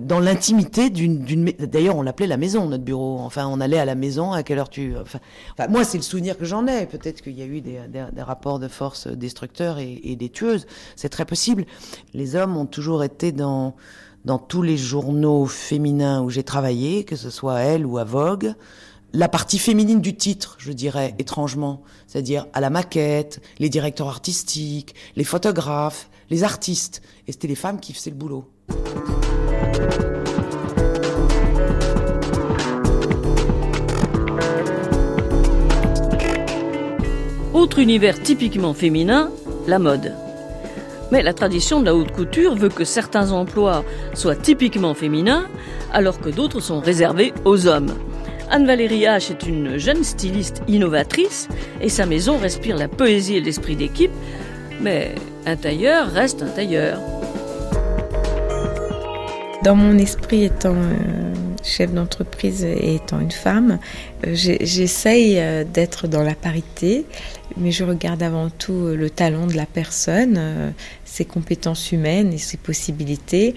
dans 0.00 0.20
l'intimité 0.20 0.90
d'une, 0.90 1.24
D'ailleurs, 1.58 1.96
on 1.96 2.02
l'appelait 2.02 2.26
la 2.26 2.36
maison, 2.36 2.66
notre 2.68 2.84
bureau. 2.84 3.18
Enfin, 3.20 3.46
on 3.46 3.60
allait 3.60 3.78
à 3.78 3.84
la 3.86 3.94
maison. 3.94 4.32
À 4.32 4.42
quelle 4.42 4.58
heure 4.58 4.68
tu. 4.68 4.94
Enfin, 5.00 5.20
moi, 5.70 5.84
c'est 5.84 5.96
le 5.98 6.02
souvenir 6.02 6.36
que 6.36 6.44
j'en 6.44 6.66
ai. 6.66 6.86
Peut-être 6.86 7.22
qu'il 7.22 7.32
y 7.38 7.42
a 7.42 7.46
eu 7.46 7.60
des, 7.60 7.80
des- 7.88 8.06
des 8.12 8.22
rapports 8.22 8.58
de 8.58 8.68
force 8.68 9.06
destructeurs 9.06 9.78
et, 9.78 10.00
et 10.04 10.16
des 10.16 10.28
tueuses. 10.28 10.66
C'est 10.96 11.08
très 11.08 11.24
possible. 11.24 11.64
Les 12.14 12.36
hommes 12.36 12.56
ont 12.56 12.66
toujours 12.66 13.04
été 13.04 13.32
dans 13.32 13.74
dans 14.24 14.38
tous 14.38 14.62
les 14.62 14.76
journaux 14.76 15.46
féminins 15.46 16.22
où 16.22 16.30
j'ai 16.30 16.42
travaillé, 16.42 17.04
que 17.04 17.16
ce 17.16 17.30
soit 17.30 17.54
à 17.54 17.60
Elle 17.60 17.86
ou 17.86 17.98
à 17.98 18.04
Vogue, 18.04 18.54
la 19.12 19.28
partie 19.28 19.58
féminine 19.58 20.00
du 20.00 20.14
titre, 20.14 20.56
je 20.58 20.70
dirais, 20.72 21.14
étrangement, 21.18 21.82
c'est-à-dire 22.06 22.46
à 22.52 22.60
la 22.60 22.68
maquette, 22.68 23.40
les 23.58 23.70
directeurs 23.70 24.08
artistiques, 24.08 24.94
les 25.16 25.24
photographes, 25.24 26.10
les 26.30 26.44
artistes. 26.44 27.00
Et 27.26 27.32
c'était 27.32 27.48
les 27.48 27.54
femmes 27.54 27.80
qui 27.80 27.94
faisaient 27.94 28.10
le 28.10 28.16
boulot. 28.16 28.44
Autre 37.54 37.78
univers 37.78 38.22
typiquement 38.22 38.74
féminin, 38.74 39.30
la 39.66 39.78
mode. 39.78 40.27
Mais 41.10 41.22
la 41.22 41.32
tradition 41.32 41.80
de 41.80 41.86
la 41.86 41.94
haute 41.94 42.12
couture 42.12 42.54
veut 42.54 42.68
que 42.68 42.84
certains 42.84 43.32
emplois 43.32 43.84
soient 44.14 44.36
typiquement 44.36 44.94
féminins, 44.94 45.46
alors 45.92 46.20
que 46.20 46.28
d'autres 46.28 46.60
sont 46.60 46.80
réservés 46.80 47.32
aux 47.44 47.66
hommes. 47.66 47.94
Anne-Valérie 48.50 49.02
H 49.02 49.30
est 49.30 49.46
une 49.46 49.76
jeune 49.76 50.04
styliste 50.04 50.62
innovatrice 50.68 51.48
et 51.80 51.88
sa 51.88 52.06
maison 52.06 52.38
respire 52.38 52.76
la 52.76 52.88
poésie 52.88 53.36
et 53.36 53.40
l'esprit 53.40 53.76
d'équipe, 53.76 54.12
mais 54.80 55.14
un 55.44 55.56
tailleur 55.56 56.08
reste 56.10 56.42
un 56.42 56.48
tailleur. 56.48 56.98
Dans 59.64 59.74
mon 59.74 59.98
esprit, 59.98 60.44
étant 60.44 60.76
euh, 60.76 61.34
chef 61.64 61.92
d'entreprise 61.92 62.64
et 62.64 62.94
étant 62.94 63.18
une 63.18 63.32
femme, 63.32 63.80
euh, 64.26 64.30
j'essaye 64.32 65.38
euh, 65.38 65.64
d'être 65.64 66.06
dans 66.06 66.22
la 66.22 66.34
parité, 66.34 67.04
mais 67.56 67.72
je 67.72 67.82
regarde 67.82 68.22
avant 68.22 68.50
tout 68.50 68.86
le 68.86 69.10
talent 69.10 69.46
de 69.46 69.54
la 69.54 69.66
personne, 69.66 70.72
ses 71.08 71.24
compétences 71.24 71.92
humaines 71.92 72.32
et 72.32 72.38
ses 72.38 72.56
possibilités. 72.56 73.54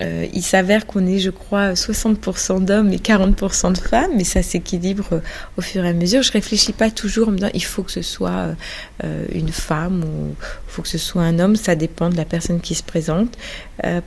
Euh, 0.00 0.26
il 0.32 0.42
s'avère 0.42 0.86
qu'on 0.86 1.06
est, 1.06 1.18
je 1.18 1.30
crois, 1.30 1.72
60% 1.72 2.64
d'hommes 2.64 2.92
et 2.92 2.98
40% 2.98 3.72
de 3.72 3.78
femmes, 3.78 4.12
mais 4.16 4.24
ça 4.24 4.42
s'équilibre 4.42 5.08
euh, 5.12 5.20
au 5.56 5.60
fur 5.60 5.84
et 5.84 5.88
à 5.88 5.92
mesure. 5.92 6.22
Je 6.22 6.30
réfléchis 6.30 6.72
pas 6.72 6.90
toujours 6.90 7.28
en 7.28 7.30
me 7.32 7.36
disant 7.38 7.50
il 7.52 7.64
faut 7.64 7.82
que 7.82 7.90
ce 7.90 8.02
soit 8.02 8.54
euh, 9.02 9.24
une 9.32 9.48
femme 9.48 10.04
ou 10.04 10.34
il 10.38 10.70
faut 10.70 10.82
que 10.82 10.88
ce 10.88 10.98
soit 10.98 11.22
un 11.22 11.40
homme. 11.40 11.56
Ça 11.56 11.74
dépend 11.74 12.10
de 12.10 12.16
la 12.16 12.24
personne 12.24 12.60
qui 12.60 12.74
se 12.74 12.82
présente. 12.82 13.36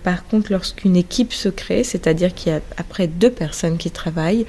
Par 0.03 0.25
contre, 0.25 0.51
lorsqu'une 0.51 0.97
équipe 0.97 1.31
se 1.31 1.47
crée, 1.47 1.85
c'est-à-dire 1.85 2.33
qu'il 2.33 2.51
y 2.51 2.55
a 2.55 2.59
après 2.75 3.07
deux 3.07 3.31
personnes 3.31 3.77
qui 3.77 3.89
travaillent 3.89 4.45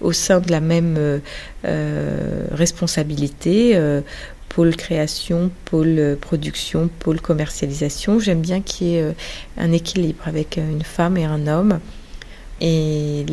au 0.00 0.12
sein 0.12 0.40
de 0.40 0.50
la 0.50 0.60
même 0.60 1.20
responsabilité, 2.50 3.78
pôle 4.54 4.76
création, 4.76 5.50
pôle 5.64 5.98
euh, 5.98 6.16
production, 6.16 6.88
pôle 7.00 7.20
commercialisation, 7.20 8.20
j'aime 8.20 8.40
bien 8.40 8.60
qu'il 8.60 8.86
y 8.86 8.96
ait 8.96 9.02
euh, 9.02 9.12
un 9.58 9.72
équilibre 9.72 10.22
avec 10.26 10.58
euh, 10.58 10.70
une 10.70 10.84
femme 10.84 11.16
et 11.16 11.24
un 11.24 11.48
homme. 11.48 11.80
Et 12.60 13.26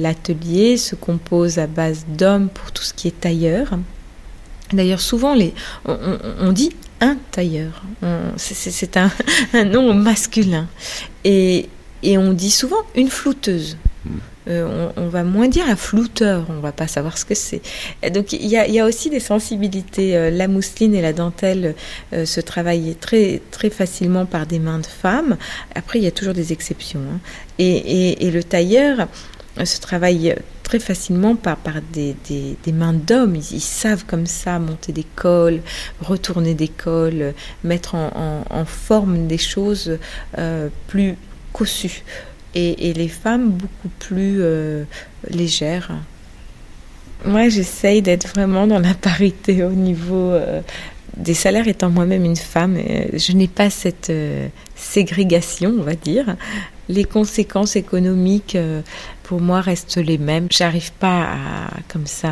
l'atelier 0.00 0.76
se 0.76 0.94
compose 0.94 1.58
à 1.58 1.66
base 1.66 2.06
d'hommes 2.08 2.48
pour 2.48 2.70
tout 2.70 2.84
ce 2.84 2.94
qui 2.94 3.08
est 3.08 3.20
tailleur. 3.20 3.70
D'ailleurs, 4.72 5.00
souvent, 5.00 5.36
on, 5.84 6.52
dit 6.52 6.70
un 7.00 7.16
tailleur. 7.32 7.82
C'est- 8.36 8.96
un, 9.52 9.64
nom 9.64 9.92
masculin. 9.94 10.68
Et, 11.24 11.68
et 12.04 12.18
on 12.18 12.32
dit 12.32 12.52
souvent 12.52 12.82
une 12.94 13.10
flouteuse. 13.10 13.76
Euh, 14.48 14.90
on, 14.96 15.08
va 15.08 15.24
moins 15.24 15.48
dire 15.48 15.68
un 15.68 15.76
flouteur, 15.76 16.46
on 16.48 16.60
va 16.60 16.70
pas 16.70 16.86
savoir 16.86 17.18
ce 17.18 17.24
que 17.24 17.34
c'est. 17.34 17.60
Donc 18.12 18.32
il 18.32 18.46
y 18.46 18.56
a, 18.56 18.84
aussi 18.84 19.10
des 19.10 19.20
sensibilités. 19.20 20.16
Euh, 20.16 20.30
La 20.30 20.46
mousseline 20.46 20.94
et 20.94 21.02
la 21.02 21.12
dentelle 21.12 21.74
euh, 22.12 22.24
se 22.24 22.40
travaillent 22.40 22.96
très 23.00 23.42
très 23.50 23.70
facilement 23.70 24.24
par 24.24 24.46
des 24.46 24.58
mains 24.58 24.78
de 24.78 24.86
femmes. 24.86 25.36
Après 25.74 25.98
il 25.98 26.04
y 26.04 26.08
a 26.08 26.12
toujours 26.12 26.34
des 26.34 26.52
exceptions. 26.52 27.00
hein. 27.00 27.18
Et, 27.58 28.30
le 28.30 28.42
tailleur 28.44 29.08
se 29.64 29.80
travaille 29.80 30.34
très 30.62 30.78
facilement 30.78 31.36
par, 31.36 31.56
des, 31.92 32.14
mains 32.72 32.92
d'hommes. 32.92 33.36
Ils, 33.36 33.60
savent 33.60 34.04
comme 34.04 34.26
ça 34.26 34.58
monter 34.58 34.92
des 34.92 35.06
cols, 35.16 35.60
retourner 36.00 36.54
des 36.54 36.68
cols, 36.68 37.32
mettre 37.64 37.94
en, 37.94 38.64
forme 38.66 39.26
des 39.26 39.38
choses 39.38 39.98
plus 40.88 41.16
cossues. 41.52 42.04
Et, 42.58 42.94
les 42.94 43.08
femmes 43.08 43.50
beaucoup 43.50 43.90
plus 43.98 44.38
euh, 44.40 44.84
légères. 45.28 45.90
Moi, 47.26 47.50
j'essaye 47.50 48.00
d'être 48.00 48.28
vraiment 48.28 48.66
dans 48.66 48.78
la 48.78 48.94
parité 48.94 49.62
au 49.62 49.72
niveau 49.72 50.30
euh, 50.30 50.62
des 51.18 51.34
salaires. 51.34 51.68
Étant 51.68 51.90
moi-même 51.90 52.24
une 52.24 52.36
femme, 52.36 52.78
euh, 52.78 53.08
je 53.12 53.32
n'ai 53.32 53.46
pas 53.46 53.68
cette 53.68 54.10
ségrégation, 54.74 55.74
on 55.78 55.82
va 55.82 55.96
dire. 55.96 56.34
Les 56.88 57.04
conséquences 57.04 57.76
économiques, 57.76 58.56
pour 59.24 59.42
moi, 59.42 59.60
restent 59.60 59.98
les 59.98 60.16
mêmes. 60.16 60.46
J'arrive 60.50 60.92
pas 60.92 61.24
à, 61.24 61.36
comme 61.88 62.06
ça, 62.06 62.30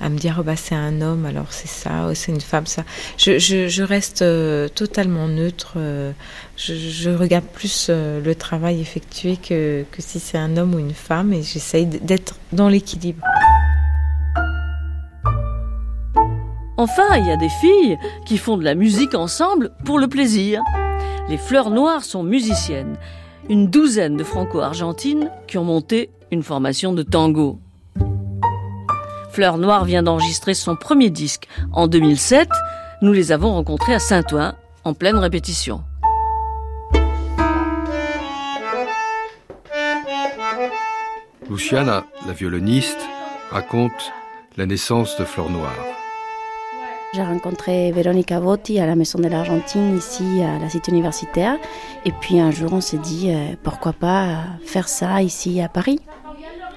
à, 0.00 0.08
me 0.08 0.16
dire, 0.16 0.38
oh, 0.40 0.44
bah, 0.44 0.56
c'est 0.56 0.76
un 0.76 1.02
homme, 1.02 1.26
alors 1.26 1.48
c'est 1.50 1.68
ça, 1.68 2.06
oh, 2.08 2.14
c'est 2.14 2.32
une 2.32 2.40
femme, 2.40 2.66
ça. 2.66 2.84
Je, 3.18 3.82
reste 3.82 4.24
totalement 4.74 5.28
neutre. 5.28 5.76
Je, 6.56 6.74
je 6.74 7.10
regarde 7.10 7.44
plus 7.44 7.88
euh, 7.90 8.20
le 8.22 8.34
travail 8.34 8.80
effectué 8.80 9.36
que, 9.36 9.84
que 9.90 10.02
si 10.02 10.18
c'est 10.18 10.38
un 10.38 10.56
homme 10.56 10.74
ou 10.74 10.78
une 10.78 10.94
femme 10.94 11.32
et 11.32 11.42
j'essaye 11.42 11.86
d'être 11.86 12.36
dans 12.52 12.68
l'équilibre. 12.68 13.22
Enfin, 16.78 17.16
il 17.16 17.26
y 17.26 17.30
a 17.30 17.36
des 17.36 17.48
filles 17.48 17.98
qui 18.26 18.36
font 18.38 18.56
de 18.56 18.64
la 18.64 18.74
musique 18.74 19.14
ensemble 19.14 19.70
pour 19.84 19.98
le 19.98 20.08
plaisir. 20.08 20.62
Les 21.28 21.38
Fleurs 21.38 21.70
Noires 21.70 22.04
sont 22.04 22.22
musiciennes. 22.22 22.96
Une 23.48 23.68
douzaine 23.68 24.16
de 24.16 24.24
franco-argentines 24.24 25.30
qui 25.46 25.58
ont 25.58 25.64
monté 25.64 26.10
une 26.30 26.42
formation 26.42 26.92
de 26.92 27.02
tango. 27.02 27.60
Fleur 29.30 29.58
Noire 29.58 29.84
vient 29.84 30.02
d'enregistrer 30.02 30.54
son 30.54 30.76
premier 30.76 31.10
disque 31.10 31.46
en 31.72 31.86
2007. 31.86 32.48
Nous 33.02 33.12
les 33.12 33.32
avons 33.32 33.52
rencontrées 33.52 33.94
à 33.94 33.98
Saint-Ouen, 33.98 34.54
en 34.84 34.94
pleine 34.94 35.16
répétition. 35.16 35.82
Luciana, 41.48 42.06
la 42.26 42.32
violoniste, 42.32 42.98
raconte 43.50 44.12
la 44.56 44.66
naissance 44.66 45.16
de 45.16 45.24
Fleur 45.24 45.48
Noire. 45.48 45.78
J'ai 47.14 47.22
rencontré 47.22 47.92
Véronica 47.92 48.40
Votti 48.40 48.80
à 48.80 48.86
la 48.86 48.96
Maison 48.96 49.20
de 49.20 49.28
l'Argentine, 49.28 49.96
ici 49.96 50.42
à 50.42 50.58
la 50.58 50.68
cité 50.68 50.90
universitaire. 50.90 51.56
Et 52.04 52.10
puis 52.10 52.40
un 52.40 52.50
jour, 52.50 52.72
on 52.72 52.80
s'est 52.80 52.98
dit, 52.98 53.30
euh, 53.30 53.54
pourquoi 53.62 53.92
pas 53.92 54.44
faire 54.64 54.88
ça 54.88 55.22
ici 55.22 55.60
à 55.60 55.68
Paris 55.68 56.00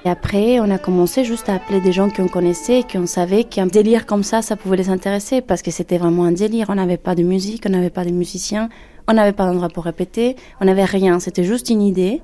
et 0.06 0.10
après, 0.10 0.62
on 0.62 0.72
a 0.72 0.78
commencé 0.78 1.26
juste 1.26 1.50
à 1.50 1.56
appeler 1.56 1.82
des 1.82 1.92
gens 1.92 2.10
qu'on 2.10 2.30
connaissait, 2.30 2.84
qu'on 2.90 3.06
savait 3.06 3.44
qu'un 3.44 3.66
délire 3.66 4.06
comme 4.06 4.24
ça, 4.24 4.42
ça 4.42 4.56
pouvait 4.56 4.78
les 4.78 4.90
intéresser, 4.90 5.42
parce 5.42 5.62
que 5.62 5.72
c'était 5.72 5.98
vraiment 5.98 6.24
un 6.24 6.32
délire. 6.32 6.68
On 6.70 6.76
n'avait 6.76 6.96
pas 6.96 7.16
de 7.16 7.24
musique, 7.24 7.66
on 7.68 7.70
n'avait 7.70 7.90
pas 7.90 8.06
de 8.06 8.12
musiciens, 8.12 8.70
on 9.10 9.14
n'avait 9.14 9.34
pas 9.34 9.46
d'endroit 9.46 9.68
pour 9.68 9.84
répéter, 9.84 10.38
on 10.62 10.66
n'avait 10.66 10.86
rien. 10.86 11.20
C'était 11.20 11.44
juste 11.44 11.70
une 11.70 11.82
idée. 11.82 12.22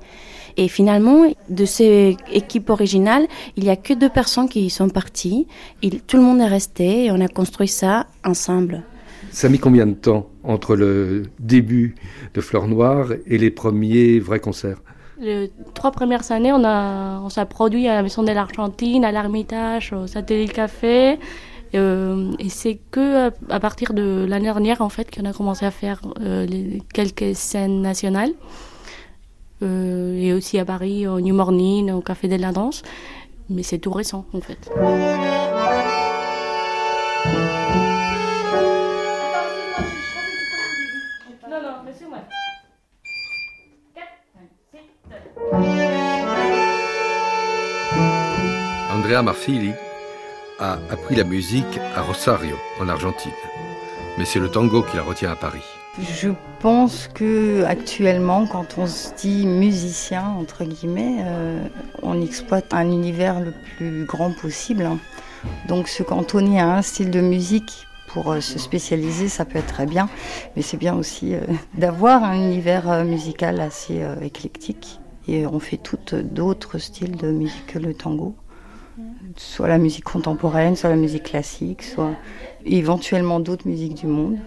Et 0.56 0.68
finalement, 0.68 1.24
de 1.48 1.64
ces 1.64 2.16
équipes 2.32 2.70
originales, 2.70 3.26
il 3.56 3.64
n'y 3.64 3.70
a 3.70 3.76
que 3.76 3.92
deux 3.92 4.08
personnes 4.08 4.48
qui 4.48 4.70
sont 4.70 4.88
parties. 4.88 5.46
Il, 5.82 6.00
tout 6.00 6.16
le 6.16 6.22
monde 6.22 6.40
est 6.40 6.46
resté 6.46 7.06
et 7.06 7.10
on 7.10 7.20
a 7.20 7.28
construit 7.28 7.68
ça 7.68 8.06
ensemble. 8.24 8.82
Ça 9.30 9.48
a 9.48 9.50
mis 9.50 9.58
combien 9.58 9.86
de 9.86 9.94
temps 9.94 10.28
entre 10.44 10.76
le 10.76 11.24
début 11.38 11.94
de 12.32 12.40
Fleur 12.40 12.68
Noire 12.68 13.08
et 13.26 13.36
les 13.36 13.50
premiers 13.50 14.18
vrais 14.18 14.40
concerts? 14.40 14.78
Les 15.18 15.50
trois 15.74 15.92
premières 15.92 16.30
années, 16.30 16.52
on, 16.52 16.64
a, 16.64 17.20
on 17.20 17.28
s'est 17.28 17.44
produit 17.46 17.88
à 17.88 17.94
la 17.94 18.02
Maison 18.02 18.22
de 18.22 18.32
l'Argentine, 18.32 19.04
à 19.04 19.12
l'Ermitage, 19.12 19.92
au 19.92 20.06
Satellite 20.06 20.52
Café. 20.52 21.18
Euh, 21.74 22.32
et 22.38 22.48
c'est 22.48 22.78
que 22.90 23.30
à, 23.50 23.60
partir 23.60 23.92
de 23.92 24.24
l'année 24.28 24.44
dernière, 24.44 24.80
en 24.80 24.88
fait, 24.88 25.14
qu'on 25.14 25.24
a 25.24 25.32
commencé 25.32 25.66
à 25.66 25.70
faire 25.70 26.00
euh, 26.20 26.46
les, 26.46 26.82
quelques 26.92 27.34
scènes 27.34 27.82
nationales. 27.82 28.32
Euh, 29.62 30.20
et 30.20 30.32
aussi 30.32 30.58
à 30.58 30.64
Paris, 30.64 31.06
au 31.06 31.20
New 31.20 31.34
Morning, 31.34 31.90
au 31.92 32.00
Café 32.00 32.28
de 32.28 32.36
la 32.36 32.52
Danse. 32.52 32.82
Mais 33.48 33.62
c'est 33.62 33.78
tout 33.78 33.92
récent, 33.92 34.26
en 34.32 34.40
fait. 34.40 34.70
Andrea 48.92 49.22
Marfili 49.22 49.72
a 50.58 50.78
appris 50.90 51.14
la 51.14 51.24
musique 51.24 51.78
à 51.94 52.02
Rosario, 52.02 52.56
en 52.80 52.88
Argentine. 52.88 53.30
Mais 54.18 54.24
c'est 54.24 54.40
le 54.40 54.50
tango 54.50 54.82
qui 54.82 54.96
la 54.96 55.02
retient 55.02 55.30
à 55.30 55.36
Paris. 55.36 55.62
Je 56.00 56.30
pense 56.66 57.06
que 57.06 57.62
actuellement, 57.62 58.44
quand 58.44 58.76
on 58.76 58.88
se 58.88 59.14
dit 59.14 59.46
musicien 59.46 60.24
entre 60.36 60.64
guillemets, 60.64 61.18
euh, 61.20 61.64
on 62.02 62.20
exploite 62.20 62.74
un 62.74 62.90
univers 62.90 63.38
le 63.38 63.52
plus 63.52 64.04
grand 64.04 64.32
possible. 64.32 64.90
Donc 65.68 65.86
se 65.86 66.02
cantonner 66.02 66.58
à 66.58 66.74
un 66.74 66.82
style 66.82 67.12
de 67.12 67.20
musique 67.20 67.86
pour 68.08 68.32
euh, 68.32 68.40
se 68.40 68.58
spécialiser, 68.58 69.28
ça 69.28 69.44
peut 69.44 69.60
être 69.60 69.68
très 69.68 69.86
bien, 69.86 70.08
mais 70.56 70.62
c'est 70.62 70.76
bien 70.76 70.96
aussi 70.96 71.36
euh, 71.36 71.40
d'avoir 71.78 72.24
un 72.24 72.34
univers 72.34 73.04
musical 73.04 73.60
assez 73.60 74.04
éclectique. 74.20 74.98
Et 75.28 75.46
on 75.46 75.60
fait 75.60 75.76
toutes 75.76 76.16
d'autres 76.16 76.78
styles 76.78 77.16
de 77.16 77.30
musique 77.30 77.66
que 77.68 77.78
le 77.78 77.94
tango 77.94 78.34
soit 79.36 79.68
la 79.68 79.78
musique 79.78 80.04
contemporaine, 80.04 80.74
soit 80.74 80.90
la 80.90 80.96
musique 80.96 81.24
classique, 81.24 81.84
soit 81.84 82.16
éventuellement 82.64 83.38
d'autres 83.38 83.68
musiques 83.68 83.94
du 83.94 84.08
monde. 84.08 84.38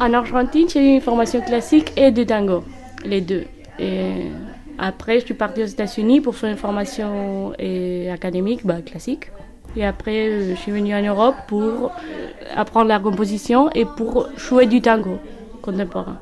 En 0.00 0.12
Argentine, 0.12 0.68
j'ai 0.68 0.80
eu 0.80 0.94
une 0.94 1.00
formation 1.00 1.40
classique 1.40 1.92
et 1.96 2.10
de 2.10 2.24
tango, 2.24 2.64
les 3.04 3.20
deux. 3.20 3.44
Et 3.78 4.30
après, 4.78 5.20
je 5.20 5.26
suis 5.26 5.34
partie 5.34 5.62
aux 5.62 5.66
États-Unis 5.66 6.20
pour 6.20 6.36
faire 6.36 6.50
une 6.50 6.56
formation 6.56 7.52
académique, 8.12 8.66
bah, 8.66 8.80
classique. 8.84 9.30
Et 9.76 9.86
après, 9.86 10.28
euh, 10.28 10.50
je 10.50 10.54
suis 10.56 10.72
venue 10.72 10.94
en 10.94 11.02
Europe 11.02 11.36
pour 11.46 11.92
apprendre 12.56 12.88
la 12.88 12.98
composition 12.98 13.70
et 13.70 13.84
pour 13.84 14.26
jouer 14.36 14.66
du 14.66 14.80
tango 14.80 15.18
contemporain. 15.62 16.18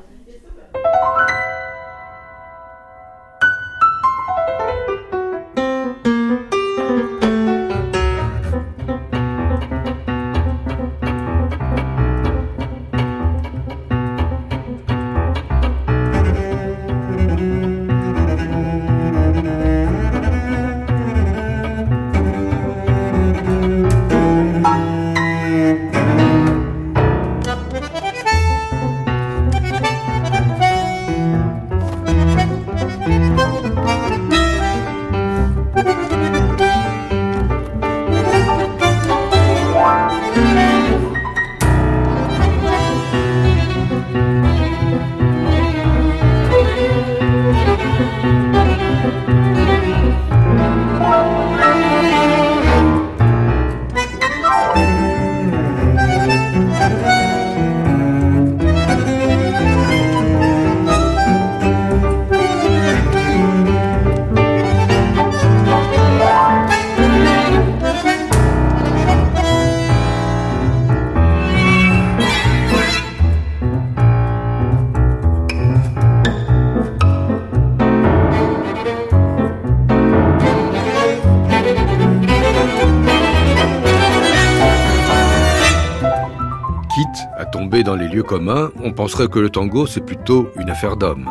Communs, 88.29 88.69
on 88.83 88.91
penserait 88.91 89.27
que 89.27 89.39
le 89.39 89.49
tango, 89.49 89.87
c'est 89.87 90.05
plutôt 90.05 90.49
une 90.55 90.69
affaire 90.69 90.97
d'hommes. 90.97 91.27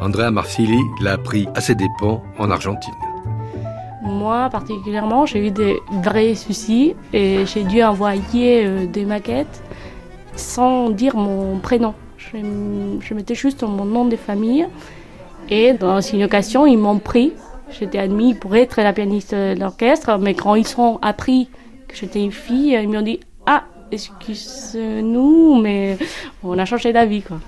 Andrea 0.00 0.30
Marsili 0.30 0.80
l'a 1.02 1.12
appris 1.12 1.46
à 1.54 1.60
ses 1.60 1.74
dépens 1.74 2.22
en 2.38 2.50
Argentine. 2.50 2.94
Moi, 4.02 4.48
particulièrement, 4.50 5.26
j'ai 5.26 5.46
eu 5.46 5.50
des 5.50 5.78
vrais 6.02 6.34
soucis 6.34 6.96
et 7.12 7.44
j'ai 7.44 7.64
dû 7.64 7.82
envoyer 7.82 8.64
euh, 8.64 8.86
des 8.86 9.04
maquettes 9.04 9.62
sans 10.34 10.88
dire 10.88 11.16
mon 11.16 11.58
prénom. 11.58 11.92
Je, 12.16 13.14
mettais 13.14 13.34
juste 13.34 13.62
mon 13.62 13.84
nom 13.84 14.06
de 14.06 14.16
famille 14.16 14.66
et 15.50 15.74
dans 15.74 16.00
une 16.00 16.24
occasion, 16.24 16.64
ils 16.64 16.78
m'ont 16.78 16.98
pris. 16.98 17.34
J'étais 17.78 17.98
admis 17.98 18.32
pour 18.32 18.56
être 18.56 18.80
la 18.80 18.94
pianiste 18.94 19.34
de 19.34 19.60
l'orchestre, 19.60 20.16
mais 20.18 20.32
quand 20.32 20.54
ils 20.54 20.80
ont 20.80 20.98
appris 21.02 21.50
que 21.88 21.94
j'étais 21.94 22.24
une 22.24 22.32
fille, 22.32 22.72
ils 22.82 22.88
m'ont 22.88 23.02
dit 23.02 23.20
excuse-nous, 23.92 25.60
mais 25.62 25.98
on 26.42 26.58
a 26.58 26.64
changé 26.64 26.92
d'avis, 26.92 27.22
quoi. 27.22 27.42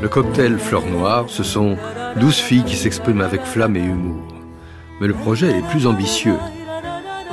Le 0.00 0.08
cocktail 0.08 0.58
Fleur 0.58 0.86
Noire, 0.86 1.24
ce 1.28 1.42
sont 1.42 1.76
12 2.16 2.34
filles 2.36 2.62
qui 2.64 2.76
s'expriment 2.76 3.22
avec 3.22 3.42
flamme 3.42 3.76
et 3.76 3.80
humour. 3.80 4.22
Mais 5.00 5.08
le 5.08 5.14
projet 5.14 5.50
est 5.50 5.66
plus 5.70 5.88
ambitieux. 5.88 6.38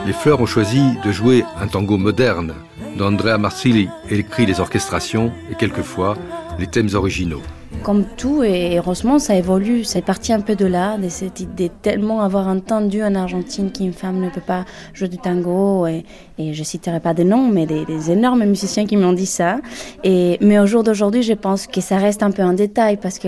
Les 0.08 0.14
Fleurs 0.14 0.42
ont 0.42 0.48
choisi 0.48 0.82
de 1.06 1.12
jouer 1.12 1.44
un 1.62 1.68
tango 1.68 1.98
moderne, 1.98 2.56
dont 2.98 3.08
Andrea 3.08 3.38
Marsili 3.38 3.90
écrit 4.10 4.48
les 4.48 4.60
orchestrations 4.60 5.32
et 5.52 5.56
quelquefois 5.56 6.18
les 6.58 6.68
thèmes 6.68 6.90
originaux. 6.96 7.42
Comme 7.84 8.06
tout, 8.18 8.44
et 8.44 8.78
heureusement, 8.78 9.20
ça 9.20 9.36
évolue. 9.36 9.84
C'est 9.84 10.02
parti 10.02 10.34
un 10.34 10.42
peu 10.42 10.56
de 10.56 10.66
là, 10.66 10.98
de 10.98 11.10
cette 11.10 11.40
idée 11.40 11.70
tellement 11.82 12.22
avoir 12.22 12.48
entendu 12.48 13.04
en 13.04 13.14
Argentine 13.16 13.72
qu'une 13.72 13.94
femme 13.94 14.20
ne 14.20 14.30
peut 14.30 14.42
pas 14.42 14.66
jouer 14.94 15.08
du 15.08 15.18
tango 15.18 15.86
et 15.86 16.04
et 16.38 16.54
je 16.54 16.64
citerai 16.64 17.00
pas 17.00 17.14
de 17.14 17.24
noms, 17.24 17.48
mais 17.48 17.66
des, 17.66 17.86
des 17.86 18.12
énormes 18.12 18.46
musiciens 18.46 18.86
qui 18.86 18.98
m'ont 18.98 19.14
dit 19.14 19.26
ça. 19.26 19.60
Et, 20.04 20.38
mais 20.42 20.60
au 20.60 20.66
jour 20.66 20.84
d'aujourd'hui, 20.84 21.24
je 21.24 21.34
pense 21.34 21.68
que 21.68 21.82
ça 21.82 21.98
reste 21.98 22.24
un 22.24 22.32
peu 22.32 22.42
un 22.42 22.54
détail 22.54 22.98
parce 22.98 23.20
que 23.20 23.28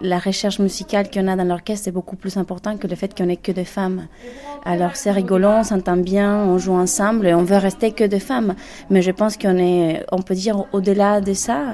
la 0.00 0.18
recherche 0.18 0.58
musicale 0.58 1.10
qu'on 1.10 1.28
a 1.28 1.36
dans 1.36 1.44
l'orchestre 1.44 1.88
est 1.88 1.92
beaucoup 1.92 2.16
plus 2.16 2.36
importante 2.36 2.78
que 2.78 2.86
le 2.86 2.96
fait 2.96 3.16
qu'on 3.16 3.28
ait 3.28 3.36
que 3.36 3.52
des 3.52 3.64
femmes. 3.64 4.06
Alors 4.64 4.96
c'est 4.96 5.10
rigolant, 5.12 5.60
on 5.60 5.64
s'entend 5.64 5.96
bien, 5.96 6.38
on 6.38 6.58
joue 6.58 6.74
ensemble 6.74 7.26
et 7.26 7.34
on 7.34 7.42
veut 7.42 7.56
rester 7.56 7.92
que 7.92 8.04
des 8.04 8.20
femmes. 8.20 8.54
Mais 8.90 9.02
je 9.02 9.10
pense 9.10 9.36
qu'on 9.36 9.56
est, 9.58 10.04
on 10.12 10.22
peut 10.22 10.34
dire 10.34 10.64
au-delà 10.72 11.20
de 11.20 11.34
ça, 11.34 11.64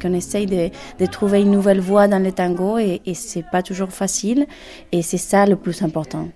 qu'on 0.00 0.12
essaye 0.12 0.46
de, 0.46 0.70
de 0.98 1.06
trouver 1.06 1.42
une 1.42 1.50
nouvelle 1.50 1.80
voix 1.80 2.08
dans 2.08 2.22
le 2.22 2.32
tango 2.32 2.78
et, 2.78 3.00
et 3.06 3.14
c'est 3.14 3.44
pas 3.44 3.62
toujours 3.62 3.90
facile 3.90 4.46
et 4.92 5.02
c'est 5.02 5.18
ça 5.18 5.46
le 5.46 5.56
plus 5.56 5.82
important. 5.82 6.28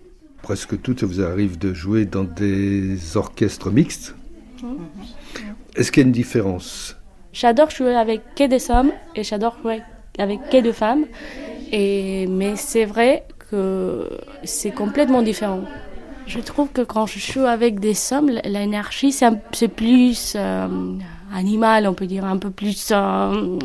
Presque 0.43 0.81
toutes 0.81 1.05
vous 1.05 1.21
arrive 1.23 1.59
de 1.59 1.73
jouer 1.75 2.05
dans 2.05 2.25
des 2.25 3.17
orchestres 3.17 3.71
mixtes. 3.71 4.15
Est-ce 5.77 5.93
qu'il 5.93 6.03
y 6.03 6.05
a 6.05 6.07
une 6.07 6.13
différence? 6.13 6.97
J'adore 7.33 7.71
jouer 7.71 7.95
avec 7.95 8.35
que 8.35 8.47
des 8.47 8.71
hommes 8.71 8.91
et 9.15 9.23
j'adore 9.23 9.57
jouer 9.63 9.83
avec 10.19 10.41
que 10.51 10.61
des 10.61 10.73
femmes. 10.73 11.05
Et, 11.73 12.27
mais 12.27 12.57
c'est 12.57 12.85
vrai 12.85 13.25
que 13.51 14.09
c'est 14.45 14.73
complètement 14.73 15.23
différent. 15.23 15.63
Je 16.27 16.41
trouve 16.41 16.69
que 16.69 16.83
quand 16.83 17.07
je 17.07 17.19
joue 17.19 17.47
avec 17.47 17.81
des 17.81 17.95
hommes, 18.13 18.31
l'énergie 18.45 19.13
c'est 19.13 19.69
plus 19.69 20.35
euh, 20.37 20.69
animal, 21.35 21.87
on 21.89 21.95
peut 21.95 22.07
dire 22.07 22.25
un 22.25 22.37
peu 22.37 22.51
plus 22.51 22.91
euh, 22.93 23.59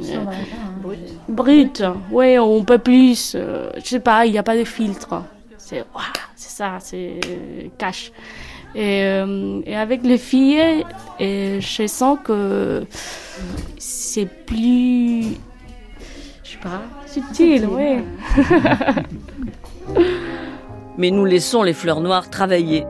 brut. 1.29 1.83
Ouais, 2.11 2.39
on 2.39 2.63
peut 2.63 2.79
plus. 2.79 3.33
Euh, 3.35 3.69
je 3.77 3.89
sais 3.89 3.99
pas, 3.99 4.25
il 4.25 4.31
n'y 4.31 4.37
a 4.37 4.43
pas 4.43 4.57
de 4.57 4.63
filtre. 4.63 5.23
C'est 5.67 5.83
c'est 6.35 6.51
ça, 6.51 6.77
c'est 6.79 7.19
cash. 7.79 8.11
Et, 8.75 9.01
euh, 9.03 9.61
et, 9.65 9.75
avec 9.75 10.03
les 10.03 10.19
filles, 10.19 10.85
et 11.19 11.59
je 11.59 11.87
sens 11.87 12.19
que 12.23 12.85
c'est 13.79 14.27
plus, 14.45 15.23
je 16.43 16.51
sais 16.51 16.57
pas, 16.61 16.83
subtil, 17.07 17.65
oui. 17.65 18.03
Mais 20.99 21.09
nous 21.09 21.25
laissons 21.25 21.63
les 21.63 21.73
fleurs 21.73 22.01
noires 22.01 22.29
travailler. 22.29 22.85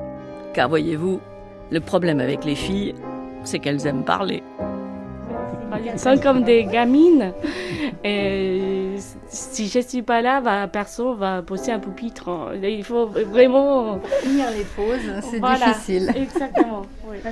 Car 0.54 0.68
voyez-vous, 0.68 1.22
le 1.72 1.80
problème 1.80 2.20
avec 2.20 2.44
les 2.44 2.56
filles, 2.56 2.94
c'est 3.46 3.60
qu'elles 3.60 3.88
aiment 3.88 4.04
parler. 4.04 4.44
Sont 5.98 6.18
comme 6.22 6.44
des 6.44 6.66
gamines. 6.66 7.34
Et 8.04 8.96
si 9.28 9.68
je 9.68 9.80
ne 9.80 9.84
suis 9.84 10.02
pas 10.02 10.22
là, 10.22 10.42
bah, 10.42 10.68
personne 10.68 11.16
va 11.18 11.42
poser 11.42 11.72
un 11.72 11.80
pupitre. 11.80 12.54
Il 12.62 12.84
faut 12.84 13.08
vraiment. 13.08 14.00
Tenir 14.24 14.52
les 14.52 14.64
pauses, 14.64 15.22
c'est 15.30 15.40
difficile. 15.40 16.12
Exactement. 16.16 16.84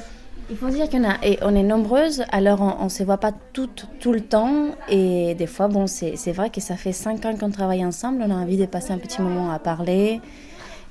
Il 0.49 0.57
faut 0.57 0.69
dire 0.69 0.89
qu'on 0.89 1.03
est, 1.03 1.39
on 1.41 1.55
est 1.55 1.63
nombreuses, 1.63 2.25
alors 2.29 2.77
on 2.79 2.83
ne 2.83 2.89
se 2.89 3.01
voit 3.03 3.17
pas 3.17 3.31
toutes 3.53 3.87
tout 3.99 4.11
le 4.11 4.21
temps. 4.21 4.67
Et 4.89 5.35
des 5.35 5.47
fois, 5.47 5.69
bon, 5.69 5.87
c'est 5.87 6.31
vrai 6.33 6.49
que 6.49 6.59
ça 6.59 6.75
fait 6.75 6.91
cinq 6.91 7.25
ans 7.25 7.35
qu'on 7.37 7.49
travaille 7.49 7.83
ensemble. 7.85 8.23
On 8.27 8.29
a 8.29 8.35
envie 8.35 8.57
de 8.57 8.65
passer 8.65 8.91
un 8.91 8.97
petit 8.97 9.21
moment 9.21 9.51
à 9.51 9.59
parler. 9.59 10.19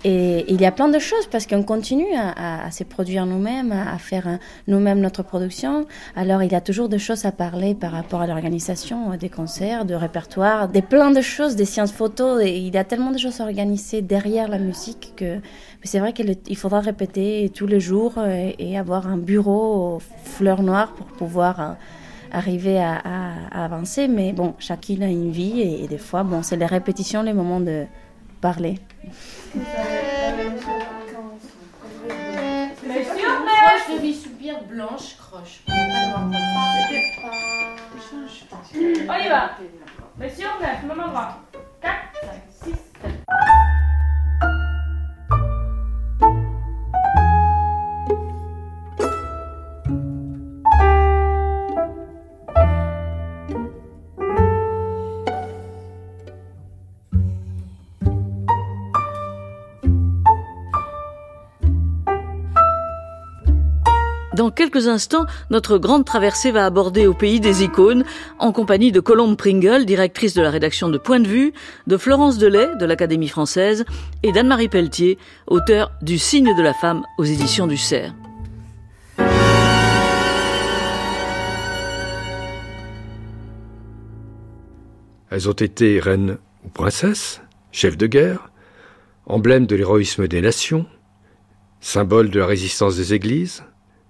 Et 0.05 0.45
il 0.53 0.61
y 0.61 0.67
a 0.67 0.73
plein 0.73 0.89
de 0.89 0.99
choses 0.99 1.29
parce 1.31 1.47
qu'on 1.47 1.63
continue 1.63 2.13
à, 2.17 2.71
se 2.73 2.83
produire 2.83 3.25
nous-mêmes, 3.25 3.71
à, 3.71 3.99
faire 3.99 4.39
nous-mêmes 4.67 5.01
notre 5.01 5.23
production. 5.23 5.87
Alors 6.17 6.43
il 6.43 6.51
y 6.51 6.57
a 6.57 6.61
toujours 6.61 6.89
des 6.89 6.99
choses 6.99 7.25
à 7.25 7.31
parler 7.31 7.75
par 7.75 7.93
rapport 7.93 8.21
à 8.21 8.27
l'organisation 8.27 9.17
des 9.17 9.29
concerts, 9.29 9.85
de 9.85 9.95
répertoires, 9.95 10.69
des 10.69 10.83
plein 10.83 11.13
de 11.13 11.21
choses, 11.21 11.55
des 11.55 11.65
sciences 11.65 11.93
photos. 11.93 12.43
Il 12.45 12.75
y 12.75 12.79
a 12.79 12.85
tellement 12.85 13.13
de 13.13 13.19
choses 13.19 13.41
organisées 13.41 14.03
derrière 14.03 14.49
la 14.49 14.59
musique 14.59 15.13
que 15.17 15.39
c'est 15.85 16.01
vrai 16.01 16.13
qu'il 16.13 16.57
faudra 16.57 16.81
répéter 16.81 17.51
tous 17.55 17.69
les 17.69 17.81
jours 17.81 18.19
et, 18.19 18.57
et 18.59 18.77
avoir 18.77 19.07
un 19.07 19.19
bureau 19.19 20.01
fleurs 20.25 20.63
noires 20.63 20.95
pour 20.95 21.07
pouvoir 21.07 21.77
arriver 22.33 22.81
à, 22.81 22.99
avancer. 23.53 24.09
Mais 24.09 24.33
bon, 24.33 24.55
chacune 24.59 25.05
a 25.05 25.09
une 25.09 25.31
vie 25.31 25.61
et, 25.61 25.85
et 25.85 25.89
des 25.89 25.99
fois, 25.99 26.25
bon, 26.25 26.43
c'est 26.43 26.57
les 26.57 26.67
répétitions, 26.67 27.23
les 27.23 27.35
moments 27.35 27.61
de 27.61 27.85
parler. 28.43 28.79
Croche 33.63 34.03
de 34.03 34.13
soupir 34.13 34.61
blanche, 34.65 35.17
croche. 35.17 35.63
On 35.69 36.33
y 39.15 39.29
va. 39.29 39.57
Monsieur, 40.19 40.49
9, 40.61 40.83
même 40.89 41.01
endroit. 41.01 41.39
4, 41.81 41.95
5, 42.21 42.29
quelques 64.53 64.87
instants, 64.87 65.25
notre 65.51 65.79
grande 65.79 66.05
traversée 66.05 66.53
va 66.53 66.65
aborder 66.65 67.07
au 67.07 67.15
pays 67.15 67.41
des 67.41 67.65
icônes, 67.65 68.05
en 68.39 68.53
compagnie 68.53 68.93
de 68.93 69.01
Colombe 69.01 69.37
Pringle, 69.37 69.85
directrice 69.85 70.35
de 70.35 70.43
la 70.43 70.51
rédaction 70.51 70.89
de 70.89 70.99
Point 70.99 71.21
de 71.21 71.29
Vue, 71.29 71.53
de 71.87 71.97
Florence 71.97 72.39
Delay, 72.39 72.69
de 72.79 72.87
l'Académie 72.87 73.29
française, 73.29 73.85
et 74.23 74.33
d'Anne-Marie 74.33 74.69
Pelletier, 74.69 75.19
auteur 75.47 75.93
du 76.03 76.19
Signe 76.19 76.55
de 76.57 76.63
la 76.63 76.75
femme 76.75 77.03
aux 77.19 77.25
éditions 77.25 77.67
du 77.67 77.77
Cerf. 77.77 78.13
Elles 85.31 85.49
ont 85.49 85.53
été 85.53 85.99
reines 85.99 86.37
ou 86.63 86.69
princesses, 86.69 87.41
chefs 87.71 87.97
de 87.97 88.07
guerre, 88.07 88.51
emblèmes 89.25 89.67
de 89.67 89.77
l'héroïsme 89.77 90.29
des 90.29 90.43
nations, 90.43 90.85
symboles 91.81 92.29
de 92.29 92.39
la 92.39 92.47
résistance 92.47 92.97
des 92.97 93.15
églises, 93.15 93.65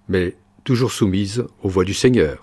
mais 0.09 0.37
toujours 0.65 0.93
soumise 0.93 1.45
aux 1.63 1.69
voix 1.69 1.85
du 1.85 1.95
Seigneur. 1.95 2.41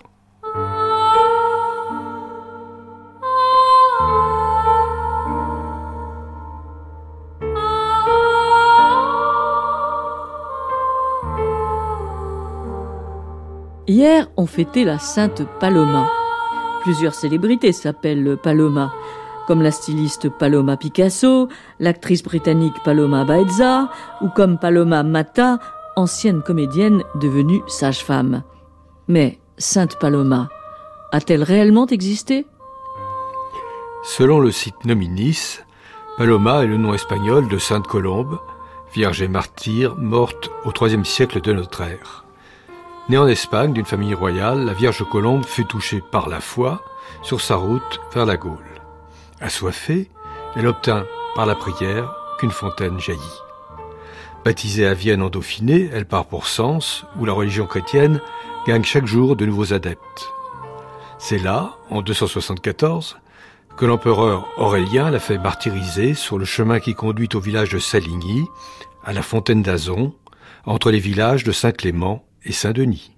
Hier, 13.90 14.28
on 14.36 14.46
fêtait 14.46 14.84
la 14.84 15.00
Sainte 15.00 15.42
Paloma. 15.58 16.06
Plusieurs 16.82 17.12
célébrités 17.12 17.72
s'appellent 17.72 18.38
Paloma, 18.40 18.92
comme 19.48 19.62
la 19.62 19.72
styliste 19.72 20.28
Paloma 20.28 20.76
Picasso, 20.76 21.48
l'actrice 21.80 22.22
britannique 22.22 22.76
Paloma 22.84 23.24
Baeza, 23.24 23.90
ou 24.20 24.28
comme 24.28 24.58
Paloma 24.58 25.02
Mata, 25.02 25.58
ancienne 26.00 26.42
comédienne 26.42 27.04
devenue 27.14 27.62
sage-femme. 27.66 28.42
Mais 29.08 29.38
Sainte 29.58 29.98
Paloma 29.98 30.48
a-t-elle 31.12 31.42
réellement 31.42 31.86
existé? 31.86 32.46
Selon 34.02 34.40
le 34.40 34.50
site 34.50 34.84
Nominis, 34.84 35.58
Paloma 36.16 36.64
est 36.64 36.66
le 36.66 36.78
nom 36.78 36.94
espagnol 36.94 37.48
de 37.48 37.58
Sainte 37.58 37.86
Colombe, 37.86 38.38
vierge 38.94 39.22
et 39.22 39.28
martyre 39.28 39.96
morte 39.96 40.50
au 40.64 40.72
IIIe 40.72 41.04
siècle 41.04 41.40
de 41.40 41.52
notre 41.52 41.82
ère. 41.82 42.24
Née 43.08 43.18
en 43.18 43.26
Espagne 43.26 43.72
d'une 43.72 43.86
famille 43.86 44.14
royale, 44.14 44.64
la 44.64 44.72
Vierge 44.72 45.04
Colombe 45.10 45.44
fut 45.44 45.66
touchée 45.66 46.00
par 46.00 46.28
la 46.28 46.40
foi 46.40 46.80
sur 47.22 47.40
sa 47.40 47.56
route 47.56 48.00
vers 48.14 48.26
la 48.26 48.36
Gaule. 48.36 48.80
Assoiffée, 49.40 50.10
elle 50.56 50.66
obtint 50.66 51.04
par 51.34 51.46
la 51.46 51.54
prière 51.54 52.14
qu'une 52.38 52.50
fontaine 52.50 53.00
jaillit. 53.00 53.40
Baptisée 54.44 54.86
à 54.86 54.94
Vienne 54.94 55.20
en 55.22 55.28
Dauphiné, 55.28 55.90
elle 55.92 56.06
part 56.06 56.24
pour 56.24 56.46
Sens, 56.46 57.04
où 57.18 57.26
la 57.26 57.34
religion 57.34 57.66
chrétienne 57.66 58.20
gagne 58.66 58.84
chaque 58.84 59.06
jour 59.06 59.36
de 59.36 59.44
nouveaux 59.44 59.74
adeptes. 59.74 60.32
C'est 61.18 61.38
là, 61.38 61.76
en 61.90 62.00
274, 62.00 63.18
que 63.76 63.84
l'empereur 63.84 64.48
Aurélien 64.56 65.10
la 65.10 65.20
fait 65.20 65.36
martyriser 65.36 66.14
sur 66.14 66.38
le 66.38 66.46
chemin 66.46 66.80
qui 66.80 66.94
conduit 66.94 67.28
au 67.34 67.40
village 67.40 67.68
de 67.68 67.78
Saligny, 67.78 68.46
à 69.04 69.12
la 69.12 69.22
fontaine 69.22 69.62
d'Azon, 69.62 70.14
entre 70.64 70.90
les 70.90 71.00
villages 71.00 71.44
de 71.44 71.52
Saint-Clément 71.52 72.24
et 72.44 72.52
Saint-Denis. 72.52 73.12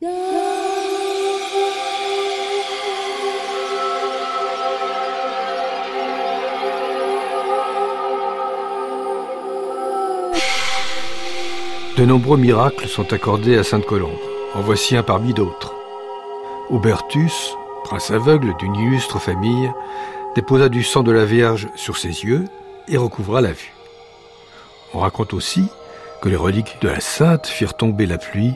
De 11.97 12.07
nombreux 12.07 12.39
miracles 12.39 12.89
sont 12.89 13.13
accordés 13.13 13.59
à 13.59 13.65
Sainte 13.65 13.85
Colombe. 13.85 14.17
En 14.55 14.63
voici 14.63 14.97
un 14.97 15.03
parmi 15.03 15.35
d'autres. 15.35 15.75
Hubertus, 16.71 17.55
prince 17.85 18.11
aveugle 18.11 18.57
d'une 18.57 18.75
illustre 18.75 19.19
famille, 19.19 19.71
déposa 20.35 20.71
du 20.71 20.85
sang 20.85 21.03
de 21.03 21.13
la 21.13 21.27
Vierge 21.27 21.69
sur 21.77 21.99
ses 21.99 22.25
yeux 22.25 22.47
et 22.89 22.97
recouvra 22.97 23.43
la 23.43 23.53
vue. 23.53 23.75
On 24.95 25.01
raconte 25.01 25.35
aussi 25.35 25.67
que 26.23 26.31
les 26.31 26.37
reliques 26.37 26.79
de 26.81 26.89
la 26.89 27.01
sainte 27.01 27.47
firent 27.47 27.75
tomber 27.75 28.07
la 28.07 28.17
pluie 28.17 28.55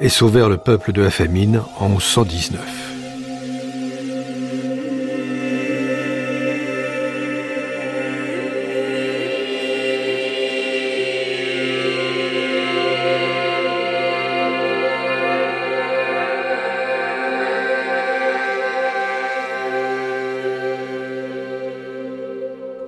et 0.00 0.08
sauvèrent 0.08 0.48
le 0.48 0.58
peuple 0.58 0.90
de 0.90 1.02
la 1.02 1.10
famine 1.10 1.62
en 1.78 1.88
1119. 1.88 2.91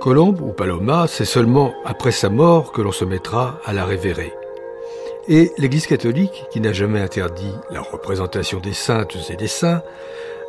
Colombe 0.04 0.42
ou 0.42 0.52
Paloma, 0.52 1.06
c'est 1.08 1.24
seulement 1.24 1.72
après 1.86 2.12
sa 2.12 2.28
mort 2.28 2.72
que 2.72 2.82
l'on 2.82 2.92
se 2.92 3.06
mettra 3.06 3.58
à 3.64 3.72
la 3.72 3.86
révérer. 3.86 4.34
Et 5.28 5.50
l'Église 5.56 5.86
catholique, 5.86 6.44
qui 6.52 6.60
n'a 6.60 6.74
jamais 6.74 7.00
interdit 7.00 7.54
la 7.70 7.80
représentation 7.80 8.60
des 8.60 8.74
saintes 8.74 9.16
et 9.30 9.36
des 9.36 9.48
saints, 9.48 9.82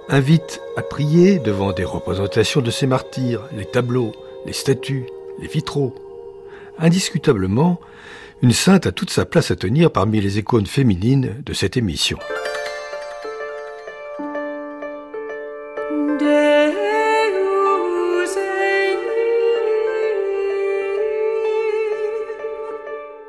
invite 0.09 0.59
à 0.75 0.81
prier 0.81 1.39
devant 1.39 1.71
des 1.71 1.85
représentations 1.85 2.59
de 2.59 2.69
ces 2.69 2.85
martyrs, 2.85 3.47
les 3.55 3.63
tableaux, 3.63 4.11
les 4.45 4.51
statues, 4.51 5.05
les 5.39 5.47
vitraux. 5.47 5.95
Indiscutablement, 6.77 7.79
une 8.41 8.51
sainte 8.51 8.87
a 8.87 8.91
toute 8.91 9.09
sa 9.09 9.23
place 9.23 9.51
à 9.51 9.55
tenir 9.55 9.89
parmi 9.89 10.19
les 10.19 10.37
icônes 10.37 10.67
féminines 10.67 11.41
de 11.45 11.53
cette 11.53 11.77
émission. 11.77 12.19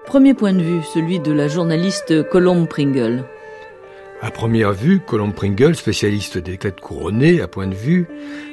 Premier 0.07 0.35
point 0.35 0.53
de 0.53 0.63
vue, 0.63 0.83
celui 0.95 1.19
de 1.19 1.33
la 1.33 1.49
journaliste 1.49 2.29
Colombe 2.29 2.69
Pringle. 2.69 3.25
À 4.23 4.31
première 4.31 4.73
vue, 4.73 5.01
Colombe 5.01 5.35
Pringle, 5.35 5.75
spécialiste 5.75 6.39
des 6.39 6.59
têtes 6.59 6.81
couronnées 6.81 7.41
à 7.41 7.49
point 7.49 7.67
de 7.67 7.75
vue, 7.75 8.07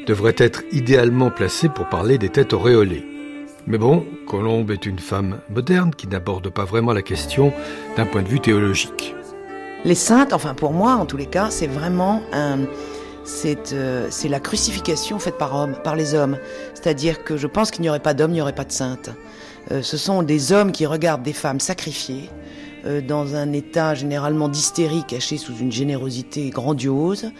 devrait 0.07 0.33
être 0.39 0.63
idéalement 0.71 1.29
placée 1.29 1.69
pour 1.69 1.87
parler 1.89 2.17
des 2.17 2.29
têtes 2.29 2.53
auréolées. 2.53 3.05
Mais 3.67 3.77
bon, 3.77 4.03
Colombe 4.27 4.71
est 4.71 4.87
une 4.87 4.97
femme 4.97 5.41
moderne 5.47 5.91
qui 5.95 6.07
n'aborde 6.07 6.49
pas 6.49 6.65
vraiment 6.65 6.91
la 6.91 7.03
question 7.03 7.53
d'un 7.97 8.07
point 8.07 8.23
de 8.23 8.29
vue 8.29 8.39
théologique. 8.39 9.15
Les 9.85 9.95
saintes, 9.95 10.33
enfin 10.33 10.55
pour 10.55 10.73
moi 10.73 10.95
en 10.95 11.05
tous 11.05 11.17
les 11.17 11.27
cas, 11.27 11.51
c'est 11.51 11.67
vraiment 11.67 12.23
un, 12.33 12.61
c'est 13.25 13.73
euh, 13.73 14.07
c'est 14.09 14.27
la 14.27 14.39
crucifixion 14.39 15.19
faite 15.19 15.37
par 15.37 15.55
homme, 15.55 15.75
par 15.83 15.95
les 15.95 16.15
hommes. 16.15 16.39
C'est-à-dire 16.73 17.23
que 17.23 17.37
je 17.37 17.45
pense 17.45 17.69
qu'il 17.69 17.83
n'y 17.83 17.89
aurait 17.89 17.99
pas 17.99 18.15
d'hommes, 18.15 18.31
il 18.31 18.35
n'y 18.35 18.41
aurait 18.41 18.55
pas 18.55 18.65
de 18.65 18.71
saintes. 18.71 19.11
Euh, 19.71 19.81
ce 19.81 19.97
sont 19.97 20.23
des 20.23 20.51
hommes 20.51 20.71
qui 20.71 20.85
regardent 20.85 21.23
des 21.23 21.33
femmes 21.33 21.59
sacrifiées 21.59 22.29
euh, 22.85 23.01
dans 23.01 23.35
un 23.35 23.53
état 23.53 23.95
généralement 23.95 24.49
d'hystérie 24.49 25.03
caché 25.07 25.37
sous 25.37 25.55
une 25.55 25.71
générosité 25.71 26.49
grandiose, 26.49 27.31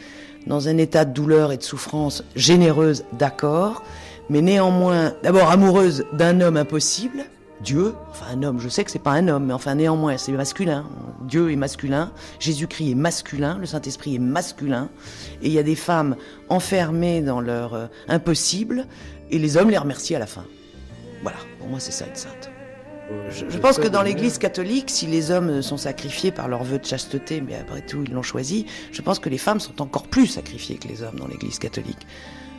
dans 0.47 0.67
un 0.67 0.78
état 0.78 1.05
de 1.05 1.13
douleur 1.13 1.51
et 1.51 1.57
de 1.57 1.63
souffrance 1.63 2.24
généreuse, 2.36 3.03
d'accord, 3.13 3.84
mais 4.30 4.41
néanmoins 4.41 5.13
d'abord 5.21 5.51
amoureuse 5.51 6.05
d'un 6.13 6.39
homme 6.41 6.57
impossible, 6.57 7.26
Dieu, 7.61 7.93
enfin 8.09 8.26
un 8.34 8.43
homme, 8.43 8.59
je 8.59 8.67
sais 8.67 8.84
que 8.84 8.91
c'est 8.91 8.99
pas 8.99 9.11
un 9.11 9.28
homme, 9.28 9.45
mais 9.45 9.53
enfin 9.53 9.76
néanmoins 9.76 10.17
c'est 10.17 10.32
masculin. 10.34 10.86
Dieu 11.28 11.51
est 11.51 11.55
masculin, 11.55 12.11
Jésus-Christ 12.39 12.91
est 12.91 12.95
masculin, 12.95 13.57
le 13.57 13.65
Saint-Esprit 13.65 14.15
est 14.15 14.19
masculin, 14.19 14.89
et 15.41 15.47
il 15.47 15.53
y 15.53 15.59
a 15.59 15.63
des 15.63 15.76
femmes 15.76 16.15
enfermées 16.49 17.21
dans 17.21 17.39
leur 17.39 17.74
euh, 17.74 17.86
impossible, 18.07 18.86
et 19.30 19.39
les 19.39 19.55
hommes 19.55 19.69
les 19.69 19.78
remercient 19.78 20.15
à 20.15 20.19
la 20.19 20.28
fin. 20.28 20.43
Voilà, 21.24 21.38
pour 21.59 21.67
moi 21.67 21.80
c'est 21.80 21.91
ça 21.91 22.05
une 22.05 22.15
sainte. 22.15 22.51
Je, 23.30 23.45
je 23.49 23.57
pense 23.57 23.78
que 23.80 23.88
dans 23.88 24.01
l'Église 24.01 24.38
catholique, 24.38 24.89
si 24.89 25.07
les 25.07 25.30
hommes 25.32 25.61
sont 25.61 25.78
sacrifiés 25.78 26.32
par 26.32 26.47
leur 26.47 26.63
vœu 26.63 26.80
de 26.80 26.86
chasteté, 26.86 27.41
mais 27.41 27.55
après 27.55 27.82
tout 27.82 28.03
ils 28.05 28.13
l'ont 28.13 28.21
choisi, 28.24 28.65
je 28.91 29.01
pense 29.01 29.19
que 29.19 29.30
les 29.30 29.38
femmes 29.38 29.59
sont 29.59 29.82
encore 29.82 30.03
plus 30.07 30.28
sacrifiées 30.28 30.78
que 30.78 30.88
les 30.88 31.03
hommes 31.03 31.17
dans 31.19 31.28
l'Église 31.28 31.59
catholique. 31.59 32.07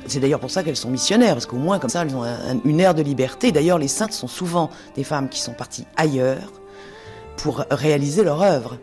C'est 0.07 0.21
d'ailleurs 0.21 0.41
pour 0.41 0.51
ça 0.51 0.63
qu'elles 0.63 0.77
sont 0.77 0.91
missionnaires, 0.91 1.33
parce 1.35 1.47
qu'au 1.47 1.57
moins 1.57 1.79
comme 1.79 1.89
ça 1.89 2.03
elles 2.03 2.15
ont 2.15 2.23
un- 2.25 2.61
une 2.65 2.79
ère 2.81 2.95
de 2.95 3.03
liberté. 3.03 3.53
D'ailleurs 3.53 3.79
les 3.79 3.89
saintes 3.89 4.13
sont 4.13 4.29
souvent 4.29 4.69
des 4.97 5.05
femmes 5.05 5.29
qui 5.31 5.41
sont 5.41 5.55
parties 5.55 5.87
ailleurs 5.97 6.53
pour 7.39 7.65
réaliser 7.71 8.23
leur 8.23 8.43
œuvre. 8.43 8.79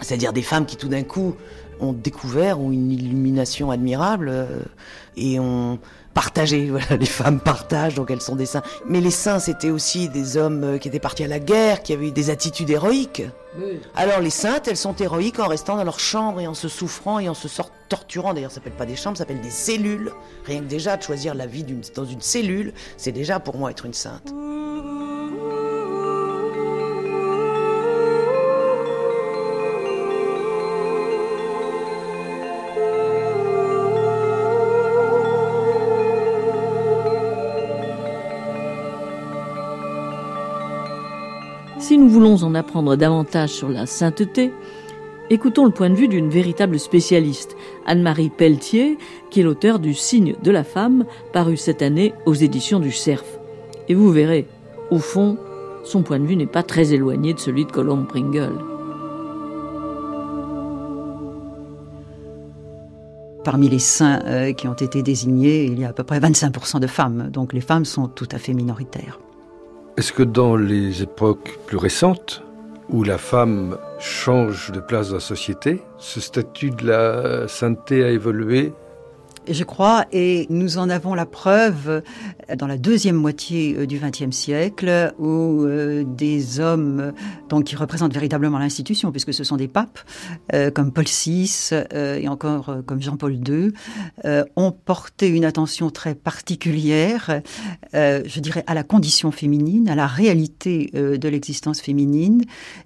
C'est-à-dire 0.00 0.32
des 0.32 0.42
femmes 0.42 0.66
qui 0.66 0.76
tout 0.76 0.88
d'un 0.88 1.04
coup 1.04 1.36
ont 1.80 1.92
découvert, 1.92 2.58
ont 2.60 2.72
une 2.72 2.90
illumination 2.90 3.70
admirable 3.70 4.28
euh, 4.28 4.46
et 5.16 5.38
ont 5.38 5.78
partagé. 6.16 6.70
Voilà, 6.70 6.96
les 6.98 7.06
femmes 7.06 7.38
partagent, 7.40 7.94
donc 7.94 8.10
elles 8.10 8.20
sont 8.22 8.36
des 8.36 8.46
saints. 8.46 8.62
Mais 8.88 9.00
les 9.00 9.10
saints, 9.10 9.38
c'était 9.38 9.70
aussi 9.70 10.08
des 10.08 10.36
hommes 10.36 10.64
euh, 10.64 10.78
qui 10.78 10.88
étaient 10.88 10.98
partis 10.98 11.22
à 11.24 11.28
la 11.28 11.38
guerre, 11.38 11.82
qui 11.82 11.92
avaient 11.92 12.08
eu 12.08 12.10
des 12.12 12.30
attitudes 12.30 12.70
héroïques. 12.70 13.22
Alors 13.94 14.20
les 14.20 14.30
saintes, 14.30 14.66
elles 14.68 14.76
sont 14.76 14.94
héroïques 14.96 15.38
en 15.38 15.46
restant 15.48 15.76
dans 15.76 15.84
leur 15.84 16.00
chambre 16.00 16.40
et 16.40 16.46
en 16.46 16.54
se 16.54 16.68
souffrant 16.68 17.18
et 17.18 17.28
en 17.28 17.34
se 17.34 17.48
sort- 17.48 17.70
torturant. 17.88 18.34
D'ailleurs, 18.34 18.50
ça 18.50 18.56
s'appelle 18.56 18.72
pas 18.72 18.84
des 18.86 18.96
chambres, 18.96 19.16
ça 19.16 19.22
s'appelle 19.24 19.40
des 19.40 19.50
cellules. 19.50 20.10
Rien 20.46 20.60
que 20.60 20.64
déjà 20.64 20.96
de 20.96 21.02
choisir 21.02 21.34
la 21.34 21.46
vie 21.46 21.64
dans 21.94 22.04
une 22.04 22.20
cellule, 22.20 22.72
c'est 22.96 23.12
déjà 23.12 23.38
pour 23.40 23.56
moi 23.56 23.70
être 23.70 23.84
une 23.86 23.94
sainte. 23.94 24.32
Si 41.96 42.00
nous 42.02 42.10
voulons 42.10 42.42
en 42.42 42.54
apprendre 42.54 42.94
davantage 42.94 43.48
sur 43.48 43.70
la 43.70 43.86
sainteté, 43.86 44.52
écoutons 45.30 45.64
le 45.64 45.70
point 45.70 45.88
de 45.88 45.94
vue 45.94 46.08
d'une 46.08 46.28
véritable 46.28 46.78
spécialiste, 46.78 47.56
Anne-Marie 47.86 48.28
Pelletier, 48.28 48.98
qui 49.30 49.40
est 49.40 49.42
l'auteur 49.42 49.78
du 49.78 49.94
Signe 49.94 50.36
de 50.42 50.50
la 50.50 50.62
femme, 50.62 51.06
paru 51.32 51.56
cette 51.56 51.80
année 51.80 52.12
aux 52.26 52.34
éditions 52.34 52.80
du 52.80 52.92
Cerf. 52.92 53.24
Et 53.88 53.94
vous 53.94 54.12
verrez, 54.12 54.46
au 54.90 54.98
fond, 54.98 55.38
son 55.84 56.02
point 56.02 56.18
de 56.18 56.26
vue 56.26 56.36
n'est 56.36 56.44
pas 56.44 56.62
très 56.62 56.92
éloigné 56.92 57.32
de 57.32 57.38
celui 57.38 57.64
de 57.64 57.72
Colombe 57.72 58.06
Pringle. 58.06 58.58
Parmi 63.42 63.70
les 63.70 63.78
saints 63.78 64.20
euh, 64.26 64.52
qui 64.52 64.68
ont 64.68 64.74
été 64.74 65.02
désignés, 65.02 65.64
il 65.64 65.80
y 65.80 65.84
a 65.86 65.88
à 65.88 65.92
peu 65.94 66.04
près 66.04 66.20
25% 66.20 66.78
de 66.78 66.88
femmes, 66.88 67.30
donc 67.32 67.54
les 67.54 67.62
femmes 67.62 67.86
sont 67.86 68.06
tout 68.06 68.28
à 68.32 68.38
fait 68.38 68.52
minoritaires. 68.52 69.18
Est-ce 69.96 70.12
que 70.12 70.22
dans 70.22 70.56
les 70.56 71.02
époques 71.02 71.58
plus 71.64 71.78
récentes, 71.78 72.42
où 72.90 73.02
la 73.02 73.16
femme 73.16 73.78
change 73.98 74.70
de 74.70 74.80
place 74.80 75.08
dans 75.08 75.14
la 75.14 75.20
société, 75.20 75.80
ce 75.96 76.20
statut 76.20 76.68
de 76.68 76.86
la 76.86 77.48
sainteté 77.48 78.04
a 78.04 78.10
évolué 78.10 78.74
Je 79.48 79.62
crois, 79.62 80.06
et 80.10 80.46
nous 80.50 80.78
en 80.78 80.90
avons 80.90 81.14
la 81.14 81.24
preuve 81.24 82.02
dans 82.58 82.66
la 82.66 82.76
deuxième 82.76 83.14
moitié 83.14 83.76
euh, 83.76 83.86
du 83.86 83.98
XXe 83.98 84.34
siècle, 84.34 85.14
où 85.18 85.62
euh, 85.62 86.04
des 86.04 86.58
hommes 86.58 87.12
donc, 87.48 87.64
qui 87.64 87.76
représentent 87.76 88.12
véritablement 88.12 88.58
l'institution, 88.58 89.12
puisque 89.12 89.32
ce 89.32 89.44
sont 89.44 89.56
des 89.56 89.68
papes, 89.68 90.00
euh, 90.52 90.72
comme 90.72 90.92
Paul 90.92 91.04
VI 91.04 91.70
et 91.94 92.28
encore 92.28 92.78
comme 92.86 93.00
Jean-Paul 93.00 93.34
II, 93.34 93.72
ont 94.56 94.72
porté 94.72 95.28
une 95.28 95.44
attention 95.44 95.90
très 95.90 96.14
particulière, 96.14 97.42
je 97.92 98.40
dirais, 98.40 98.64
à 98.66 98.74
la 98.74 98.82
condition 98.82 99.30
féminine, 99.30 99.88
à 99.88 99.94
la 99.94 100.06
réalité 100.06 100.90
de 100.92 101.28
l'existence 101.28 101.80
féminine, 101.80 102.42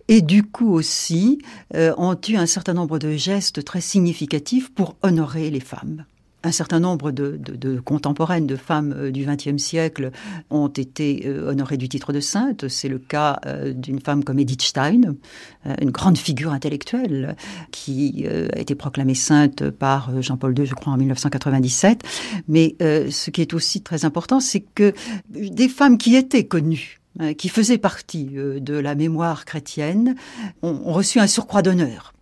et 0.08 0.22
du 0.22 0.42
coup 0.42 0.72
aussi 0.72 1.38
ont 1.70 2.18
eu 2.28 2.36
un 2.36 2.46
certain 2.46 2.74
nombre 2.74 2.98
de 2.98 3.12
gestes 3.12 3.64
très 3.64 3.80
significatifs 3.80 4.72
pour 4.72 4.96
honorer 5.02 5.50
les 5.50 5.60
femmes. 5.60 6.04
Un 6.42 6.52
certain 6.52 6.80
nombre 6.80 7.10
de, 7.10 7.80
contemporaines, 7.80 8.46
de 8.46 8.56
femmes 8.56 8.94
euh, 8.96 9.10
du 9.10 9.26
XXe 9.26 9.62
siècle 9.62 10.10
ont 10.48 10.68
été 10.68 11.24
euh, 11.26 11.50
honorées 11.50 11.76
du 11.76 11.88
titre 11.88 12.14
de 12.14 12.20
sainte. 12.20 12.66
C'est 12.68 12.88
le 12.88 12.98
cas 12.98 13.40
euh, 13.44 13.74
d'une 13.74 14.00
femme 14.00 14.24
comme 14.24 14.38
Edith 14.38 14.62
Stein, 14.62 15.16
une 15.80 15.90
grande 15.90 16.16
figure 16.16 16.52
intellectuelle 16.52 17.36
qui 17.70 18.26
a 18.26 18.58
été 18.58 18.74
proclamée 18.74 19.14
sainte 19.14 19.68
par 19.70 20.22
Jean-Paul 20.22 20.58
II, 20.58 20.64
je 20.64 20.74
crois, 20.74 20.92
en 20.92 20.96
1997. 20.96 22.02
Mais 22.48 22.76
ce 22.80 23.30
qui 23.30 23.42
est 23.42 23.52
aussi 23.52 23.82
très 23.82 24.04
important, 24.04 24.40
c'est 24.40 24.60
que 24.60 24.94
des 25.28 25.68
femmes 25.68 25.98
qui 25.98 26.16
étaient 26.16 26.46
connues, 26.46 27.00
hein, 27.18 27.34
qui 27.34 27.48
faisaient 27.48 27.78
partie 27.78 28.30
de 28.34 28.74
la 28.74 28.94
mémoire 28.94 29.44
chrétienne, 29.44 30.14
ont 30.62 30.92
reçu 30.92 31.20
un 31.20 31.26
surcroît 31.26 31.62
d'honneur 31.62 32.14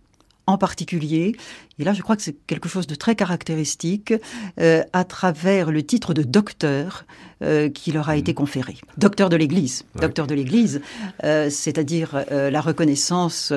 en 0.49 0.57
particulier, 0.57 1.35
et 1.77 1.83
là 1.83 1.93
je 1.93 2.01
crois 2.01 2.15
que 2.15 2.21
c'est 2.21 2.35
quelque 2.47 2.67
chose 2.69 2.87
de 2.87 2.95
très 2.95 3.15
caractéristique, 3.15 4.13
euh, 4.59 4.83
à 4.93 5.03
travers 5.03 5.71
le 5.71 5.83
titre 5.83 6.13
de 6.13 6.23
docteur 6.23 7.05
euh, 7.41 7.69
qui 7.69 7.91
leur 7.91 8.09
a 8.09 8.17
été 8.17 8.33
conféré. 8.33 8.75
Docteur 8.97 9.29
de 9.29 9.35
l'Église. 9.35 9.85
Docteur 9.95 10.27
de 10.27 10.35
l'Église, 10.35 10.81
euh, 11.23 11.49
c'est-à-dire 11.49 12.25
la 12.29 12.61
reconnaissance, 12.61 13.53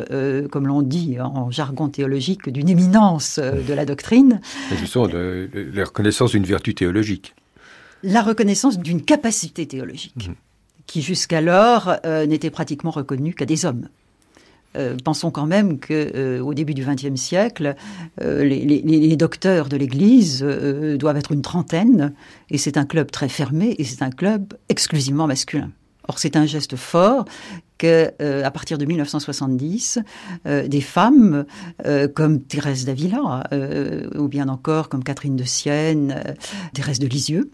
comme 0.51 0.67
l'on 0.67 0.83
dit 0.83 1.19
en 1.21 1.51
jargon 1.51 1.89
théologique, 1.89 2.49
d'une 2.49 2.69
éminence 2.69 3.39
de 3.39 3.75
la 3.75 3.85
doctrine. 3.85 4.41
Justement, 4.79 5.09
la 5.09 5.85
reconnaissance 5.85 6.33
d'une 6.33 6.45
vertu 6.45 6.75
théologique. 6.75 7.35
la 8.03 8.23
reconnaissance 8.23 8.79
d'une 8.79 9.03
capacité 9.03 9.67
théologique 9.67 10.31
qui 10.87 11.03
jusqu'alors 11.03 11.95
euh, 12.05 12.27
n'était 12.27 12.51
pratiquement 12.51 12.91
reconnue 12.91 13.35
qu'à 13.35 13.47
des 13.47 13.65
hommes. 13.65 13.89
Euh, 14.77 14.97
pensons 15.03 15.31
quand 15.31 15.47
même 15.47 15.79
que 15.79 16.13
euh, 16.15 16.41
au 16.41 16.55
début 16.55 16.75
du 16.75 16.85
XXe 16.85 17.21
siècle, 17.21 17.75
euh, 18.21 18.45
les, 18.45 19.17
docteurs 19.17 19.69
de 19.69 19.77
l'Église 19.77 20.43
doivent 20.43 21.17
être 21.17 21.33
une 21.33 21.43
trentaine, 21.43 22.15
et 22.51 22.59
c'est 22.59 22.77
un 22.77 22.87
club 22.87 23.11
très 23.11 23.29
fermé, 23.29 23.75
et 23.79 23.85
c'est 23.85 24.03
un 24.03 24.11
club 24.11 24.55
exclusivement 24.69 25.27
masculin. 25.27 25.71
Or, 26.09 26.19
c'est 26.19 26.37
un 26.37 26.47
geste 26.47 26.77
fort 26.77 27.27
que, 27.79 28.11
à 28.43 28.51
partir 28.51 28.79
de 28.79 28.85
1970, 28.85 30.01
euh, 30.47 30.67
des 30.67 30.81
femmes 30.81 31.45
comme 32.15 32.41
Thérèse 32.41 32.85
d'Avila, 32.85 33.45
ou 34.17 34.29
bien 34.29 34.49
encore 34.49 34.89
comme 34.89 35.05
Catherine 35.05 35.37
de 35.37 35.45
Sienne, 35.45 36.23
Thérèse 36.73 36.99
de 36.99 37.07
Lisieux, 37.07 37.51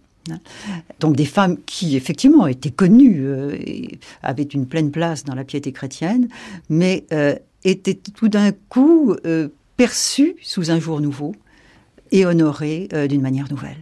donc 1.01 1.16
des 1.16 1.24
femmes 1.24 1.57
qui 1.66 1.97
effectivement 1.97 2.47
étaient 2.47 2.70
connues 2.70 3.22
euh, 3.24 3.57
et 3.59 3.99
avaient 4.22 4.43
une 4.43 4.66
pleine 4.66 4.91
place 4.91 5.24
dans 5.24 5.35
la 5.35 5.45
piété 5.45 5.72
chrétienne, 5.72 6.29
mais 6.68 7.05
euh, 7.12 7.35
étaient 7.64 7.95
tout 7.95 8.29
d'un 8.29 8.53
coup 8.68 9.14
euh, 9.26 9.49
perçues 9.76 10.37
sous 10.43 10.70
un 10.70 10.81
jour 10.81 11.01
nouveau 11.01 11.35
et 12.11 12.24
honorées 12.24 12.89
d'une 13.07 13.20
manière 13.20 13.51
nouvelle. 13.51 13.76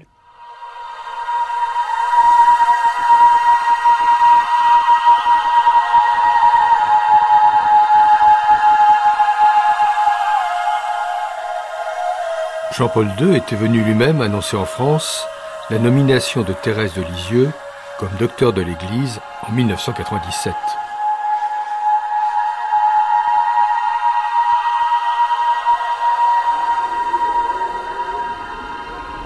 Jean-Paul 12.76 13.08
II 13.18 13.34
était 13.36 13.56
venu 13.56 13.80
lui-même 13.82 14.20
annoncer 14.20 14.56
en 14.56 14.66
France 14.66 15.26
la 15.68 15.80
nomination 15.80 16.42
de 16.42 16.52
Thérèse 16.52 16.94
de 16.94 17.02
Lisieux 17.02 17.50
comme 17.98 18.12
docteur 18.20 18.52
de 18.52 18.62
l'Église 18.62 19.20
en 19.48 19.50
1997. 19.50 20.54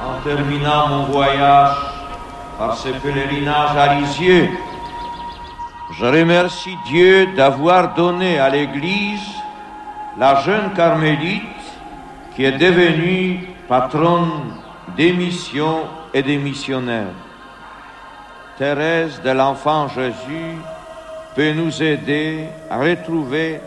En 0.02 0.22
terminant 0.24 0.88
mon 0.88 1.04
voyage 1.04 1.76
par 2.56 2.74
ce 2.74 2.88
pèlerinage 2.88 3.76
à 3.76 3.94
Lisieux, 3.96 4.48
je 5.98 6.06
remercie 6.06 6.76
Dieu 6.86 7.26
d'avoir 7.36 7.92
donné 7.94 8.38
à 8.38 8.48
l'Église 8.48 9.20
la 10.16 10.36
jeune 10.36 10.72
carmélite 10.72 11.42
qui 12.34 12.44
est 12.44 12.56
devenue 12.56 13.46
patronne 13.68 14.54
des 14.96 15.12
missions 15.12 15.84
et 16.12 16.22
des 16.22 16.38
missionnaires. 16.38 17.14
Thérèse 18.58 19.20
de 19.22 19.30
l'Enfant 19.30 19.88
Jésus 19.88 20.56
peut 21.34 21.52
nous 21.52 21.82
aider 21.82 22.46
à 22.68 22.78
retrouver 22.78 23.60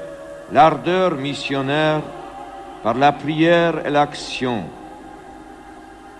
l'ardeur 0.51 1.15
missionnaire 1.15 2.01
par 2.83 2.93
la 2.95 3.11
prière 3.11 3.85
et 3.85 3.89
l'action. 3.89 4.65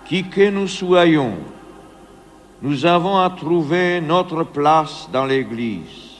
Qui 0.05 0.24
que 0.24 0.49
nous 0.49 0.67
soyons, 0.67 1.34
nous 2.61 2.86
avons 2.86 3.17
à 3.17 3.30
trouver 3.30 4.01
notre 4.01 4.43
place 4.43 5.09
dans 5.11 5.26
l'Église. 5.26 6.17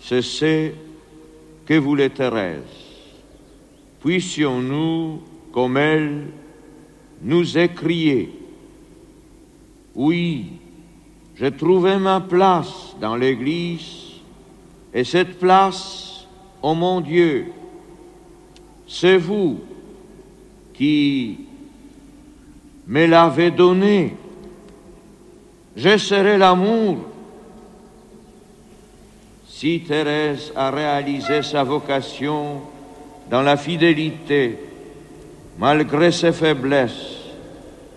C'est 0.00 0.22
ce 0.22 0.70
que 1.64 1.74
voulait 1.74 2.08
Thérèse. 2.08 2.62
Puissions-nous, 4.00 5.20
comme 5.52 5.76
elle, 5.76 6.26
nous 7.22 7.56
écrier, 7.56 8.41
oui, 9.94 10.52
j'ai 11.36 11.52
trouvé 11.52 11.96
ma 11.96 12.20
place 12.20 12.96
dans 13.00 13.16
l'Église, 13.16 14.20
et 14.94 15.04
cette 15.04 15.38
place, 15.38 16.26
oh 16.62 16.74
mon 16.74 17.00
Dieu, 17.00 17.46
c'est 18.86 19.16
vous 19.16 19.60
qui 20.74 21.38
me 22.86 23.06
l'avez 23.06 23.50
donnée. 23.50 24.14
Je 25.76 25.96
serai 25.96 26.36
l'amour. 26.36 26.98
Si 29.48 29.80
Thérèse 29.80 30.52
a 30.56 30.70
réalisé 30.70 31.42
sa 31.42 31.62
vocation 31.62 32.60
dans 33.30 33.42
la 33.42 33.56
fidélité, 33.56 34.58
malgré 35.58 36.12
ses 36.12 36.32
faiblesses, 36.32 37.20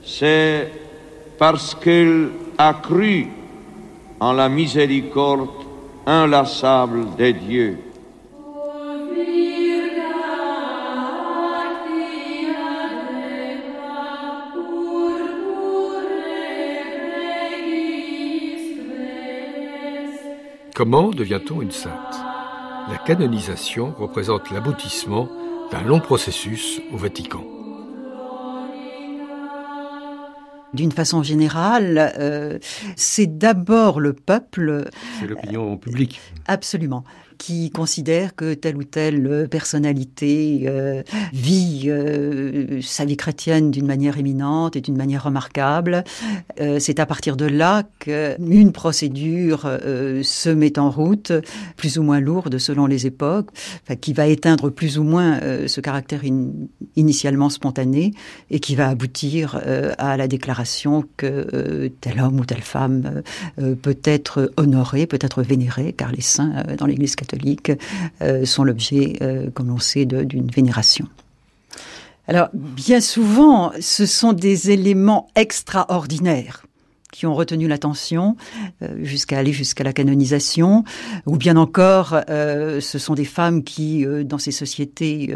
c'est 0.03 0.71
parce 1.37 1.75
qu'elle 1.75 2.29
a 2.57 2.73
cru 2.73 3.27
en 4.19 4.33
la 4.33 4.49
miséricorde 4.49 5.49
inlassable 6.05 7.15
de 7.17 7.31
Dieu. 7.31 7.77
Comment 20.75 21.09
devient-on 21.09 21.61
une 21.61 21.71
sainte? 21.71 21.93
La 22.91 22.97
canonisation 22.97 23.93
représente 23.97 24.51
l'aboutissement 24.51 25.29
d'un 25.71 25.83
long 25.83 26.01
processus 26.01 26.81
au 26.91 26.97
Vatican. 26.97 27.54
D'une 30.75 30.91
façon 30.91 31.23
générale, 31.23 32.13
euh, 32.19 32.59
c'est 32.97 33.37
d'abord 33.37 33.99
le 34.01 34.13
peuple. 34.13 34.89
C'est 35.19 35.27
l'opinion 35.27 35.77
publique. 35.77 36.19
Absolument. 36.47 37.05
Qui 37.37 37.69
considère 37.69 38.35
que 38.35 38.53
telle 38.53 38.77
ou 38.77 38.83
telle 38.83 39.47
personnalité 39.49 40.63
euh, 40.67 41.03
vit 41.33 41.83
euh, 41.87 42.79
sa 42.81 43.05
vie 43.05 43.17
chrétienne 43.17 43.71
d'une 43.71 43.85
manière 43.85 44.17
éminente 44.17 44.75
et 44.75 44.81
d'une 44.81 44.95
manière 44.95 45.23
remarquable. 45.23 46.03
Euh, 46.61 46.79
c'est 46.79 46.99
à 46.99 47.05
partir 47.05 47.35
de 47.35 47.45
là 47.45 47.83
qu'une 47.99 48.71
procédure 48.71 49.63
euh, 49.65 50.23
se 50.23 50.49
met 50.49 50.79
en 50.79 50.89
route, 50.89 51.33
plus 51.75 51.97
ou 51.97 52.03
moins 52.03 52.19
lourde 52.19 52.57
selon 52.57 52.85
les 52.85 53.05
époques, 53.05 53.49
qui 53.99 54.13
va 54.13 54.27
éteindre 54.27 54.69
plus 54.69 54.97
ou 54.97 55.03
moins 55.03 55.39
euh, 55.41 55.67
ce 55.67 55.81
caractère 55.81 56.21
in- 56.23 56.51
initialement 56.95 57.49
spontané 57.49 58.13
et 58.49 58.59
qui 58.59 58.75
va 58.75 58.87
aboutir 58.87 59.59
euh, 59.65 59.93
à 59.97 60.15
la 60.15 60.27
déclaration 60.27 61.03
que 61.17 61.47
euh, 61.53 61.89
tel 62.01 62.21
homme 62.21 62.39
ou 62.39 62.45
telle 62.45 62.61
femme 62.61 63.21
euh, 63.59 63.75
peut 63.75 63.99
être 64.05 64.51
honoré, 64.57 65.05
peut 65.05 65.19
être 65.21 65.43
vénéré, 65.43 65.93
car 65.93 66.11
les 66.11 66.21
saints 66.21 66.53
euh, 66.69 66.75
dans 66.77 66.85
l'Église 66.85 67.15
catholique 67.15 67.24
euh, 68.21 68.45
sont 68.45 68.63
l'objet, 68.63 69.17
euh, 69.21 69.49
comme 69.51 69.69
on 69.69 69.79
sait, 69.79 70.05
d'une 70.05 70.47
vénération. 70.47 71.07
Alors, 72.27 72.49
bien 72.53 73.01
souvent, 73.01 73.71
ce 73.79 74.05
sont 74.05 74.33
des 74.33 74.71
éléments 74.71 75.27
extraordinaires 75.35 76.65
qui 77.11 77.25
ont 77.25 77.35
retenu 77.35 77.69
l'attention 77.69 78.35
euh, 78.81 78.87
jusqu'à 79.03 79.37
aller 79.37 79.53
jusqu'à 79.53 79.85
la 79.85 79.93
canonisation, 79.93 80.83
ou 81.25 81.37
bien 81.37 81.55
encore, 81.55 82.19
ce 82.27 82.97
sont 82.99 83.13
des 83.13 83.25
femmes 83.25 83.63
qui, 83.63 84.05
dans 84.25 84.37
ces 84.37 84.51
sociétés 84.51 85.33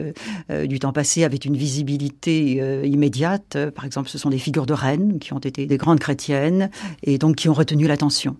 du 0.65 0.79
temps 0.79 0.91
passé, 0.91 1.23
avaient 1.23 1.37
une 1.37 1.55
visibilité 1.55 2.83
immédiate. 2.85 3.57
Par 3.75 3.85
exemple, 3.85 4.09
ce 4.09 4.17
sont 4.17 4.29
des 4.29 4.39
figures 4.39 4.65
de 4.65 4.73
reines 4.73 5.19
qui 5.19 5.31
ont 5.31 5.39
été 5.39 5.67
des 5.67 5.77
grandes 5.77 5.99
chrétiennes 5.99 6.69
et 7.03 7.17
donc 7.17 7.37
qui 7.37 7.47
ont 7.47 7.53
retenu 7.53 7.87
l'attention. 7.87 8.35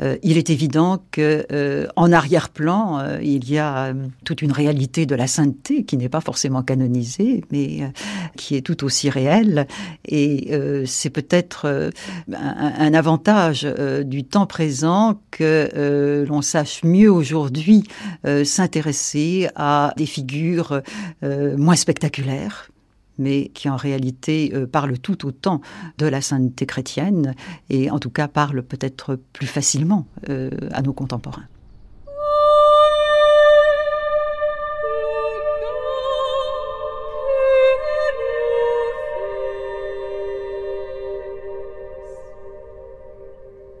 Euh, 0.00 0.16
il 0.22 0.38
est 0.38 0.50
évident 0.50 1.02
que 1.10 1.46
euh, 1.52 1.86
en 1.96 2.12
arrière-plan, 2.12 2.98
euh, 2.98 3.18
il 3.22 3.50
y 3.50 3.58
a 3.58 3.86
euh, 3.86 3.94
toute 4.24 4.42
une 4.42 4.52
réalité 4.52 5.04
de 5.06 5.14
la 5.14 5.26
sainteté 5.26 5.84
qui 5.84 5.96
n'est 5.96 6.08
pas 6.08 6.20
forcément 6.20 6.62
canonisée, 6.62 7.44
mais 7.50 7.92
qui 8.36 8.56
est 8.56 8.62
tout 8.62 8.84
aussi 8.84 9.10
réelle. 9.10 9.66
Et 10.06 10.52
c'est 10.86 11.10
peut-être 11.10 11.92
un, 12.32 12.94
avantage 12.94 13.66
du 14.04 14.24
temps 14.24 14.46
présent 14.46 15.20
que 15.30 16.24
l'on 16.28 16.42
sache 16.42 16.82
mieux 16.84 17.10
aujourd'hui 17.10 17.84
s'intéresser 18.44 19.48
à 19.56 19.92
des 19.96 20.06
figures 20.06 20.82
moins 21.22 21.76
spectaculaires 21.76 22.71
mais 23.18 23.48
qui 23.54 23.68
en 23.68 23.76
réalité 23.76 24.52
euh, 24.54 24.66
parle 24.66 24.98
tout 24.98 25.26
autant 25.26 25.60
de 25.98 26.06
la 26.06 26.20
sainteté 26.20 26.66
chrétienne 26.66 27.34
et 27.70 27.90
en 27.90 27.98
tout 27.98 28.10
cas 28.10 28.28
parle 28.28 28.62
peut-être 28.62 29.18
plus 29.32 29.46
facilement 29.46 30.06
euh, 30.28 30.50
à 30.72 30.82
nos 30.82 30.92
contemporains. 30.92 31.46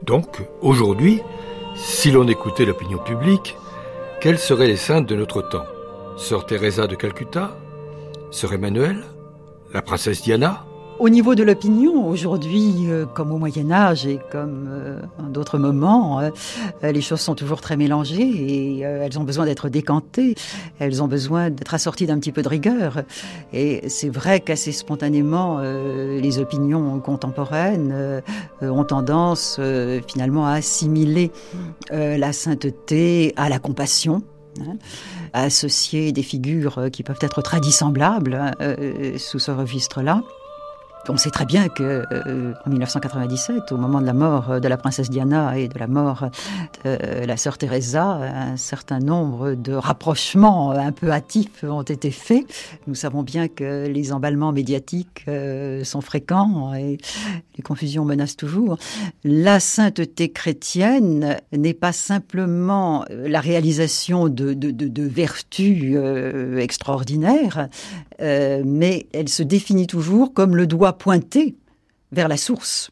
Donc, 0.02 0.42
aujourd'hui, 0.60 1.20
si 1.76 2.10
l'on 2.10 2.26
écoutait 2.26 2.64
l'opinion 2.64 2.98
publique, 2.98 3.56
quelles 4.20 4.38
seraient 4.38 4.66
les 4.66 4.76
saintes 4.76 5.08
de 5.08 5.14
notre 5.14 5.42
temps? 5.42 5.64
Sœur 6.16 6.44
Teresa 6.44 6.86
de 6.86 6.96
Calcutta? 6.96 7.56
Sœur 8.30 8.52
Emmanuel 8.52 9.04
la 9.72 9.80
princesse 9.80 10.20
Diana 10.20 10.66
Au 10.98 11.08
niveau 11.08 11.34
de 11.34 11.42
l'opinion, 11.42 12.06
aujourd'hui, 12.06 12.74
euh, 12.88 13.06
comme 13.06 13.32
au 13.32 13.38
Moyen 13.38 13.70
Âge 13.70 14.06
et 14.06 14.20
comme 14.30 14.68
euh, 14.70 15.00
d'autres 15.30 15.56
moments, 15.56 16.20
euh, 16.20 16.30
les 16.82 17.00
choses 17.00 17.20
sont 17.20 17.34
toujours 17.34 17.62
très 17.62 17.78
mélangées 17.78 18.20
et 18.20 18.80
elles 18.80 19.18
ont 19.18 19.24
besoin 19.24 19.46
d'être 19.46 19.70
décantées, 19.70 20.34
elles 20.78 21.02
ont 21.02 21.08
besoin 21.08 21.48
d'être 21.48 21.72
assorties 21.72 22.04
d'un 22.04 22.18
petit 22.18 22.32
peu 22.32 22.42
de 22.42 22.48
rigueur. 22.50 23.02
Et 23.54 23.88
c'est 23.88 24.10
vrai 24.10 24.40
qu'assez 24.40 24.72
spontanément, 24.72 25.60
les 25.60 26.38
opinions 26.38 27.00
contemporaines 27.00 28.22
ont 28.60 28.84
tendance 28.84 29.58
finalement 30.06 30.46
à 30.46 30.52
assimiler 30.52 31.30
la 31.90 32.32
sainteté 32.34 33.32
à 33.36 33.48
la 33.48 33.58
compassion. 33.58 34.22
Hein, 34.60 34.76
associer 35.32 36.12
des 36.12 36.22
figures 36.22 36.88
qui 36.92 37.02
peuvent 37.02 37.18
être 37.20 37.42
très 37.42 37.60
dissemblables 37.60 38.34
hein, 38.34 38.52
sous 39.18 39.38
ce 39.38 39.50
registre-là. 39.50 40.22
On 41.08 41.16
sait 41.16 41.30
très 41.30 41.46
bien 41.46 41.68
que 41.68 42.04
euh, 42.12 42.54
en 42.64 42.70
1997, 42.70 43.72
au 43.72 43.76
moment 43.76 44.00
de 44.00 44.06
la 44.06 44.12
mort 44.12 44.60
de 44.60 44.68
la 44.68 44.76
princesse 44.76 45.10
Diana 45.10 45.58
et 45.58 45.68
de 45.68 45.78
la 45.78 45.88
mort 45.88 46.28
de 46.84 47.26
la 47.26 47.36
sœur 47.36 47.58
Teresa, 47.58 48.04
un 48.04 48.56
certain 48.56 48.98
nombre 48.98 49.54
de 49.54 49.72
rapprochements 49.72 50.70
un 50.70 50.92
peu 50.92 51.10
hâtifs 51.10 51.64
ont 51.64 51.82
été 51.82 52.10
faits. 52.10 52.46
Nous 52.86 52.94
savons 52.94 53.22
bien 53.22 53.48
que 53.48 53.86
les 53.86 54.12
emballements 54.12 54.52
médiatiques 54.52 55.24
euh, 55.28 55.84
sont 55.84 56.00
fréquents 56.00 56.74
et 56.74 56.98
les 57.56 57.62
confusions 57.62 58.04
menacent 58.04 58.36
toujours. 58.36 58.78
La 59.24 59.60
sainteté 59.60 60.30
chrétienne 60.30 61.36
n'est 61.52 61.74
pas 61.74 61.92
simplement 61.92 63.04
la 63.10 63.40
réalisation 63.40 64.28
de, 64.28 64.54
de, 64.54 64.70
de, 64.70 64.88
de 64.88 65.02
vertus 65.02 65.94
euh, 65.94 66.58
extraordinaires, 66.58 67.68
mais 68.22 69.06
elle 69.12 69.28
se 69.28 69.42
définit 69.42 69.86
toujours 69.86 70.32
comme 70.32 70.56
le 70.56 70.66
doigt 70.66 70.92
pointer 70.94 71.56
vers 72.12 72.28
la 72.28 72.36
source 72.36 72.90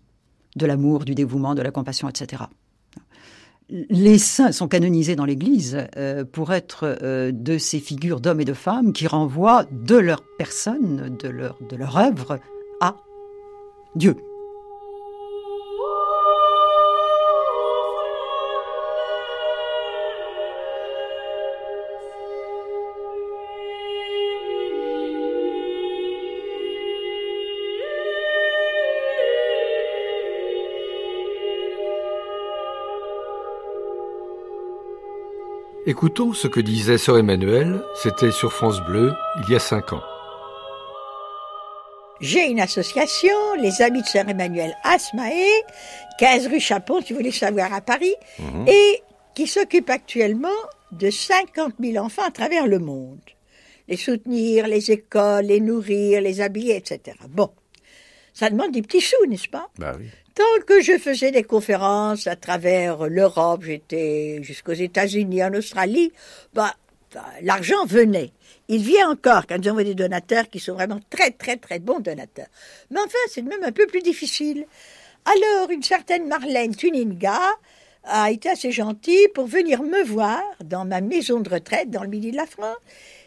de 0.56 0.66
l'amour, 0.66 1.04
du 1.04 1.14
dévouement, 1.14 1.54
de 1.54 1.62
la 1.62 1.70
compassion, 1.70 2.08
etc. 2.08 2.44
Les 3.68 4.18
saints 4.18 4.50
sont 4.50 4.66
canonisés 4.66 5.14
dans 5.14 5.24
l'Église 5.24 5.86
euh, 5.96 6.24
pour 6.24 6.52
être 6.52 6.98
euh, 7.02 7.30
de 7.32 7.56
ces 7.56 7.78
figures 7.78 8.20
d'hommes 8.20 8.40
et 8.40 8.44
de 8.44 8.52
femmes 8.52 8.92
qui 8.92 9.06
renvoient 9.06 9.64
de 9.70 9.96
leur 9.96 10.22
personne, 10.38 11.16
de 11.22 11.28
leur, 11.28 11.56
de 11.70 11.76
leur 11.76 11.96
œuvre, 11.96 12.40
à 12.80 12.96
Dieu. 13.94 14.16
Écoutons 35.90 36.32
ce 36.34 36.46
que 36.46 36.60
disait 36.60 36.98
Sœur 36.98 37.18
Emmanuel, 37.18 37.82
c'était 37.96 38.30
sur 38.30 38.52
France 38.52 38.80
Bleu, 38.80 39.12
il 39.42 39.52
y 39.52 39.56
a 39.56 39.58
cinq 39.58 39.92
ans. 39.92 40.04
J'ai 42.20 42.46
une 42.46 42.60
association, 42.60 43.34
les 43.58 43.82
Amis 43.82 44.02
de 44.02 44.06
Sœur 44.06 44.28
Emmanuel 44.28 44.72
Asmae, 44.84 45.32
15 46.20 46.46
rue 46.46 46.60
Chapon, 46.60 47.00
si 47.00 47.12
vous 47.12 47.18
voulez 47.18 47.32
savoir, 47.32 47.72
à 47.74 47.80
Paris, 47.80 48.14
Mhm. 48.38 48.68
et 48.68 49.02
qui 49.34 49.48
s'occupe 49.48 49.90
actuellement 49.90 50.48
de 50.92 51.10
50 51.10 51.74
000 51.80 52.04
enfants 52.04 52.22
à 52.24 52.30
travers 52.30 52.68
le 52.68 52.78
monde. 52.78 53.18
Les 53.88 53.96
soutenir, 53.96 54.68
les 54.68 54.92
écoles, 54.92 55.46
les 55.46 55.58
nourrir, 55.58 56.20
les 56.20 56.40
habiller, 56.40 56.76
etc. 56.76 57.16
Bon, 57.30 57.50
ça 58.32 58.48
demande 58.48 58.70
des 58.70 58.82
petits 58.82 59.00
sous, 59.00 59.26
n'est-ce 59.26 59.48
pas? 59.48 59.66
Bah 59.76 59.94
oui. 59.98 60.06
Tant 60.40 60.64
que 60.66 60.80
je 60.80 60.96
faisais 60.96 61.32
des 61.32 61.42
conférences 61.42 62.26
à 62.26 62.34
travers 62.34 63.08
l'Europe, 63.08 63.62
j'étais 63.62 64.42
jusqu'aux 64.42 64.72
États-Unis, 64.72 65.44
en 65.44 65.52
Australie, 65.52 66.12
bah, 66.54 66.74
bah, 67.12 67.26
l'argent 67.42 67.84
venait. 67.84 68.32
Il 68.68 68.82
vient 68.82 69.10
encore 69.10 69.46
quand 69.46 69.62
j'envoie 69.62 69.84
des 69.84 69.94
donateurs 69.94 70.48
qui 70.48 70.58
sont 70.58 70.72
vraiment 70.72 70.98
très, 71.10 71.30
très, 71.30 71.58
très 71.58 71.78
bons 71.78 72.00
donateurs. 72.00 72.46
Mais 72.90 73.00
enfin, 73.00 73.18
c'est 73.28 73.42
même 73.42 73.62
un 73.62 73.72
peu 73.72 73.86
plus 73.86 74.00
difficile. 74.00 74.64
Alors, 75.26 75.70
une 75.70 75.82
certaine 75.82 76.26
Marlène 76.26 76.74
Tuninga 76.74 77.38
a 78.04 78.30
été 78.30 78.48
assez 78.48 78.72
gentille 78.72 79.28
pour 79.34 79.46
venir 79.46 79.82
me 79.82 80.02
voir 80.04 80.40
dans 80.64 80.86
ma 80.86 81.02
maison 81.02 81.40
de 81.40 81.50
retraite 81.50 81.90
dans 81.90 82.02
le 82.02 82.08
midi 82.08 82.30
de 82.30 82.38
la 82.38 82.46
France. 82.46 82.78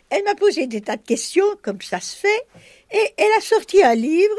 Elle 0.10 0.24
m'a 0.24 0.34
posé 0.34 0.66
des 0.66 0.82
tas 0.82 0.98
de 0.98 1.06
questions, 1.06 1.46
comme 1.62 1.80
ça 1.80 2.00
se 2.00 2.16
fait, 2.16 2.48
et 2.92 3.14
elle 3.18 3.32
a 3.38 3.42
sorti 3.42 3.84
un 3.84 3.94
livre 3.94 4.36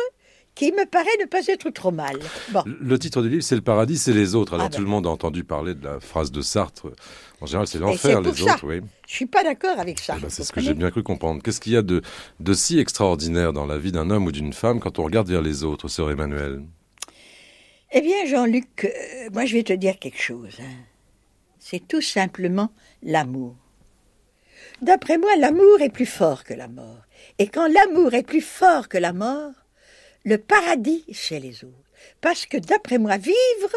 qui 0.54 0.70
me 0.72 0.86
paraît 0.86 1.06
ne 1.20 1.26
pas 1.26 1.46
être 1.48 1.70
trop 1.70 1.90
mal. 1.90 2.16
Bon. 2.50 2.62
Le 2.66 2.98
titre 2.98 3.22
du 3.22 3.28
livre, 3.28 3.42
c'est 3.42 3.56
Le 3.56 3.60
paradis, 3.60 3.98
c'est 3.98 4.12
les 4.12 4.34
autres. 4.36 4.54
Alors 4.54 4.66
Ah 4.66 4.68
ben. 4.68 4.76
tout 4.76 4.82
le 4.82 4.88
monde 4.88 5.06
a 5.06 5.10
entendu 5.10 5.42
parler 5.44 5.74
de 5.74 5.84
la 5.84 5.98
phrase 6.00 6.30
de 6.30 6.40
Sartre. 6.42 6.92
En 7.40 7.46
général, 7.46 7.66
c'est 7.66 7.78
l'enfer, 7.80 8.20
les 8.20 8.32
ça. 8.34 8.54
autres. 8.54 8.66
Oui. 8.66 8.80
Je 9.08 9.14
suis 9.14 9.26
pas 9.26 9.42
d'accord 9.42 9.78
avec 9.80 9.98
ça. 9.98 10.14
Eh 10.16 10.22
ben, 10.22 10.30
c'est 10.30 10.44
ce 10.44 10.52
que 10.52 10.60
j'ai 10.60 10.74
bien 10.74 10.90
cru 10.90 11.02
comprendre. 11.02 11.42
Qu'est-ce 11.42 11.60
qu'il 11.60 11.72
y 11.72 11.76
a 11.76 11.82
de, 11.82 12.02
de 12.40 12.54
si 12.54 12.78
extraordinaire 12.78 13.52
dans 13.52 13.66
la 13.66 13.78
vie 13.78 13.90
d'un 13.92 14.10
homme 14.10 14.26
ou 14.26 14.32
d'une 14.32 14.52
femme 14.52 14.78
quand 14.80 14.98
on 15.00 15.04
regarde 15.04 15.28
vers 15.28 15.42
les 15.42 15.64
autres, 15.64 15.88
sœur 15.88 16.10
Emmanuel 16.10 16.62
Eh 17.92 18.00
bien, 18.00 18.24
Jean-Luc, 18.26 18.84
euh, 18.84 19.30
moi 19.32 19.44
je 19.46 19.54
vais 19.54 19.64
te 19.64 19.72
dire 19.72 19.98
quelque 19.98 20.20
chose. 20.20 20.56
hein. 20.60 20.72
C'est 21.58 21.86
tout 21.88 22.00
simplement 22.02 22.70
l'amour. 23.02 23.56
D'après 24.82 25.18
moi, 25.18 25.30
l'amour 25.38 25.80
est 25.80 25.90
plus 25.90 26.06
fort 26.06 26.44
que 26.44 26.54
la 26.54 26.68
mort. 26.68 27.00
Et 27.38 27.48
quand 27.48 27.66
l'amour 27.68 28.14
est 28.14 28.22
plus 28.22 28.40
fort 28.42 28.88
que 28.88 28.98
la 28.98 29.12
mort, 29.12 29.52
le 30.24 30.38
paradis, 30.38 31.04
c'est 31.12 31.38
les 31.38 31.64
autres. 31.64 31.74
Parce 32.20 32.46
que 32.46 32.56
d'après 32.56 32.98
moi, 32.98 33.18
vivre, 33.18 33.74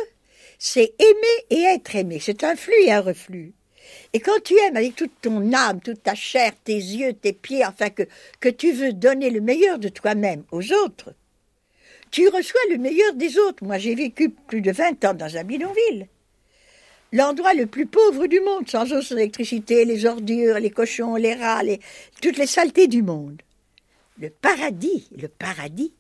c'est 0.58 0.94
aimer 1.00 1.46
et 1.50 1.64
être 1.76 1.96
aimé. 1.96 2.20
C'est 2.22 2.44
un 2.44 2.56
flux 2.56 2.84
et 2.84 2.92
un 2.92 3.02
reflux. 3.02 3.54
Et 4.14 4.20
quand 4.20 4.42
tu 4.44 4.56
aimes 4.58 4.78
avec 4.78 4.96
toute 4.96 5.12
ton 5.22 5.54
âme, 5.54 5.82
toute 5.82 6.04
ta 6.04 6.16
chair, 6.16 6.52
tes 6.64 6.76
yeux, 6.76 7.14
tes 7.14 7.34
pieds, 7.34 7.66
enfin 7.66 7.90
que, 7.90 8.50
tu 8.50 8.72
veux 8.72 8.94
donner 8.94 9.30
le 9.30 9.42
meilleur 9.42 9.80
de 9.80 9.90
toi-même 9.90 10.44
aux 10.52 10.74
autres, 10.74 11.14
tu 12.12 12.28
reçois 12.30 12.62
le 12.70 12.78
meilleur 12.78 13.14
des 13.14 13.38
autres. 13.38 13.64
Moi, 13.66 13.78
j'ai 13.78 13.96
vécu 13.96 14.30
plus 14.30 14.62
de 14.62 14.72
20 14.72 15.06
ans 15.06 15.14
dans 15.14 15.38
un 15.38 15.44
bidonville. 15.44 16.08
L'endroit 17.14 17.54
le 17.54 17.68
plus 17.68 17.86
pauvre 17.86 18.28
du 18.28 18.40
monde, 18.40 18.70
sans 18.70 18.92
eau, 18.94 19.02
sans 19.02 19.16
électricité, 19.16 19.86
les 19.86 20.06
ordures, 20.06 20.60
les 20.60 20.72
cochons, 20.72 21.16
les 21.16 21.34
rats, 21.34 21.62
toutes 22.22 22.38
les 22.38 22.48
saletés 22.48 22.88
du 22.88 23.02
monde. 23.02 23.42
Le 24.20 24.30
paradis, 24.30 25.08
le 25.18 25.28
paradis, 25.28 25.94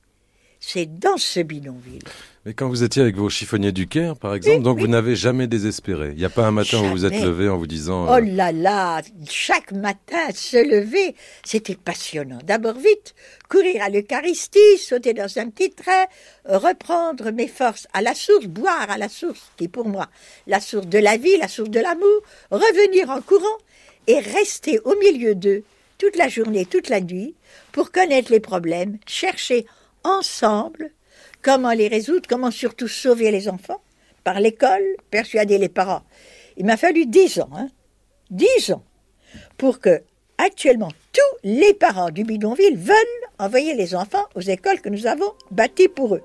c'est 0.68 1.00
dans 1.00 1.16
ce 1.16 1.40
bidonville. 1.40 2.04
Mais 2.46 2.54
quand 2.54 2.68
vous 2.68 2.84
étiez 2.84 3.02
avec 3.02 3.16
vos 3.16 3.30
chiffonniers 3.30 3.72
du 3.72 3.88
Caire, 3.88 4.18
par 4.18 4.34
exemple, 4.34 4.64
donc 4.64 4.80
vous 4.80 4.88
n'avez 4.88 5.16
jamais 5.16 5.48
désespéré. 5.48 6.10
Il 6.12 6.18
n'y 6.18 6.26
a 6.26 6.30
pas 6.30 6.46
un 6.46 6.52
matin 6.52 6.80
où 6.80 6.84
vous 6.84 6.92
vous 6.92 7.06
êtes 7.06 7.22
levé 7.22 7.48
en 7.48 7.58
vous 7.58 7.68
disant... 7.68 8.06
Oh 8.10 8.16
euh, 8.16 8.20
là 8.20 8.52
là, 8.52 9.02
chaque 9.30 9.72
matin, 9.72 10.28
se 10.34 10.58
lever, 10.58 11.16
c'était 11.46 11.78
passionnant. 11.78 12.40
D'abord 12.44 12.76
vite, 12.76 13.16
courir 13.48 13.82
à 13.82 13.88
l'Eucharistie, 13.88 14.78
sauter 14.78 15.14
dans 15.14 15.38
un 15.38 15.50
petit 15.50 15.72
train, 15.72 16.06
reprendre 16.44 17.32
mes 17.32 17.48
forces 17.48 17.88
à 17.94 18.02
la 18.02 18.14
source, 18.14 18.48
boire 18.48 18.90
à 18.90 18.98
la 18.98 19.08
source, 19.08 19.52
qui 19.56 19.66
est 19.66 19.70
pour 19.70 19.88
moi 19.88 20.08
la 20.48 20.60
source 20.60 20.88
de 20.88 21.00
la 21.00 21.16
vie, 21.16 21.38
la 21.38 21.48
source 21.48 21.70
de 21.70 21.80
l'amour, 21.80 22.22
revenir 22.52 23.10
en 23.10 23.22
courant 23.22 23.58
et 24.08 24.20
rester 24.20 24.80
au 24.84 24.96
milieu 24.98 25.34
d'eux 25.34 25.64
toute 25.98 26.18
la 26.18 26.28
journée, 26.28 26.66
toute 26.66 26.90
la 26.90 27.00
nuit, 27.00 27.36
pour 27.72 27.92
connaître 27.92 28.32
les 28.32 28.42
problèmes, 28.42 28.98
chercher 29.08 29.66
ensemble 30.08 30.92
comment 31.42 31.72
les 31.72 31.88
résoudre, 31.88 32.28
comment 32.28 32.52
surtout 32.52 32.88
sauver 32.88 33.32
les 33.32 33.48
enfants, 33.50 33.82
par 34.24 34.40
l'école, 34.40 34.84
persuader 35.12 35.58
les 35.58 35.70
parents. 35.70 36.04
Il 36.58 36.66
m'a 36.66 36.78
fallu 36.78 37.06
dix 37.06 37.40
ans, 37.40 37.50
hein, 37.56 37.70
dix 38.30 38.72
ans, 38.72 38.84
pour 39.58 39.80
que, 39.80 40.02
actuellement, 40.38 40.92
tous 41.14 41.38
les 41.44 41.74
parents 41.74 42.10
du 42.10 42.24
bidonville 42.24 42.78
veulent 42.78 42.96
envoyer 43.40 43.76
les 43.76 43.96
enfants 43.96 44.26
aux 44.36 44.42
écoles 44.42 44.82
que 44.82 44.90
nous 44.90 45.08
avons 45.08 45.34
bâties 45.52 45.88
pour 45.88 46.16
eux. 46.16 46.24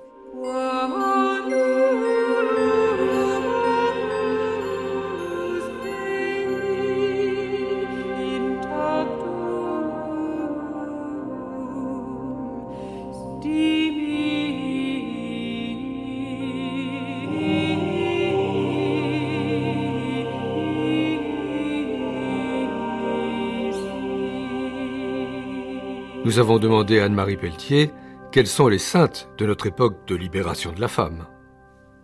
Nous 26.25 26.39
avons 26.39 26.57
demandé 26.57 27.01
à 27.01 27.05
Anne-Marie 27.05 27.35
Pelletier 27.35 27.91
quelles 28.31 28.47
sont 28.47 28.69
les 28.69 28.77
saintes 28.77 29.27
de 29.37 29.45
notre 29.45 29.67
époque 29.67 30.07
de 30.07 30.15
libération 30.15 30.71
de 30.71 30.79
la 30.79 30.87
femme. 30.87 31.25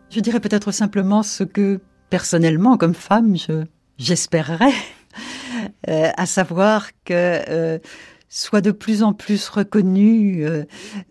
Je 0.09 0.19
dirais 0.19 0.41
peut-être 0.41 0.73
simplement 0.73 1.23
ce 1.23 1.45
que 1.45 1.79
personnellement, 2.09 2.77
comme 2.77 2.93
femme, 2.93 3.37
je, 3.37 3.63
j'espérerais, 3.97 4.73
euh, 5.87 6.09
à 6.17 6.25
savoir 6.25 6.89
que 7.05 7.13
euh, 7.13 7.79
soit 8.29 8.61
de 8.61 8.71
plus 8.71 9.01
en 9.01 9.13
plus 9.13 9.49
reconnue 9.49 10.45
euh, 10.45 10.63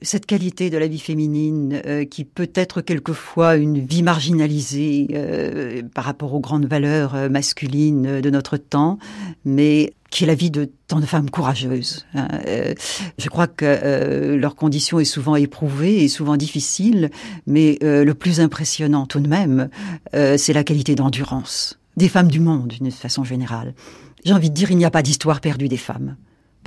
cette 0.03 0.25
qualité 0.25 0.71
de 0.71 0.79
la 0.79 0.87
vie 0.87 1.01
féminine 1.01 1.83
euh, 1.85 2.05
qui 2.05 2.25
peut 2.25 2.51
être 2.55 2.81
quelquefois 2.81 3.57
une 3.57 3.79
vie 3.79 4.03
marginalisée 4.05 5.09
euh, 5.13 5.83
par 5.95 6.05
rapport 6.05 6.33
aux 6.33 6.41
grandes 6.41 6.67
valeurs 6.67 7.17
euh, 7.17 7.29
masculines 7.29 8.21
de 8.21 8.31
notre 8.31 8.57
temps, 8.57 8.99
mais 9.45 9.95
qui 10.11 10.25
est 10.25 10.27
la 10.27 10.35
vie 10.35 10.51
de 10.51 10.71
tant 10.87 11.01
de 11.01 11.07
femmes 11.07 11.29
courageuses. 11.29 12.07
hein. 12.15 12.29
Euh, 12.47 12.75
je 13.19 13.29
crois 13.29 13.47
que 13.47 13.65
euh, 13.67 14.37
leur 14.37 14.55
condition 14.55 15.01
est 15.01 15.05
souvent 15.05 15.37
éprouvée 15.37 16.03
et 16.05 16.09
souvent 16.09 16.37
difficile, 16.37 17.11
mais 17.47 17.79
euh, 17.83 18.05
le 18.05 18.15
plus 18.15 18.41
impressionnant 18.41 19.07
tout 19.07 19.21
de 19.21 19.29
même, 19.29 19.69
euh, 20.15 20.39
c'est 20.39 20.53
la 20.53 20.65
qualité 20.65 20.95
d'endurance 20.95 21.79
des 21.97 22.09
femmes 22.09 22.29
du 22.29 22.39
monde 22.39 22.69
d'une 22.69 22.93
façon 22.93 23.25
générale. 23.25 23.75
J'ai 24.25 24.33
envie 24.33 24.51
de 24.51 24.55
dire, 24.55 24.71
il 24.71 24.77
n'y 24.77 24.85
a 24.85 24.91
pas 24.91 25.03
d'histoire 25.03 25.41
perdue 25.41 25.69
des 25.69 25.77
femmes 25.77 26.17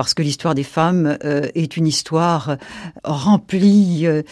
parce 0.04 0.14
que 0.16 0.24
l'histoire 0.24 0.56
des 0.56 0.64
femmes 0.64 1.18
euh, 1.24 1.48
est 1.54 1.78
une 1.78 1.88
histoire 1.88 2.58
remplie 3.04 4.08
euh, 4.08 4.24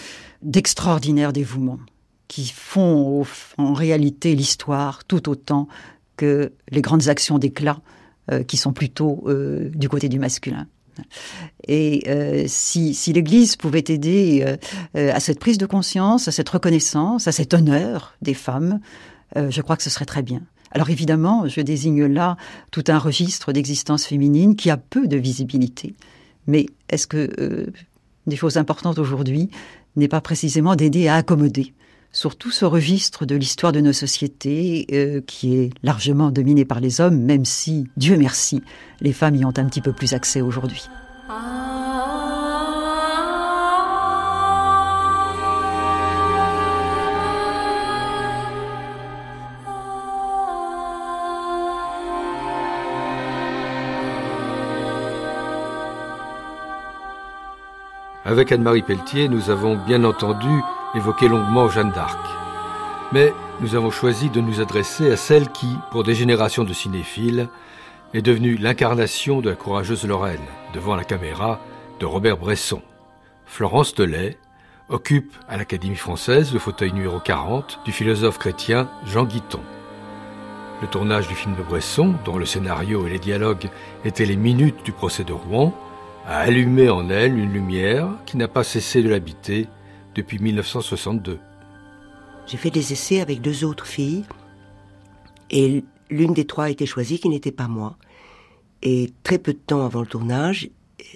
d'extraordinaires 0.41 1.31
dévouements 1.33 1.79
qui 2.27 2.47
font 2.47 3.21
au- 3.21 3.27
en 3.57 3.73
réalité 3.73 4.35
l'histoire 4.35 5.03
tout 5.05 5.29
autant 5.29 5.67
que 6.17 6.53
les 6.71 6.81
grandes 6.81 7.07
actions 7.07 7.37
d'éclat 7.37 7.79
euh, 8.31 8.43
qui 8.43 8.57
sont 8.57 8.73
plutôt 8.73 9.23
euh, 9.27 9.69
du 9.75 9.89
côté 9.89 10.09
du 10.09 10.19
masculin. 10.19 10.67
Et 11.67 12.03
euh, 12.07 12.43
si, 12.47 12.93
l'Église 13.13 13.55
pouvait 13.55 13.83
aider 13.87 14.43
euh, 14.45 14.57
euh, 14.97 15.13
à 15.13 15.19
cette 15.19 15.39
prise 15.39 15.57
de 15.57 15.65
conscience, 15.65 16.27
à 16.27 16.31
cette 16.31 16.49
reconnaissance, 16.49 17.27
à 17.27 17.31
cet 17.31 17.53
honneur 17.53 18.15
des 18.21 18.33
femmes, 18.33 18.79
euh, 19.37 19.49
je 19.49 19.61
crois 19.61 19.77
que 19.77 19.83
ce 19.83 19.89
serait 19.89 20.05
très 20.05 20.23
bien. 20.23 20.41
Alors 20.71 20.89
évidemment, 20.89 21.47
je 21.47 21.61
désigne 21.61 22.05
là 22.05 22.37
tout 22.71 22.83
un 22.87 22.97
registre 22.97 23.51
d'existence 23.51 24.05
féminine 24.05 24.55
qui 24.55 24.69
a 24.69 24.77
peu 24.77 25.07
de 25.07 25.17
visibilité. 25.17 25.95
Mais 26.47 26.67
est-ce 26.89 27.07
que 27.07 27.29
euh, 27.39 27.67
des 28.27 28.35
choses 28.35 28.57
importantes 28.57 28.99
aujourd'hui 28.99 29.49
n'est 29.95 30.07
pas 30.07 30.21
précisément 30.21 30.75
d'aider 30.75 31.07
à 31.07 31.15
accommoder? 31.15 31.73
Surtout 32.11 32.49
ce 32.49 32.65
registre 32.65 33.25
de 33.25 33.35
l'histoire 33.35 33.71
de 33.71 33.81
nos 33.81 33.93
sociétés 33.93 34.87
euh, 34.91 35.21
qui 35.25 35.55
est 35.55 35.69
largement 35.83 36.31
dominé 36.31 36.65
par 36.65 36.79
les 36.79 37.01
hommes, 37.01 37.19
même 37.19 37.45
si, 37.45 37.87
Dieu 37.97 38.17
merci, 38.17 38.63
les 38.99 39.13
femmes 39.13 39.35
y 39.35 39.45
ont 39.45 39.53
un 39.55 39.65
petit 39.65 39.81
peu 39.81 39.93
plus 39.93 40.13
accès 40.13 40.41
aujourd'hui. 40.41 40.89
Avec 58.30 58.51
Anne-Marie 58.51 58.84
Pelletier, 58.84 59.27
nous 59.27 59.49
avons 59.49 59.76
bien 59.76 60.03
entendu 60.03 60.61
évoqué 60.93 61.27
longuement 61.27 61.68
Jeanne 61.68 61.89
d'Arc. 61.89 62.19
Mais 63.11 63.34
nous 63.60 63.73
avons 63.73 63.89
choisi 63.89 64.30
de 64.30 64.39
nous 64.39 64.61
adresser 64.61 65.11
à 65.11 65.18
celle 65.18 65.49
qui, 65.49 65.76
pour 65.89 66.03
des 66.03 66.14
générations 66.14 66.64
de 66.64 66.72
cinéphiles, 66.72 67.49
est 68.14 68.22
devenue 68.22 68.56
l'incarnation 68.56 69.41
de 69.41 69.49
la 69.49 69.56
courageuse 69.56 70.06
Lorraine, 70.06 70.45
devant 70.76 70.95
la 70.95 71.06
caméra 71.06 71.60
de 71.99 72.06
Robert 72.06 72.38
Bresson. 72.38 72.84
Florence 73.47 73.95
Delay 73.95 74.38
occupe 74.89 75.34
à 75.47 75.57
l'Académie 75.57 75.95
française 75.95 76.53
le 76.53 76.60
fauteuil 76.60 76.93
numéro 76.93 77.19
40 77.19 77.80
du 77.84 77.91
philosophe 77.91 78.38
chrétien 78.38 78.91
Jean 79.07 79.23
Guiton. 79.23 79.61
Le 80.84 80.88
tournage 80.88 81.27
du 81.27 81.34
film 81.34 81.56
de 81.56 81.64
Bresson, 81.64 82.14
dont 82.26 82.38
le 82.38 82.45
scénario 82.45 83.07
et 83.07 83.10
les 83.10 83.18
dialogues 83.18 83.72
étaient 84.06 84.26
les 84.26 84.38
minutes 84.38 84.85
du 84.85 84.91
procès 84.91 85.23
de 85.23 85.34
Rouen, 85.34 85.73
a 86.25 86.39
allumé 86.39 86.89
en 86.89 87.09
elle 87.09 87.37
une 87.37 87.51
lumière 87.51 88.09
qui 88.25 88.37
n'a 88.37 88.47
pas 88.47 88.63
cessé 88.63 89.01
de 89.01 89.09
l'habiter 89.09 89.67
depuis 90.15 90.39
1962. 90.39 91.39
J'ai 92.47 92.57
fait 92.57 92.71
des 92.71 92.93
essais 92.93 93.21
avec 93.21 93.41
deux 93.41 93.63
autres 93.63 93.85
filles 93.85 94.25
et 95.49 95.83
l'une 96.09 96.33
des 96.33 96.45
trois 96.45 96.65
a 96.65 96.69
été 96.69 96.85
choisie 96.85 97.19
qui 97.19 97.29
n'était 97.29 97.51
pas 97.51 97.67
moi. 97.67 97.97
Et 98.81 99.11
très 99.23 99.37
peu 99.37 99.53
de 99.53 99.59
temps 99.59 99.85
avant 99.85 100.01
le 100.01 100.07
tournage, 100.07 100.69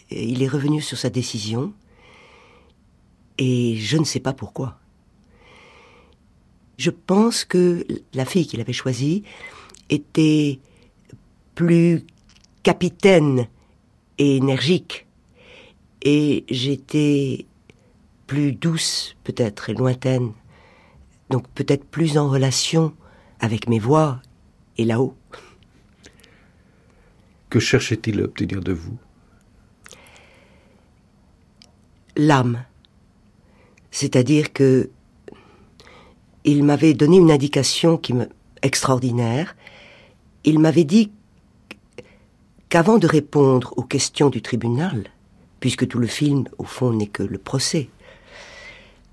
il 0.09 0.43
est 0.43 0.47
revenu 0.47 0.81
sur 0.81 0.97
sa 0.97 1.09
décision 1.09 1.73
et 3.37 3.75
je 3.77 3.97
ne 3.97 4.03
sais 4.03 4.19
pas 4.19 4.33
pourquoi. 4.33 4.79
Je 6.77 6.89
pense 6.89 7.45
que 7.45 7.85
la 8.13 8.25
fille 8.25 8.47
qu'il 8.47 8.61
avait 8.61 8.73
choisie 8.73 9.23
était 9.89 10.59
plus 11.55 12.03
capitaine 12.63 13.47
et 14.17 14.37
énergique 14.37 15.05
et 16.01 16.45
j'étais 16.49 17.45
plus 18.27 18.53
douce 18.53 19.15
peut-être 19.23 19.69
et 19.69 19.73
lointaine 19.73 20.33
donc 21.29 21.47
peut-être 21.49 21.85
plus 21.85 22.17
en 22.17 22.29
relation 22.29 22.93
avec 23.39 23.67
mes 23.67 23.79
voix 23.79 24.21
et 24.77 24.85
là-haut. 24.85 25.15
Que 27.49 27.59
cherchait-il 27.59 28.19
à 28.21 28.23
obtenir 28.25 28.61
de 28.61 28.71
vous? 28.71 28.97
L'âme. 32.15 32.65
C'est-à-dire 33.91 34.53
que 34.53 34.89
il 36.43 36.63
m'avait 36.63 36.93
donné 36.93 37.17
une 37.17 37.31
indication 37.31 37.97
qui 37.97 38.13
me 38.13 38.27
extraordinaire. 38.61 39.55
Il 40.43 40.59
m'avait 40.59 40.83
dit 40.83 41.11
qu'avant 42.73 42.97
de 42.97 43.05
répondre 43.05 43.71
aux 43.77 43.83
questions 43.83 44.31
du 44.31 44.41
tribunal, 44.41 45.03
puisque 45.59 45.87
tout 45.87 45.99
le 45.99 46.07
film 46.07 46.45
au 46.57 46.63
fond 46.63 46.91
n'est 46.91 47.05
que 47.05 47.21
le 47.21 47.37
procès, 47.37 47.87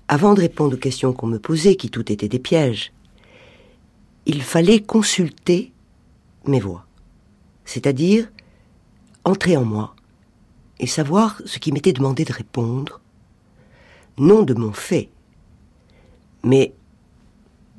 avant 0.07 0.33
de 0.33 0.41
répondre 0.41 0.73
aux 0.73 0.79
questions 0.79 1.13
qu'on 1.13 1.27
me 1.27 1.37
posait, 1.37 1.75
qui 1.75 1.91
toutes 1.91 2.09
étaient 2.09 2.27
des 2.27 2.39
pièges, 2.39 2.91
il 4.25 4.41
fallait 4.41 4.79
consulter 4.79 5.71
mes 6.47 6.59
voix, 6.59 6.87
c'est-à-dire 7.63 8.31
entrer 9.25 9.55
en 9.57 9.63
moi 9.63 9.95
et 10.79 10.87
savoir 10.87 11.39
ce 11.45 11.59
qui 11.59 11.71
m'était 11.71 11.93
demandé 11.93 12.25
de 12.25 12.33
répondre, 12.33 12.99
non 14.17 14.41
de 14.41 14.55
mon 14.55 14.73
fait, 14.73 15.11
mais 16.43 16.73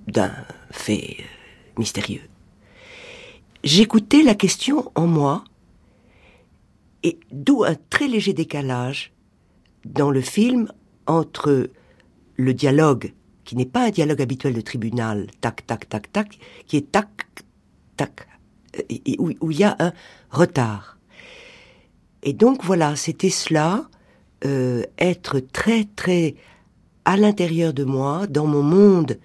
d'un 0.07 0.33
fait 0.71 1.17
mystérieux. 1.77 2.23
J'écoutais 3.65 4.23
la 4.23 4.37
question 4.37 4.93
en 4.95 5.09
moi, 5.09 5.43
et 7.03 7.19
d'où 7.31 7.65
un 7.65 7.77
très 7.91 8.09
léger 8.09 8.33
décalage 8.33 9.13
dans 9.85 10.11
le 10.11 10.21
film 10.21 10.71
entre 11.07 11.71
le 12.37 12.55
dialogue, 12.55 13.13
qui 13.45 13.57
n'est 13.57 13.67
pas 13.67 13.87
un 13.87 13.91
dialogue 13.91 14.23
habituel 14.23 14.55
de 14.55 14.61
tribunal, 14.61 15.27
tac, 15.41 15.67
tac, 15.67 15.89
tac, 15.89 16.13
tac, 16.13 16.39
qui 16.67 16.77
est 16.77 16.93
tac, 16.93 17.09
tac, 17.97 18.27
où 19.19 19.33
où 19.41 19.51
il 19.51 19.59
y 19.59 19.65
a 19.65 19.77
un 19.79 19.93
retard. 20.31 20.99
Et 22.23 22.33
donc 22.33 22.65
voilà, 22.65 22.95
c'était 22.97 23.31
cela, 23.31 23.89
euh, 24.45 24.85
être 24.99 25.41
très, 25.41 25.85
très 25.97 26.37
à 27.05 27.17
l'intérieur 27.17 27.73
de 27.73 27.85
moi, 27.85 28.27
dans 28.29 28.47
mon 28.47 28.63
monde 28.63 29.19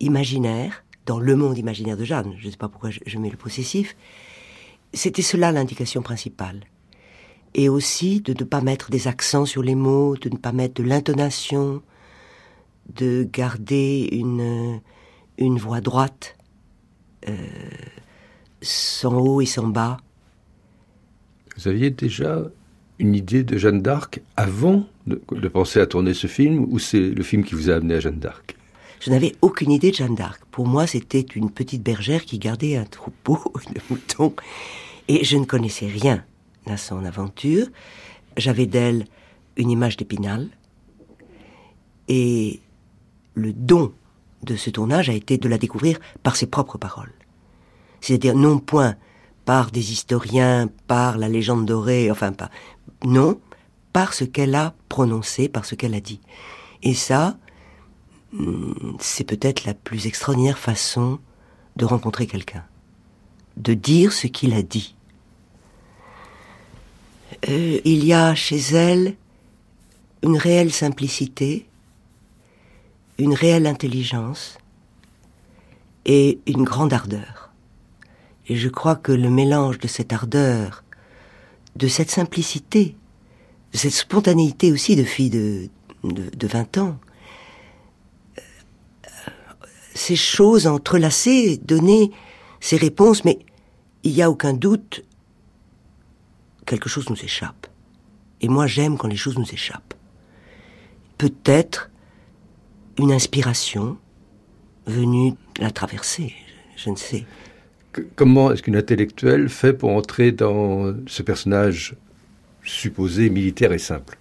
imaginaire, 0.00 0.84
dans 1.06 1.20
le 1.20 1.36
monde 1.36 1.58
imaginaire 1.58 1.96
de 1.96 2.04
Jeanne, 2.04 2.34
je 2.38 2.46
ne 2.46 2.50
sais 2.50 2.56
pas 2.56 2.68
pourquoi 2.68 2.90
je, 2.90 3.00
je 3.06 3.18
mets 3.18 3.30
le 3.30 3.36
possessif, 3.36 3.96
c'était 4.92 5.22
cela 5.22 5.52
l'indication 5.52 6.02
principale. 6.02 6.64
Et 7.54 7.68
aussi 7.68 8.20
de 8.20 8.32
ne 8.32 8.44
pas 8.44 8.60
mettre 8.60 8.90
des 8.90 9.06
accents 9.06 9.46
sur 9.46 9.62
les 9.62 9.74
mots, 9.74 10.16
de 10.16 10.28
ne 10.28 10.36
pas 10.36 10.52
mettre 10.52 10.74
de 10.74 10.82
l'intonation, 10.82 11.82
de 12.94 13.28
garder 13.30 14.08
une, 14.12 14.80
une 15.38 15.58
voix 15.58 15.80
droite, 15.80 16.36
euh, 17.28 17.36
sans 18.60 19.18
haut 19.18 19.40
et 19.40 19.46
sans 19.46 19.68
bas. 19.68 19.98
Vous 21.56 21.68
aviez 21.68 21.90
déjà 21.90 22.42
une 22.98 23.14
idée 23.14 23.44
de 23.44 23.56
Jeanne 23.56 23.82
d'Arc 23.82 24.20
avant 24.36 24.86
de, 25.06 25.20
de 25.30 25.48
penser 25.48 25.80
à 25.80 25.86
tourner 25.86 26.14
ce 26.14 26.26
film 26.26 26.66
ou 26.68 26.78
c'est 26.78 27.10
le 27.10 27.22
film 27.22 27.44
qui 27.44 27.54
vous 27.54 27.70
a 27.70 27.74
amené 27.74 27.94
à 27.94 28.00
Jeanne 28.00 28.18
d'Arc? 28.18 28.56
Je 29.00 29.10
n'avais 29.10 29.34
aucune 29.42 29.70
idée 29.70 29.90
de 29.90 29.96
Jeanne 29.96 30.14
d'Arc. 30.14 30.42
Pour 30.50 30.66
moi, 30.66 30.86
c'était 30.86 31.20
une 31.20 31.50
petite 31.50 31.82
bergère 31.82 32.24
qui 32.24 32.38
gardait 32.38 32.76
un 32.76 32.84
troupeau 32.84 33.38
de 33.74 33.80
moutons. 33.90 34.34
Et 35.08 35.24
je 35.24 35.36
ne 35.36 35.44
connaissais 35.44 35.86
rien 35.86 36.24
à 36.66 36.76
son 36.76 37.04
aventure. 37.04 37.66
J'avais 38.36 38.66
d'elle 38.66 39.06
une 39.56 39.70
image 39.70 39.96
d'Épinal. 39.96 40.48
Et 42.08 42.60
le 43.34 43.52
don 43.52 43.92
de 44.42 44.56
ce 44.56 44.70
tournage 44.70 45.08
a 45.08 45.14
été 45.14 45.38
de 45.38 45.48
la 45.48 45.58
découvrir 45.58 45.98
par 46.22 46.36
ses 46.36 46.46
propres 46.46 46.78
paroles. 46.78 47.12
C'est-à-dire 48.00 48.34
non 48.34 48.58
point 48.58 48.96
par 49.44 49.70
des 49.70 49.92
historiens, 49.92 50.68
par 50.86 51.18
la 51.18 51.28
légende 51.28 51.66
dorée, 51.66 52.10
enfin 52.10 52.32
pas. 52.32 52.50
Non, 53.04 53.40
par 53.92 54.14
ce 54.14 54.24
qu'elle 54.24 54.54
a 54.54 54.74
prononcé, 54.88 55.48
par 55.48 55.64
ce 55.64 55.74
qu'elle 55.74 55.94
a 55.94 56.00
dit. 56.00 56.20
Et 56.82 56.94
ça, 56.94 57.36
hum, 58.38 58.96
c'est 59.00 59.24
peut-être 59.24 59.64
la 59.64 59.74
plus 59.74 60.06
extraordinaire 60.06 60.58
façon 60.58 61.18
de 61.76 61.84
rencontrer 61.84 62.26
quelqu'un, 62.26 62.64
de 63.56 63.74
dire 63.74 64.12
ce 64.12 64.26
qu'il 64.26 64.54
a 64.54 64.62
dit. 64.62 64.96
Euh, 67.48 67.80
il 67.84 68.04
y 68.04 68.12
a 68.12 68.34
chez 68.34 68.58
elle 68.74 69.16
une 70.22 70.36
réelle 70.36 70.72
simplicité, 70.72 71.66
une 73.18 73.34
réelle 73.34 73.66
intelligence 73.66 74.58
et 76.04 76.38
une 76.46 76.64
grande 76.64 76.92
ardeur. 76.92 77.50
Et 78.48 78.56
je 78.56 78.68
crois 78.68 78.96
que 78.96 79.12
le 79.12 79.30
mélange 79.30 79.78
de 79.78 79.88
cette 79.88 80.12
ardeur, 80.12 80.84
de 81.76 81.88
cette 81.88 82.10
simplicité, 82.10 82.96
de 83.72 83.78
cette 83.78 83.92
spontanéité 83.92 84.72
aussi 84.72 84.96
de 84.96 85.04
fille 85.04 85.30
de, 85.30 85.68
de, 86.04 86.30
de 86.34 86.46
20 86.46 86.78
ans, 86.78 86.98
euh, 88.38 88.40
ces 89.94 90.16
choses 90.16 90.66
entrelacées, 90.66 91.58
donner 91.58 92.10
ces 92.60 92.76
réponses, 92.76 93.24
mais 93.24 93.38
il 94.04 94.12
n'y 94.12 94.22
a 94.22 94.30
aucun 94.30 94.52
doute, 94.52 95.04
quelque 96.66 96.88
chose 96.88 97.08
nous 97.10 97.22
échappe. 97.22 97.66
Et 98.40 98.48
moi 98.48 98.66
j'aime 98.66 98.96
quand 98.96 99.08
les 99.08 99.16
choses 99.16 99.38
nous 99.38 99.50
échappent. 99.52 99.94
Peut-être 101.18 101.90
une 102.98 103.12
inspiration 103.12 103.96
venue 104.86 105.34
la 105.58 105.70
traverser, 105.70 106.34
je 106.76 106.90
ne 106.90 106.96
sais. 106.96 107.24
Comment 108.16 108.50
est-ce 108.50 108.62
qu'une 108.62 108.76
intellectuelle 108.76 109.48
fait 109.48 109.72
pour 109.72 109.90
entrer 109.90 110.32
dans 110.32 110.94
ce 111.06 111.22
personnage 111.22 111.94
supposé 112.64 113.30
militaire 113.30 113.72
et 113.72 113.78
simple? 113.78 114.18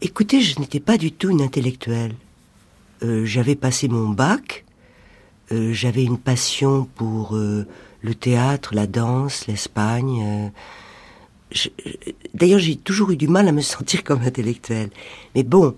Écoutez, 0.00 0.40
je 0.40 0.58
n'étais 0.58 0.80
pas 0.80 0.98
du 0.98 1.12
tout 1.12 1.30
une 1.30 1.40
intellectuelle. 1.40 2.14
Euh, 3.02 3.24
j'avais 3.24 3.54
passé 3.54 3.88
mon 3.88 4.08
bac, 4.08 4.64
euh, 5.52 5.72
j'avais 5.72 6.04
une 6.04 6.18
passion 6.18 6.88
pour 6.94 7.36
euh, 7.36 7.66
le 8.02 8.14
théâtre, 8.14 8.74
la 8.74 8.86
danse, 8.86 9.46
l'Espagne. 9.46 10.52
D'ailleurs, 12.34 12.58
j'ai 12.58 12.76
toujours 12.76 13.10
eu 13.10 13.16
du 13.16 13.28
mal 13.28 13.48
à 13.48 13.52
me 13.52 13.60
sentir 13.60 14.04
comme 14.04 14.22
intellectuelle. 14.22 14.90
Mais 15.34 15.42
bon, 15.42 15.76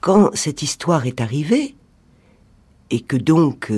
quand 0.00 0.30
cette 0.34 0.62
histoire 0.62 1.06
est 1.06 1.20
arrivée, 1.20 1.74
et 2.90 3.00
que 3.00 3.16
donc 3.16 3.70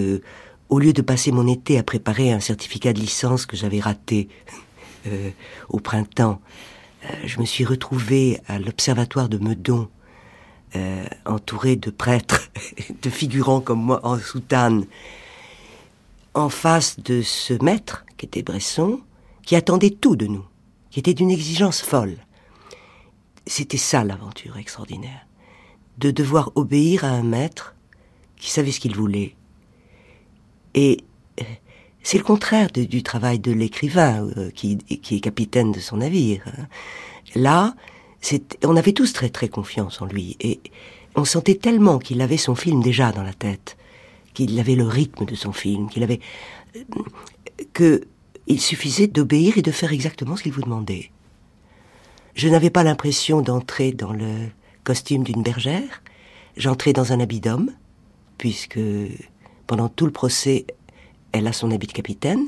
au 0.68 0.78
lieu 0.78 0.92
de 0.92 1.02
passer 1.02 1.30
mon 1.30 1.46
été 1.46 1.78
à 1.78 1.82
préparer 1.82 2.32
un 2.32 2.40
certificat 2.40 2.92
de 2.92 2.98
licence 2.98 3.46
que 3.46 3.56
j'avais 3.56 3.80
raté 3.80 4.28
euh, 5.06 5.30
au 5.68 5.78
printemps, 5.78 6.40
euh, 7.04 7.08
je 7.24 7.38
me 7.40 7.44
suis 7.44 7.64
retrouvée 7.64 8.40
à 8.48 8.58
l'observatoire 8.58 9.28
de 9.28 9.38
Meudon, 9.38 9.88
euh, 10.74 11.04
entourée 11.26 11.76
de 11.76 11.90
prêtres, 11.90 12.50
de 13.02 13.10
figurants 13.10 13.60
comme 13.60 13.82
moi 13.82 14.00
en 14.02 14.18
soutane, 14.18 14.86
en 16.34 16.48
face 16.48 16.98
de 16.98 17.22
ce 17.22 17.54
maître, 17.62 18.04
qui 18.16 18.26
était 18.26 18.42
Bresson, 18.42 19.00
qui 19.44 19.54
attendait 19.54 19.90
tout 19.90 20.16
de 20.16 20.26
nous, 20.26 20.44
qui 20.94 21.00
était 21.00 21.14
d'une 21.14 21.32
exigence 21.32 21.82
folle. 21.82 22.18
C'était 23.48 23.78
ça 23.78 24.04
l'aventure 24.04 24.56
extraordinaire, 24.58 25.26
de 25.98 26.12
devoir 26.12 26.52
obéir 26.54 27.04
à 27.04 27.08
un 27.08 27.24
maître 27.24 27.74
qui 28.36 28.48
savait 28.48 28.70
ce 28.70 28.78
qu'il 28.78 28.94
voulait, 28.94 29.34
et 30.74 30.98
euh, 31.40 31.44
c'est 32.04 32.16
le 32.16 32.22
contraire 32.22 32.70
du 32.70 33.02
travail 33.02 33.40
de 33.40 33.50
l'écrivain 33.50 34.24
euh, 34.36 34.52
qui, 34.52 34.76
qui, 34.76 35.16
est 35.16 35.20
capitaine 35.20 35.72
de 35.72 35.80
son 35.80 35.96
navire. 35.96 36.44
Hein. 36.46 36.68
Là, 37.34 37.74
on 38.62 38.76
avait 38.76 38.92
tous 38.92 39.12
très 39.12 39.30
très 39.30 39.48
confiance 39.48 40.00
en 40.00 40.06
lui 40.06 40.36
et 40.38 40.60
on 41.16 41.24
sentait 41.24 41.56
tellement 41.56 41.98
qu'il 41.98 42.20
avait 42.20 42.36
son 42.36 42.54
film 42.54 42.84
déjà 42.84 43.10
dans 43.10 43.24
la 43.24 43.34
tête, 43.34 43.76
qu'il 44.32 44.60
avait 44.60 44.76
le 44.76 44.86
rythme 44.86 45.24
de 45.24 45.34
son 45.34 45.52
film, 45.52 45.88
qu'il 45.90 46.04
avait 46.04 46.20
euh, 46.76 46.84
que 47.72 48.06
il 48.46 48.60
suffisait 48.60 49.06
d'obéir 49.06 49.58
et 49.58 49.62
de 49.62 49.70
faire 49.70 49.92
exactement 49.92 50.36
ce 50.36 50.42
qu'il 50.42 50.52
vous 50.52 50.62
demandait. 50.62 51.10
Je 52.34 52.48
n'avais 52.48 52.70
pas 52.70 52.82
l'impression 52.82 53.40
d'entrer 53.40 53.92
dans 53.92 54.12
le 54.12 54.48
costume 54.82 55.22
d'une 55.22 55.42
bergère. 55.42 56.02
J'entrais 56.56 56.92
dans 56.92 57.12
un 57.12 57.20
habit 57.20 57.40
d'homme, 57.40 57.70
puisque 58.38 58.80
pendant 59.66 59.88
tout 59.88 60.06
le 60.06 60.12
procès, 60.12 60.66
elle 61.32 61.46
a 61.46 61.52
son 61.52 61.70
habit 61.70 61.86
de 61.86 61.92
capitaine. 61.92 62.46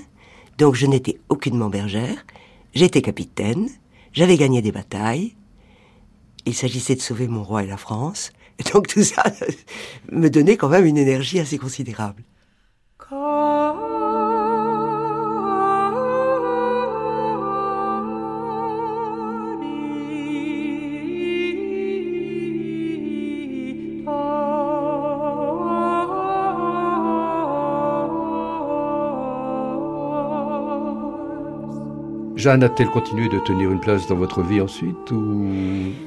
Donc 0.59 0.75
je 0.75 0.87
n'étais 0.87 1.19
aucunement 1.29 1.69
bergère. 1.69 2.25
J'étais 2.75 3.03
capitaine. 3.03 3.69
J'avais 4.13 4.37
gagné 4.37 4.63
des 4.63 4.73
batailles. 4.73 5.35
Il 6.47 6.55
s'agissait 6.55 6.95
de 6.95 7.01
sauver 7.01 7.29
mon 7.29 7.43
roi 7.43 7.65
et 7.65 7.67
la 7.67 7.77
France. 7.77 8.33
Donc 8.73 8.87
tout 8.89 9.03
ça 9.03 9.25
me 10.13 10.29
donnait 10.29 10.57
quand 10.57 10.69
même 10.69 10.87
une 10.87 10.99
énergie 10.99 11.41
assez 11.41 11.59
considérable. 11.59 12.23
Jeanne 32.47 32.63
a-t-elle 32.63 32.91
continué 32.91 33.29
de 33.29 33.41
tenir 33.41 33.73
une 33.73 33.81
place 33.81 34.07
dans 34.07 34.15
votre 34.15 34.41
vie 34.41 34.61
ensuite 34.61 35.11
ou 35.11 35.51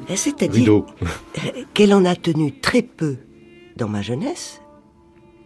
eh, 0.08 0.16
C'est-à-dire 0.16 0.86
qu'elle 1.74 1.94
en 1.94 2.06
a 2.06 2.16
tenu 2.16 2.58
très 2.58 2.82
peu 2.82 3.18
dans 3.76 3.90
ma 3.90 4.02
jeunesse. 4.02 4.62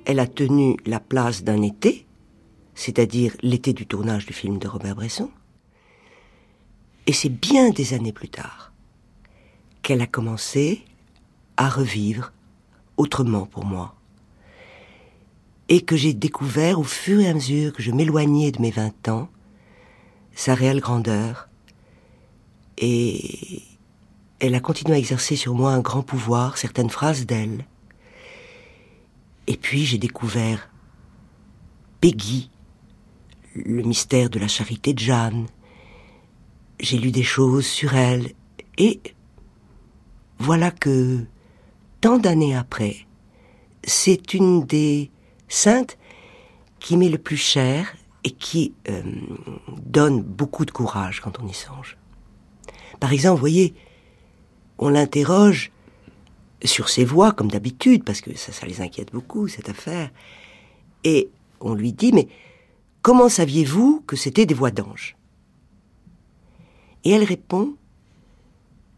Elle 0.05 0.19
a 0.19 0.27
tenu 0.27 0.77
la 0.85 0.99
place 0.99 1.43
d'un 1.43 1.63
été, 1.63 2.05
c'est-à-dire 2.75 3.33
l'été 3.41 3.73
du 3.73 3.87
tournage 3.87 4.27
du 4.27 4.33
film 4.33 4.59
de 4.59 4.67
Robert 4.67 4.93
Bresson. 4.93 5.31
Et 7.07 7.13
c'est 7.13 7.29
bien 7.29 7.71
des 7.71 7.95
années 7.95 8.13
plus 8.13 8.29
tard 8.29 8.71
qu'elle 9.81 10.01
a 10.01 10.05
commencé 10.05 10.83
à 11.57 11.69
revivre 11.69 12.33
autrement 12.97 13.47
pour 13.47 13.65
moi. 13.65 13.95
Et 15.69 15.81
que 15.81 15.95
j'ai 15.95 16.13
découvert 16.13 16.77
au 16.77 16.83
fur 16.83 17.19
et 17.19 17.29
à 17.29 17.33
mesure 17.33 17.73
que 17.73 17.81
je 17.81 17.89
m'éloignais 17.89 18.51
de 18.51 18.61
mes 18.61 18.69
20 18.69 19.09
ans, 19.09 19.29
sa 20.35 20.55
réelle 20.55 20.79
grandeur, 20.79 21.49
et 22.77 23.61
elle 24.39 24.55
a 24.55 24.59
continué 24.59 24.95
à 24.95 24.99
exercer 24.99 25.35
sur 25.35 25.53
moi 25.53 25.71
un 25.71 25.79
grand 25.79 26.01
pouvoir, 26.01 26.57
certaines 26.57 26.89
phrases 26.89 27.25
d'elle. 27.25 27.65
Et 29.47 29.57
puis 29.57 29.85
j'ai 29.85 29.97
découvert 29.97 30.69
Peggy, 32.01 32.49
le 33.55 33.83
mystère 33.83 34.29
de 34.29 34.39
la 34.39 34.47
charité 34.47 34.93
de 34.93 34.99
Jeanne. 34.99 35.47
J'ai 36.79 36.97
lu 36.97 37.11
des 37.11 37.23
choses 37.23 37.65
sur 37.65 37.95
elle, 37.95 38.33
et 38.77 38.99
voilà 40.39 40.71
que, 40.71 41.23
tant 42.01 42.17
d'années 42.17 42.55
après, 42.55 43.05
c'est 43.83 44.33
une 44.33 44.65
des 44.65 45.11
saintes 45.47 45.97
qui 46.79 46.97
m'est 46.97 47.09
le 47.09 47.17
plus 47.17 47.37
chère 47.37 47.93
et 48.23 48.31
qui 48.31 48.73
euh, 48.89 49.01
donne 49.85 50.21
beaucoup 50.21 50.65
de 50.65 50.71
courage 50.71 51.19
quand 51.21 51.39
on 51.39 51.47
y 51.47 51.53
songe. 51.53 51.97
Par 52.99 53.11
exemple, 53.11 53.35
vous 53.35 53.41
voyez, 53.41 53.73
on 54.77 54.89
l'interroge 54.89 55.71
sur 56.63 56.89
ses 56.89 57.03
voix, 57.03 57.33
comme 57.33 57.51
d'habitude, 57.51 58.03
parce 58.03 58.21
que 58.21 58.35
ça, 58.37 58.51
ça 58.51 58.65
les 58.65 58.81
inquiète 58.81 59.11
beaucoup, 59.11 59.47
cette 59.47 59.69
affaire, 59.69 60.09
et 61.03 61.29
on 61.59 61.73
lui 61.73 61.91
dit, 61.91 62.13
mais 62.13 62.27
comment 63.01 63.29
saviez-vous 63.29 64.03
que 64.07 64.15
c'était 64.15 64.45
des 64.45 64.53
voix 64.53 64.71
d'anges? 64.71 65.17
Et 67.03 67.11
elle 67.11 67.23
répond, 67.23 67.75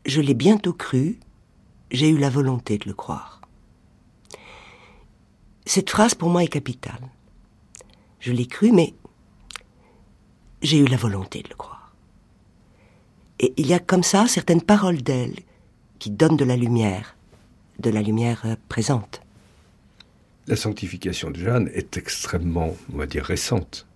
je 0.06 0.22
l'ai 0.22 0.36
bientôt 0.36 0.74
cru, 0.74 1.20
j'ai 1.90 2.10
eu 2.10 2.18
la 2.18 2.30
volonté 2.30 2.78
de 2.78 2.88
le 2.88 2.94
croire. 2.94 3.42
Cette 5.66 5.90
phrase 5.90 6.14
pour 6.14 6.30
moi 6.30 6.44
est 6.44 6.48
capitale. 6.48 7.10
Je 8.20 8.32
l'ai 8.32 8.46
cru, 8.46 8.72
mais 8.72 8.94
j'ai 10.66 10.78
eu 10.78 10.86
la 10.86 10.98
volonté 10.98 11.42
de 11.42 11.50
le 11.50 11.56
croire. 11.56 11.94
Et 13.40 13.54
il 13.58 13.68
y 13.68 13.74
a 13.74 13.80
comme 13.80 14.04
ça 14.04 14.28
certaines 14.28 14.62
paroles 14.62 15.02
d'elle 15.02 15.36
qui 16.00 16.10
donnent 16.10 16.38
de 16.38 16.46
la 16.46 16.56
lumière, 16.56 17.16
de 17.80 17.90
la 17.90 18.02
lumière 18.02 18.44
euh, 18.46 18.56
présente. 18.70 19.22
La 20.48 20.56
sanctification 20.56 21.32
de 21.32 21.38
Jeanne 21.38 21.70
est 21.74 21.98
extrêmement, 21.98 22.76
on 22.94 22.98
va 22.98 23.08
dire, 23.08 23.26
récente. 23.26 23.88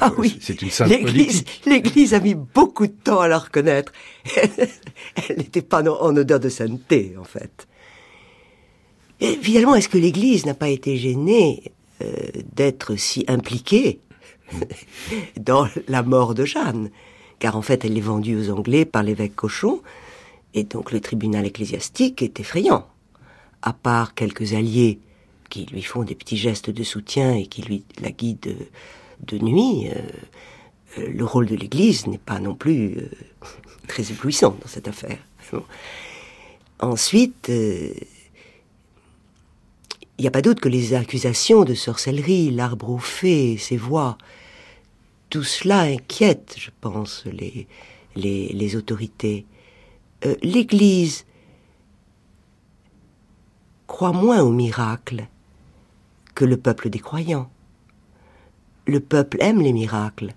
Ah 0.00 0.12
oui, 0.18 0.38
c'est 0.40 0.60
une 0.62 0.70
sainte 0.70 0.88
L'Église, 0.88 1.44
l'Église 1.64 2.12
a 2.14 2.18
mis 2.18 2.34
beaucoup 2.34 2.86
de 2.86 2.92
temps 2.92 3.20
à 3.20 3.28
la 3.28 3.38
reconnaître. 3.38 3.92
Elle 4.36 5.36
n'était 5.36 5.62
pas 5.62 5.82
en 5.82 6.16
odeur 6.16 6.40
de 6.40 6.48
sainteté, 6.48 7.14
en 7.18 7.24
fait. 7.24 7.68
Et 9.20 9.36
finalement, 9.40 9.74
est-ce 9.74 9.88
que 9.88 9.98
l'Église 9.98 10.46
n'a 10.46 10.54
pas 10.54 10.68
été 10.68 10.96
gênée 10.96 11.72
euh, 12.02 12.12
d'être 12.54 12.96
si 12.96 13.24
impliquée 13.28 14.00
dans 15.40 15.68
la 15.88 16.02
mort 16.02 16.34
de 16.34 16.44
Jeanne, 16.44 16.90
car 17.38 17.56
en 17.56 17.62
fait 17.62 17.84
elle 17.84 17.96
est 17.96 18.02
vendue 18.02 18.36
aux 18.36 18.50
Anglais 18.50 18.84
par 18.84 19.02
l'évêque 19.02 19.36
Cochon, 19.36 19.80
et 20.54 20.64
donc 20.64 20.92
le 20.92 21.00
tribunal 21.00 21.46
ecclésiastique 21.46 22.22
est 22.22 22.40
effrayant. 22.40 22.86
À 23.62 23.72
part 23.72 24.14
quelques 24.14 24.54
alliés 24.54 24.98
qui 25.50 25.66
lui 25.66 25.82
font 25.82 26.02
des 26.02 26.14
petits 26.14 26.36
gestes 26.36 26.70
de 26.70 26.82
soutien 26.82 27.34
et 27.34 27.46
qui 27.46 27.62
lui 27.62 27.84
la 28.00 28.10
guident 28.10 28.54
de 29.26 29.38
nuit, 29.38 29.88
euh, 29.88 31.08
le 31.08 31.24
rôle 31.24 31.46
de 31.46 31.56
l'Église 31.56 32.06
n'est 32.06 32.18
pas 32.18 32.38
non 32.38 32.54
plus 32.54 32.96
euh, 32.98 33.10
très 33.88 34.10
éblouissant 34.10 34.56
dans 34.60 34.68
cette 34.68 34.88
affaire. 34.88 35.18
Ensuite, 36.80 37.48
euh, 37.48 37.92
il 40.18 40.22
n'y 40.22 40.28
a 40.28 40.30
pas 40.30 40.42
doute 40.42 40.60
que 40.60 40.68
les 40.68 40.94
accusations 40.94 41.64
de 41.64 41.74
sorcellerie, 41.74 42.50
l'arbre 42.50 42.90
aux 42.90 42.98
fées, 42.98 43.56
ses 43.56 43.76
voix, 43.76 44.18
tout 45.30 45.44
cela 45.44 45.80
inquiète, 45.80 46.54
je 46.58 46.70
pense, 46.80 47.24
les, 47.26 47.66
les, 48.16 48.76
autorités. 48.76 49.46
L'Église 50.42 51.26
croit 53.86 54.12
moins 54.12 54.42
au 54.42 54.50
miracle 54.50 55.26
que 56.34 56.44
le 56.44 56.56
peuple 56.56 56.90
des 56.90 56.98
croyants. 56.98 57.50
Le 58.86 59.00
peuple 59.00 59.38
aime 59.40 59.60
les 59.60 59.72
miracles. 59.72 60.34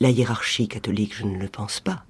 La 0.00 0.10
hiérarchie 0.10 0.66
catholique, 0.66 1.14
je 1.14 1.24
ne 1.24 1.38
le 1.38 1.48
pense 1.48 1.80
pas. 1.80 2.04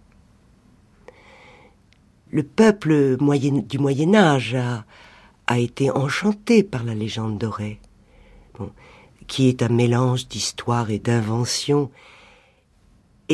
Le 2.31 2.43
peuple 2.43 3.19
du 3.19 3.79
Moyen 3.79 4.15
Âge 4.15 4.55
a, 4.55 4.85
été 5.59 5.91
enchanté 5.91 6.63
par 6.63 6.83
la 6.83 6.95
légende 6.95 7.37
dorée, 7.37 7.79
qui 9.27 9.49
est 9.49 9.63
un 9.63 9.69
mélange 9.69 10.29
d'histoire 10.29 10.91
et 10.91 10.99
d'invention. 10.99 11.91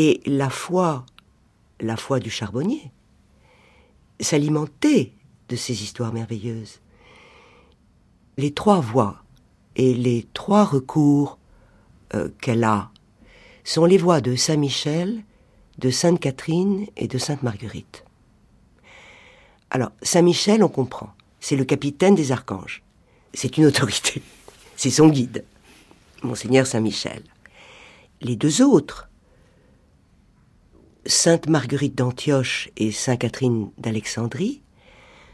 Et 0.01 0.21
la 0.27 0.49
foi, 0.49 1.05
la 1.81 1.97
foi 1.97 2.21
du 2.21 2.31
charbonnier, 2.31 2.93
s'alimentait 4.21 5.11
de 5.49 5.57
ces 5.57 5.83
histoires 5.83 6.13
merveilleuses. 6.13 6.79
Les 8.37 8.53
trois 8.53 8.79
voies 8.79 9.21
et 9.75 9.95
les 9.95 10.29
trois 10.35 10.65
recours 10.65 11.37
euh, 12.15 12.29
qu'elle 12.41 12.63
a 12.63 12.93
sont 13.65 13.87
les 13.87 13.99
voix 13.99 14.21
de 14.21 14.37
Saint 14.37 14.57
Michel, 14.57 15.25
de 15.79 15.91
Sainte 15.91 16.21
Catherine 16.21 16.87
et 16.97 17.09
de 17.09 17.19
Sainte 17.19 17.43
Marguerite. 17.43 18.05
Alors, 19.71 19.91
Saint 20.03 20.23
Michel, 20.23 20.63
on 20.63 20.69
comprend, 20.69 21.13
c'est 21.41 21.57
le 21.57 21.65
capitaine 21.65 22.15
des 22.15 22.31
archanges. 22.31 22.85
C'est 23.35 23.59
une 23.59 23.67
autorité, 23.67 24.23
c'est 24.77 24.91
son 24.91 25.09
guide, 25.09 25.45
Monseigneur 26.23 26.69
Saint 26.69 26.79
Michel. 26.79 27.25
Les 28.21 28.37
deux 28.37 28.63
autres, 28.63 29.08
Sainte 31.09 31.49
Marguerite 31.49 31.95
d'Antioche 31.95 32.69
et 32.77 32.93
Sainte 32.93 33.21
Catherine 33.21 33.71
d'Alexandrie, 33.79 34.61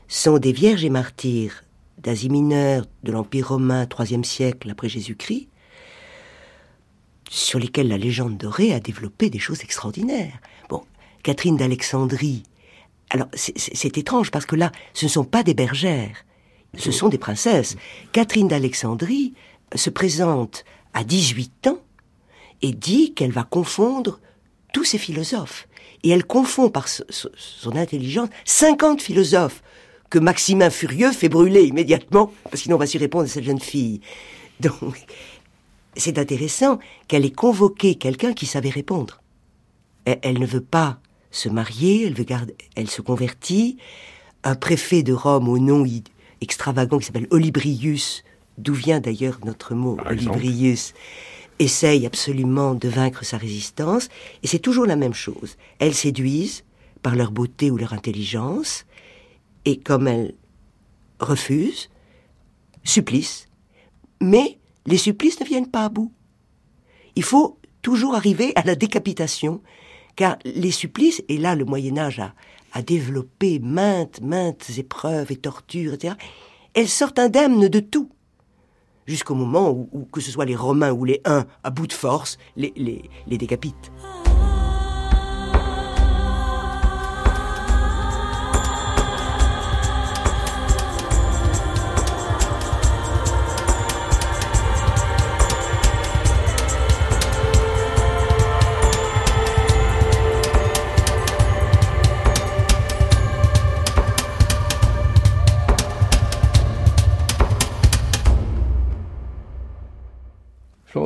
sont 0.07 0.39
des 0.39 0.53
vierges 0.53 0.85
et 0.85 0.89
martyrs 0.89 1.65
d'Asie 1.99 2.31
mineure 2.31 2.87
de 3.03 3.11
l'Empire 3.11 3.49
romain 3.49 3.85
IIIe 3.99 4.25
siècle 4.25 4.71
après 4.71 4.89
Jésus-Christ, 4.89 5.49
sur 7.29 7.59
lesquels 7.59 7.89
la 7.89 7.99
légende 7.99 8.37
dorée 8.37 8.73
a 8.73 8.79
développé 8.79 9.31
des 9.31 9.41
choses 9.41 9.63
extraordinaires. 9.63 10.39
Bon, 10.69 10.85
Catherine 11.25 11.57
d'Alexandrie, 11.57 12.45
alors 13.11 13.27
c'est 13.35 13.99
étrange 13.99 14.31
parce 14.31 14.47
que 14.47 14.55
là, 14.55 14.71
ce 14.93 15.07
ne 15.07 15.11
sont 15.11 15.25
pas 15.25 15.43
des 15.43 15.55
bergères, 15.55 16.25
ce 16.79 16.93
sont 16.93 17.09
des 17.09 17.19
princesses. 17.19 17.77
Catherine 18.13 18.47
d'Alexandrie 18.47 19.35
se 19.75 19.91
présente 19.91 20.65
à 20.93 21.03
18 21.03 21.67
ans 21.67 21.81
et 22.63 22.71
dit 22.71 23.13
qu'elle 23.13 23.33
va 23.33 23.43
confondre 23.43 24.21
tous 24.75 24.85
ces 24.85 24.99
philosophes. 24.99 25.67
Et 26.03 26.11
elle 26.11 26.27
confond 26.27 26.69
par 26.69 26.87
son 26.89 27.77
intelligence 27.77 28.29
50 28.45 29.01
philosophes 29.01 29.63
que 30.11 30.19
Maximin 30.19 30.69
Furieux 30.69 31.13
fait 31.13 31.31
brûler 31.31 31.63
immédiatement, 31.63 32.31
parce 32.45 32.63
sinon 32.63 32.77
on 32.77 32.79
va 32.79 32.87
s'y 32.87 32.99
répondre 32.99 33.25
à 33.25 33.29
cette 33.29 33.45
jeune 33.45 33.61
fille. 33.61 34.03
Donc, 34.61 35.07
c'est 35.97 36.19
intéressant 36.19 36.79
qu'elle 37.09 37.25
ait 37.25 37.31
convoqué 37.31 37.95
quelqu'un 37.95 38.35
qui 38.35 38.45
savait 38.45 38.69
répondre. 38.69 39.23
Elle, 40.05 40.39
ne 40.39 40.47
veut 40.47 40.61
pas 40.61 40.99
se 41.31 41.49
marier, 41.49 42.07
elle 42.07 42.15
veut 42.15 42.25
garder, 42.25 42.55
elle 42.77 42.91
se 42.91 43.01
convertit. 43.01 43.79
Un 44.43 44.57
préfet 44.57 45.03
de 45.03 45.15
Rome 45.15 45.49
au 45.49 45.59
nom 45.59 45.87
extravagant 46.43 46.99
qui 46.99 47.07
s'appelle 47.07 47.29
Olibrius, 47.31 48.25
d'où 48.59 48.75
vient 48.75 49.01
d'ailleurs 49.01 49.39
notre 49.47 49.75
mot 49.75 49.97
Olibrius, 50.05 50.93
essaye 51.59 52.07
absolument 52.07 52.75
de 52.75 52.89
vaincre 52.89 53.25
sa 53.25 53.37
résistance. 53.37 54.09
Et 54.43 54.47
c'est 54.47 54.59
toujours 54.59 54.87
la 54.87 54.97
même 54.97 55.15
chose. 55.15 55.57
Elles 55.79 55.95
séduisent 55.95 56.65
par 57.03 57.15
leur 57.15 57.31
beauté 57.31 57.71
ou 57.71 57.77
leur 57.77 57.93
intelligence, 57.93 58.87
et 59.65 59.79
comme 59.79 60.09
elles 60.09 60.35
refusent, 61.21 61.91
supplice, 62.83 63.49
mais 64.21 64.59
les 64.87 64.97
supplices 64.97 65.41
ne 65.41 65.45
viennent 65.45 65.71
pas 65.71 65.85
à 65.85 65.89
bout. 65.89 66.13
Il 67.15 67.23
faut 67.23 67.59
toujours 67.83 68.15
arriver 68.15 68.53
à 68.57 68.63
la 68.63 68.75
décapitation, 68.75 69.63
car 70.17 70.39
les 70.45 70.71
supplices, 70.71 71.23
et 71.29 71.37
là 71.37 71.55
le 71.55 71.65
Moyen 71.65 71.99
Âge 71.99 72.21
a, 72.73 72.83
développé 72.83 73.61
maintes, 73.61 74.21
maintes 74.21 74.71
épreuves 74.79 75.31
et 75.31 75.37
tortures, 75.37 75.95
etc., 75.95 76.15
elles 76.73 76.89
sortent 76.89 77.21
indemnes 77.21 77.69
de 77.69 77.81
tout, 77.81 78.11
jusqu'au 79.07 79.35
moment 79.35 79.71
où, 79.71 80.09
que 80.13 80.21
ce 80.21 80.31
soit 80.31 80.45
les 80.45 80.57
Romains 80.57 80.93
ou 80.93 81.05
les 81.05 81.21
Huns, 81.25 81.45
à 81.63 81.71
bout 81.71 81.87
de 81.87 81.93
force, 81.93 82.39
les, 82.57 82.73
les, 82.77 83.11
les 83.27 83.39
décapitent. 83.39 83.93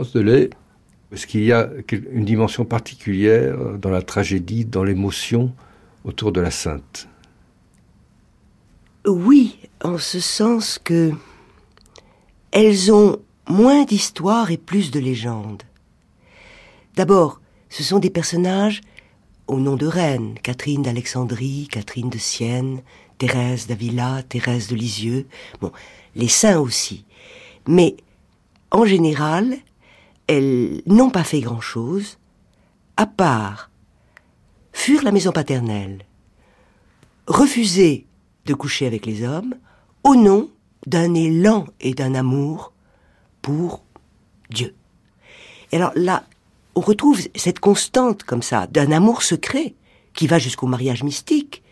De 0.02 0.50
est-ce 1.10 1.26
qu'il 1.26 1.44
y 1.44 1.52
a 1.52 1.70
une 2.10 2.24
dimension 2.24 2.64
particulière 2.64 3.56
dans 3.78 3.90
la 3.90 4.02
tragédie, 4.02 4.64
dans 4.64 4.84
l'émotion 4.84 5.52
autour 6.04 6.32
de 6.32 6.40
la 6.40 6.50
sainte 6.50 7.08
Oui, 9.06 9.58
en 9.82 9.96
ce 9.96 10.20
sens 10.20 10.78
que 10.82 11.12
elles 12.50 12.92
ont 12.92 13.20
moins 13.48 13.84
d'histoire 13.84 14.50
et 14.50 14.56
plus 14.58 14.90
de 14.90 15.00
légendes. 15.00 15.62
D'abord, 16.96 17.40
ce 17.70 17.82
sont 17.82 17.98
des 17.98 18.10
personnages 18.10 18.80
au 19.46 19.58
nom 19.58 19.76
de 19.76 19.86
reines, 19.86 20.34
Catherine 20.42 20.82
d'Alexandrie, 20.82 21.68
Catherine 21.70 22.10
de 22.10 22.18
Sienne, 22.18 22.82
Thérèse 23.16 23.66
d'Avila, 23.66 24.22
Thérèse 24.28 24.68
de 24.68 24.76
Lisieux, 24.76 25.26
bon, 25.60 25.72
les 26.14 26.28
saints 26.28 26.60
aussi. 26.60 27.04
Mais 27.66 27.96
en 28.70 28.84
général, 28.84 29.56
elles 30.28 30.82
n'ont 30.86 31.10
pas 31.10 31.24
fait 31.24 31.40
grand-chose, 31.40 32.18
à 32.96 33.06
part 33.06 33.70
fuir 34.72 35.02
la 35.02 35.10
maison 35.10 35.32
paternelle, 35.32 36.04
refuser 37.26 38.06
de 38.46 38.54
coucher 38.54 38.86
avec 38.86 39.04
les 39.06 39.26
hommes, 39.26 39.54
au 40.04 40.14
nom 40.14 40.50
d'un 40.86 41.14
élan 41.14 41.66
et 41.80 41.92
d'un 41.92 42.14
amour 42.14 42.72
pour 43.42 43.82
Dieu. 44.50 44.74
Et 45.72 45.76
alors 45.76 45.92
là, 45.96 46.24
on 46.74 46.80
retrouve 46.80 47.20
cette 47.34 47.58
constante 47.58 48.22
comme 48.22 48.42
ça, 48.42 48.66
d'un 48.68 48.92
amour 48.92 49.22
secret, 49.22 49.74
qui 50.14 50.26
va 50.26 50.38
jusqu'au 50.38 50.66
mariage 50.66 51.02
mystique. 51.02 51.62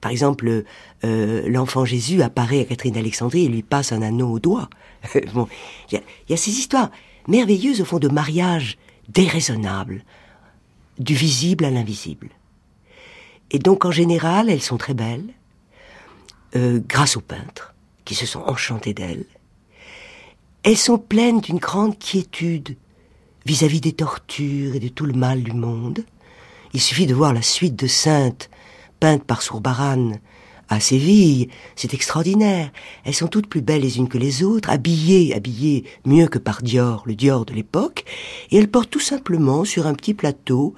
Par 0.00 0.10
exemple, 0.10 0.64
euh, 1.04 1.48
l'enfant 1.48 1.84
Jésus 1.84 2.22
apparaît 2.22 2.60
à 2.60 2.64
Catherine 2.64 2.94
d'Alexandrie 2.94 3.44
et 3.44 3.48
lui 3.48 3.62
passe 3.62 3.92
un 3.92 4.02
anneau 4.02 4.30
au 4.30 4.38
doigt. 4.40 4.68
bon, 5.34 5.46
il 5.90 6.00
y, 6.28 6.32
a 6.32 6.36
ces 6.36 6.50
histoires 6.50 6.90
merveilleuse 7.28 7.80
au 7.80 7.84
fond 7.84 7.98
de 7.98 8.08
mariage 8.08 8.78
déraisonnable, 9.08 10.04
du 10.98 11.14
visible 11.14 11.64
à 11.64 11.70
l'invisible. 11.70 12.28
Et 13.50 13.58
donc 13.58 13.84
en 13.84 13.90
général, 13.90 14.48
elles 14.48 14.62
sont 14.62 14.78
très 14.78 14.94
belles, 14.94 15.32
euh, 16.56 16.80
grâce 16.86 17.16
aux 17.16 17.20
peintres, 17.20 17.74
qui 18.04 18.14
se 18.14 18.26
sont 18.26 18.40
enchantés 18.40 18.94
d'elles. 18.94 19.26
Elles 20.62 20.76
sont 20.76 20.98
pleines 20.98 21.40
d'une 21.40 21.58
grande 21.58 21.98
quiétude 21.98 22.76
vis-à-vis 23.46 23.80
des 23.80 23.92
tortures 23.92 24.74
et 24.74 24.80
de 24.80 24.88
tout 24.88 25.06
le 25.06 25.12
mal 25.12 25.42
du 25.42 25.52
monde. 25.52 26.04
Il 26.72 26.80
suffit 26.80 27.06
de 27.06 27.14
voir 27.14 27.32
la 27.32 27.42
suite 27.42 27.76
de 27.76 27.86
saintes 27.86 28.48
peintes 29.00 29.24
par 29.24 29.42
Sourbaran 29.42 30.12
à 30.72 30.80
Séville. 30.80 31.48
C'est 31.76 31.94
extraordinaire. 31.94 32.70
Elles 33.04 33.14
sont 33.14 33.28
toutes 33.28 33.48
plus 33.48 33.62
belles 33.62 33.82
les 33.82 33.98
unes 33.98 34.08
que 34.08 34.18
les 34.18 34.42
autres, 34.42 34.70
habillées, 34.70 35.34
habillées 35.34 35.84
mieux 36.04 36.26
que 36.26 36.38
par 36.38 36.62
Dior, 36.62 37.02
le 37.06 37.14
Dior 37.14 37.44
de 37.44 37.54
l'époque, 37.54 38.04
et 38.50 38.58
elles 38.58 38.70
portent 38.70 38.90
tout 38.90 39.00
simplement 39.00 39.64
sur 39.64 39.86
un 39.86 39.94
petit 39.94 40.14
plateau 40.14 40.74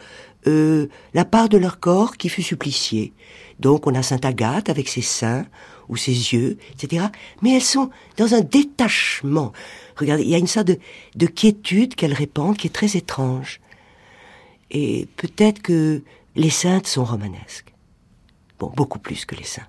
euh, 0.46 0.88
la 1.14 1.24
part 1.24 1.48
de 1.48 1.56
leur 1.56 1.80
corps 1.80 2.16
qui 2.16 2.28
fut 2.28 2.42
suppliciée. 2.42 3.12
Donc 3.60 3.86
on 3.86 3.94
a 3.94 4.02
Sainte 4.02 4.24
Agathe 4.24 4.68
avec 4.68 4.88
ses 4.88 5.02
seins, 5.02 5.46
ou 5.88 5.96
ses 5.96 6.32
yeux, 6.32 6.58
etc. 6.72 7.06
Mais 7.42 7.54
elles 7.54 7.62
sont 7.62 7.90
dans 8.16 8.34
un 8.34 8.40
détachement. 8.40 9.52
Regardez, 9.96 10.22
il 10.22 10.30
y 10.30 10.34
a 10.34 10.38
une 10.38 10.46
sorte 10.46 10.68
de, 10.68 10.78
de 11.14 11.26
quiétude 11.26 11.94
qu'elles 11.94 12.14
répandent 12.14 12.56
qui 12.56 12.66
est 12.68 12.70
très 12.70 12.96
étrange. 12.96 13.60
Et 14.70 15.06
peut-être 15.16 15.62
que 15.62 16.02
les 16.36 16.50
saintes 16.50 16.86
sont 16.86 17.04
romanesques. 17.04 17.72
Bon, 18.58 18.72
beaucoup 18.74 18.98
plus 18.98 19.24
que 19.24 19.34
les 19.34 19.44
saints. 19.44 19.66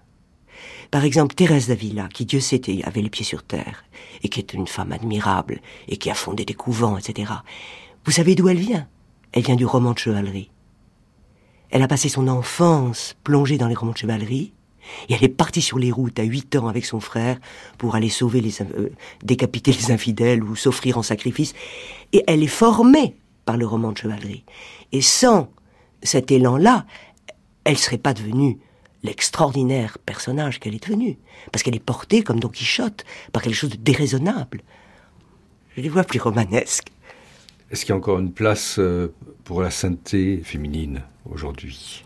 Par 0.95 1.03
exemple, 1.03 1.35
Thérèse 1.35 1.67
d'Avila, 1.67 2.07
qui 2.07 2.23
Dieu 2.23 2.39
sait 2.39 2.61
avait 2.85 3.01
les 3.01 3.09
pieds 3.09 3.25
sur 3.25 3.43
terre, 3.43 3.83
et 4.23 4.29
qui 4.29 4.39
est 4.39 4.53
une 4.53 4.65
femme 4.65 4.93
admirable, 4.93 5.59
et 5.89 5.97
qui 5.97 6.09
a 6.09 6.13
fondé 6.13 6.45
des 6.45 6.53
couvents, 6.53 6.97
etc. 6.97 7.33
Vous 8.05 8.13
savez 8.13 8.33
d'où 8.33 8.47
elle 8.47 8.59
vient? 8.59 8.87
Elle 9.33 9.43
vient 9.43 9.57
du 9.57 9.65
roman 9.65 9.91
de 9.91 9.97
chevalerie. 9.97 10.51
Elle 11.69 11.81
a 11.81 11.89
passé 11.89 12.07
son 12.07 12.29
enfance 12.29 13.17
plongée 13.25 13.57
dans 13.57 13.67
les 13.67 13.75
romans 13.75 13.91
de 13.91 13.97
chevalerie, 13.97 14.53
et 15.09 15.15
elle 15.15 15.23
est 15.25 15.27
partie 15.27 15.61
sur 15.61 15.79
les 15.79 15.91
routes 15.91 16.17
à 16.17 16.23
8 16.23 16.55
ans 16.55 16.69
avec 16.69 16.85
son 16.85 17.01
frère 17.01 17.41
pour 17.77 17.95
aller 17.95 18.07
sauver 18.07 18.39
les, 18.39 18.61
euh, 18.61 18.89
décapiter 19.21 19.73
les 19.73 19.91
infidèles 19.91 20.45
ou 20.45 20.55
s'offrir 20.55 20.97
en 20.97 21.03
sacrifice. 21.03 21.55
Et 22.13 22.23
elle 22.25 22.41
est 22.41 22.47
formée 22.47 23.17
par 23.43 23.57
le 23.57 23.67
roman 23.67 23.91
de 23.91 23.97
chevalerie. 23.97 24.45
Et 24.93 25.01
sans 25.01 25.49
cet 26.03 26.31
élan-là, 26.31 26.85
elle 27.65 27.77
serait 27.77 27.97
pas 27.97 28.13
devenue 28.13 28.59
l'extraordinaire 29.05 29.97
personnage 30.05 30.59
qu'elle 30.59 30.75
est 30.75 30.83
devenue. 30.83 31.17
Parce 31.51 31.63
qu'elle 31.63 31.75
est 31.75 31.79
portée, 31.79 32.23
comme 32.23 32.39
Don 32.39 32.49
Quichotte, 32.49 33.05
par 33.31 33.41
quelque 33.41 33.55
chose 33.55 33.69
de 33.69 33.77
déraisonnable. 33.77 34.61
Je 35.75 35.81
les 35.81 35.89
vois 35.89 36.03
plus 36.03 36.19
romanesques. 36.19 36.87
Est-ce 37.71 37.85
qu'il 37.85 37.89
y 37.89 37.93
a 37.93 37.97
encore 37.97 38.19
une 38.19 38.31
place 38.31 38.77
euh, 38.79 39.13
pour 39.43 39.61
la 39.61 39.71
sainteté 39.71 40.41
féminine 40.43 41.01
aujourd'hui? 41.29 42.03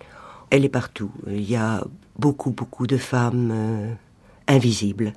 Elle 0.50 0.66
est 0.66 0.70
partout. 0.70 1.12
Il 1.28 1.50
y 1.50 1.56
a 1.56 1.84
beaucoup, 2.18 2.52
beaucoup 2.52 2.88
de 2.88 2.98
femmes 2.98 3.52
euh, 3.54 3.94
invisibles 4.48 5.14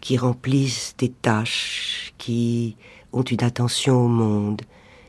qui 0.00 0.16
remplissent 0.16 0.94
des 0.98 1.10
tâches, 1.10 2.14
qui 2.18 2.76
ont 3.12 3.22
une 3.22 3.44
attention 3.44 4.04
au 4.04 4.08
monde, 4.08 4.62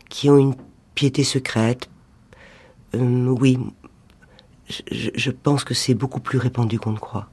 qui 0.10 0.30
ont 0.30 0.38
une 0.38 0.56
piété 0.96 1.24
secrète. 1.24 1.90
Euh, 2.94 3.28
oui, 3.28 3.58
je, 4.92 5.32
pense 5.32 5.64
que 5.64 5.74
c'est 5.74 5.94
beaucoup 5.94 6.20
plus 6.20 6.38
répandu 6.38 6.80
qu'on 6.80 6.92
ne 6.92 7.00
croit. 7.00 7.28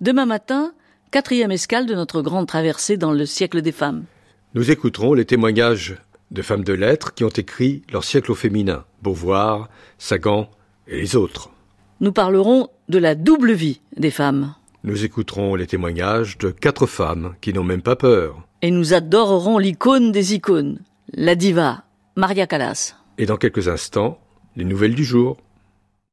Demain 0.00 0.24
matin, 0.24 0.72
quatrième 1.10 1.50
escale 1.50 1.84
de 1.84 1.94
notre 1.94 2.22
grande 2.22 2.46
traversée 2.46 2.96
dans 2.96 3.12
le 3.12 3.26
siècle 3.26 3.60
des 3.60 3.70
femmes. 3.70 4.04
Nous 4.54 4.70
écouterons 4.70 5.12
les 5.12 5.26
témoignages 5.26 5.98
de 6.30 6.40
femmes 6.40 6.64
de 6.64 6.72
lettres 6.72 7.12
qui 7.12 7.22
ont 7.22 7.28
écrit 7.28 7.82
leur 7.92 8.02
siècle 8.02 8.32
au 8.32 8.34
féminin, 8.34 8.86
Beauvoir, 9.02 9.68
Sagan 9.98 10.48
et 10.88 10.96
les 10.96 11.16
autres. 11.16 11.50
Nous 12.00 12.12
parlerons 12.12 12.68
de 12.88 12.96
la 12.96 13.14
double 13.14 13.52
vie 13.52 13.82
des 13.94 14.10
femmes. 14.10 14.54
Nous 14.84 15.04
écouterons 15.04 15.54
les 15.54 15.66
témoignages 15.66 16.38
de 16.38 16.48
quatre 16.48 16.86
femmes 16.86 17.34
qui 17.42 17.52
n'ont 17.52 17.62
même 17.62 17.82
pas 17.82 17.96
peur. 17.96 18.48
Et 18.62 18.70
nous 18.70 18.94
adorerons 18.94 19.58
l'icône 19.58 20.12
des 20.12 20.32
icônes, 20.32 20.78
la 21.12 21.34
diva, 21.34 21.84
Maria 22.16 22.46
Callas. 22.46 22.94
Et 23.18 23.26
dans 23.26 23.36
quelques 23.36 23.68
instants, 23.68 24.18
les 24.56 24.64
nouvelles 24.64 24.94
du 24.94 25.04
jour. 25.04 25.36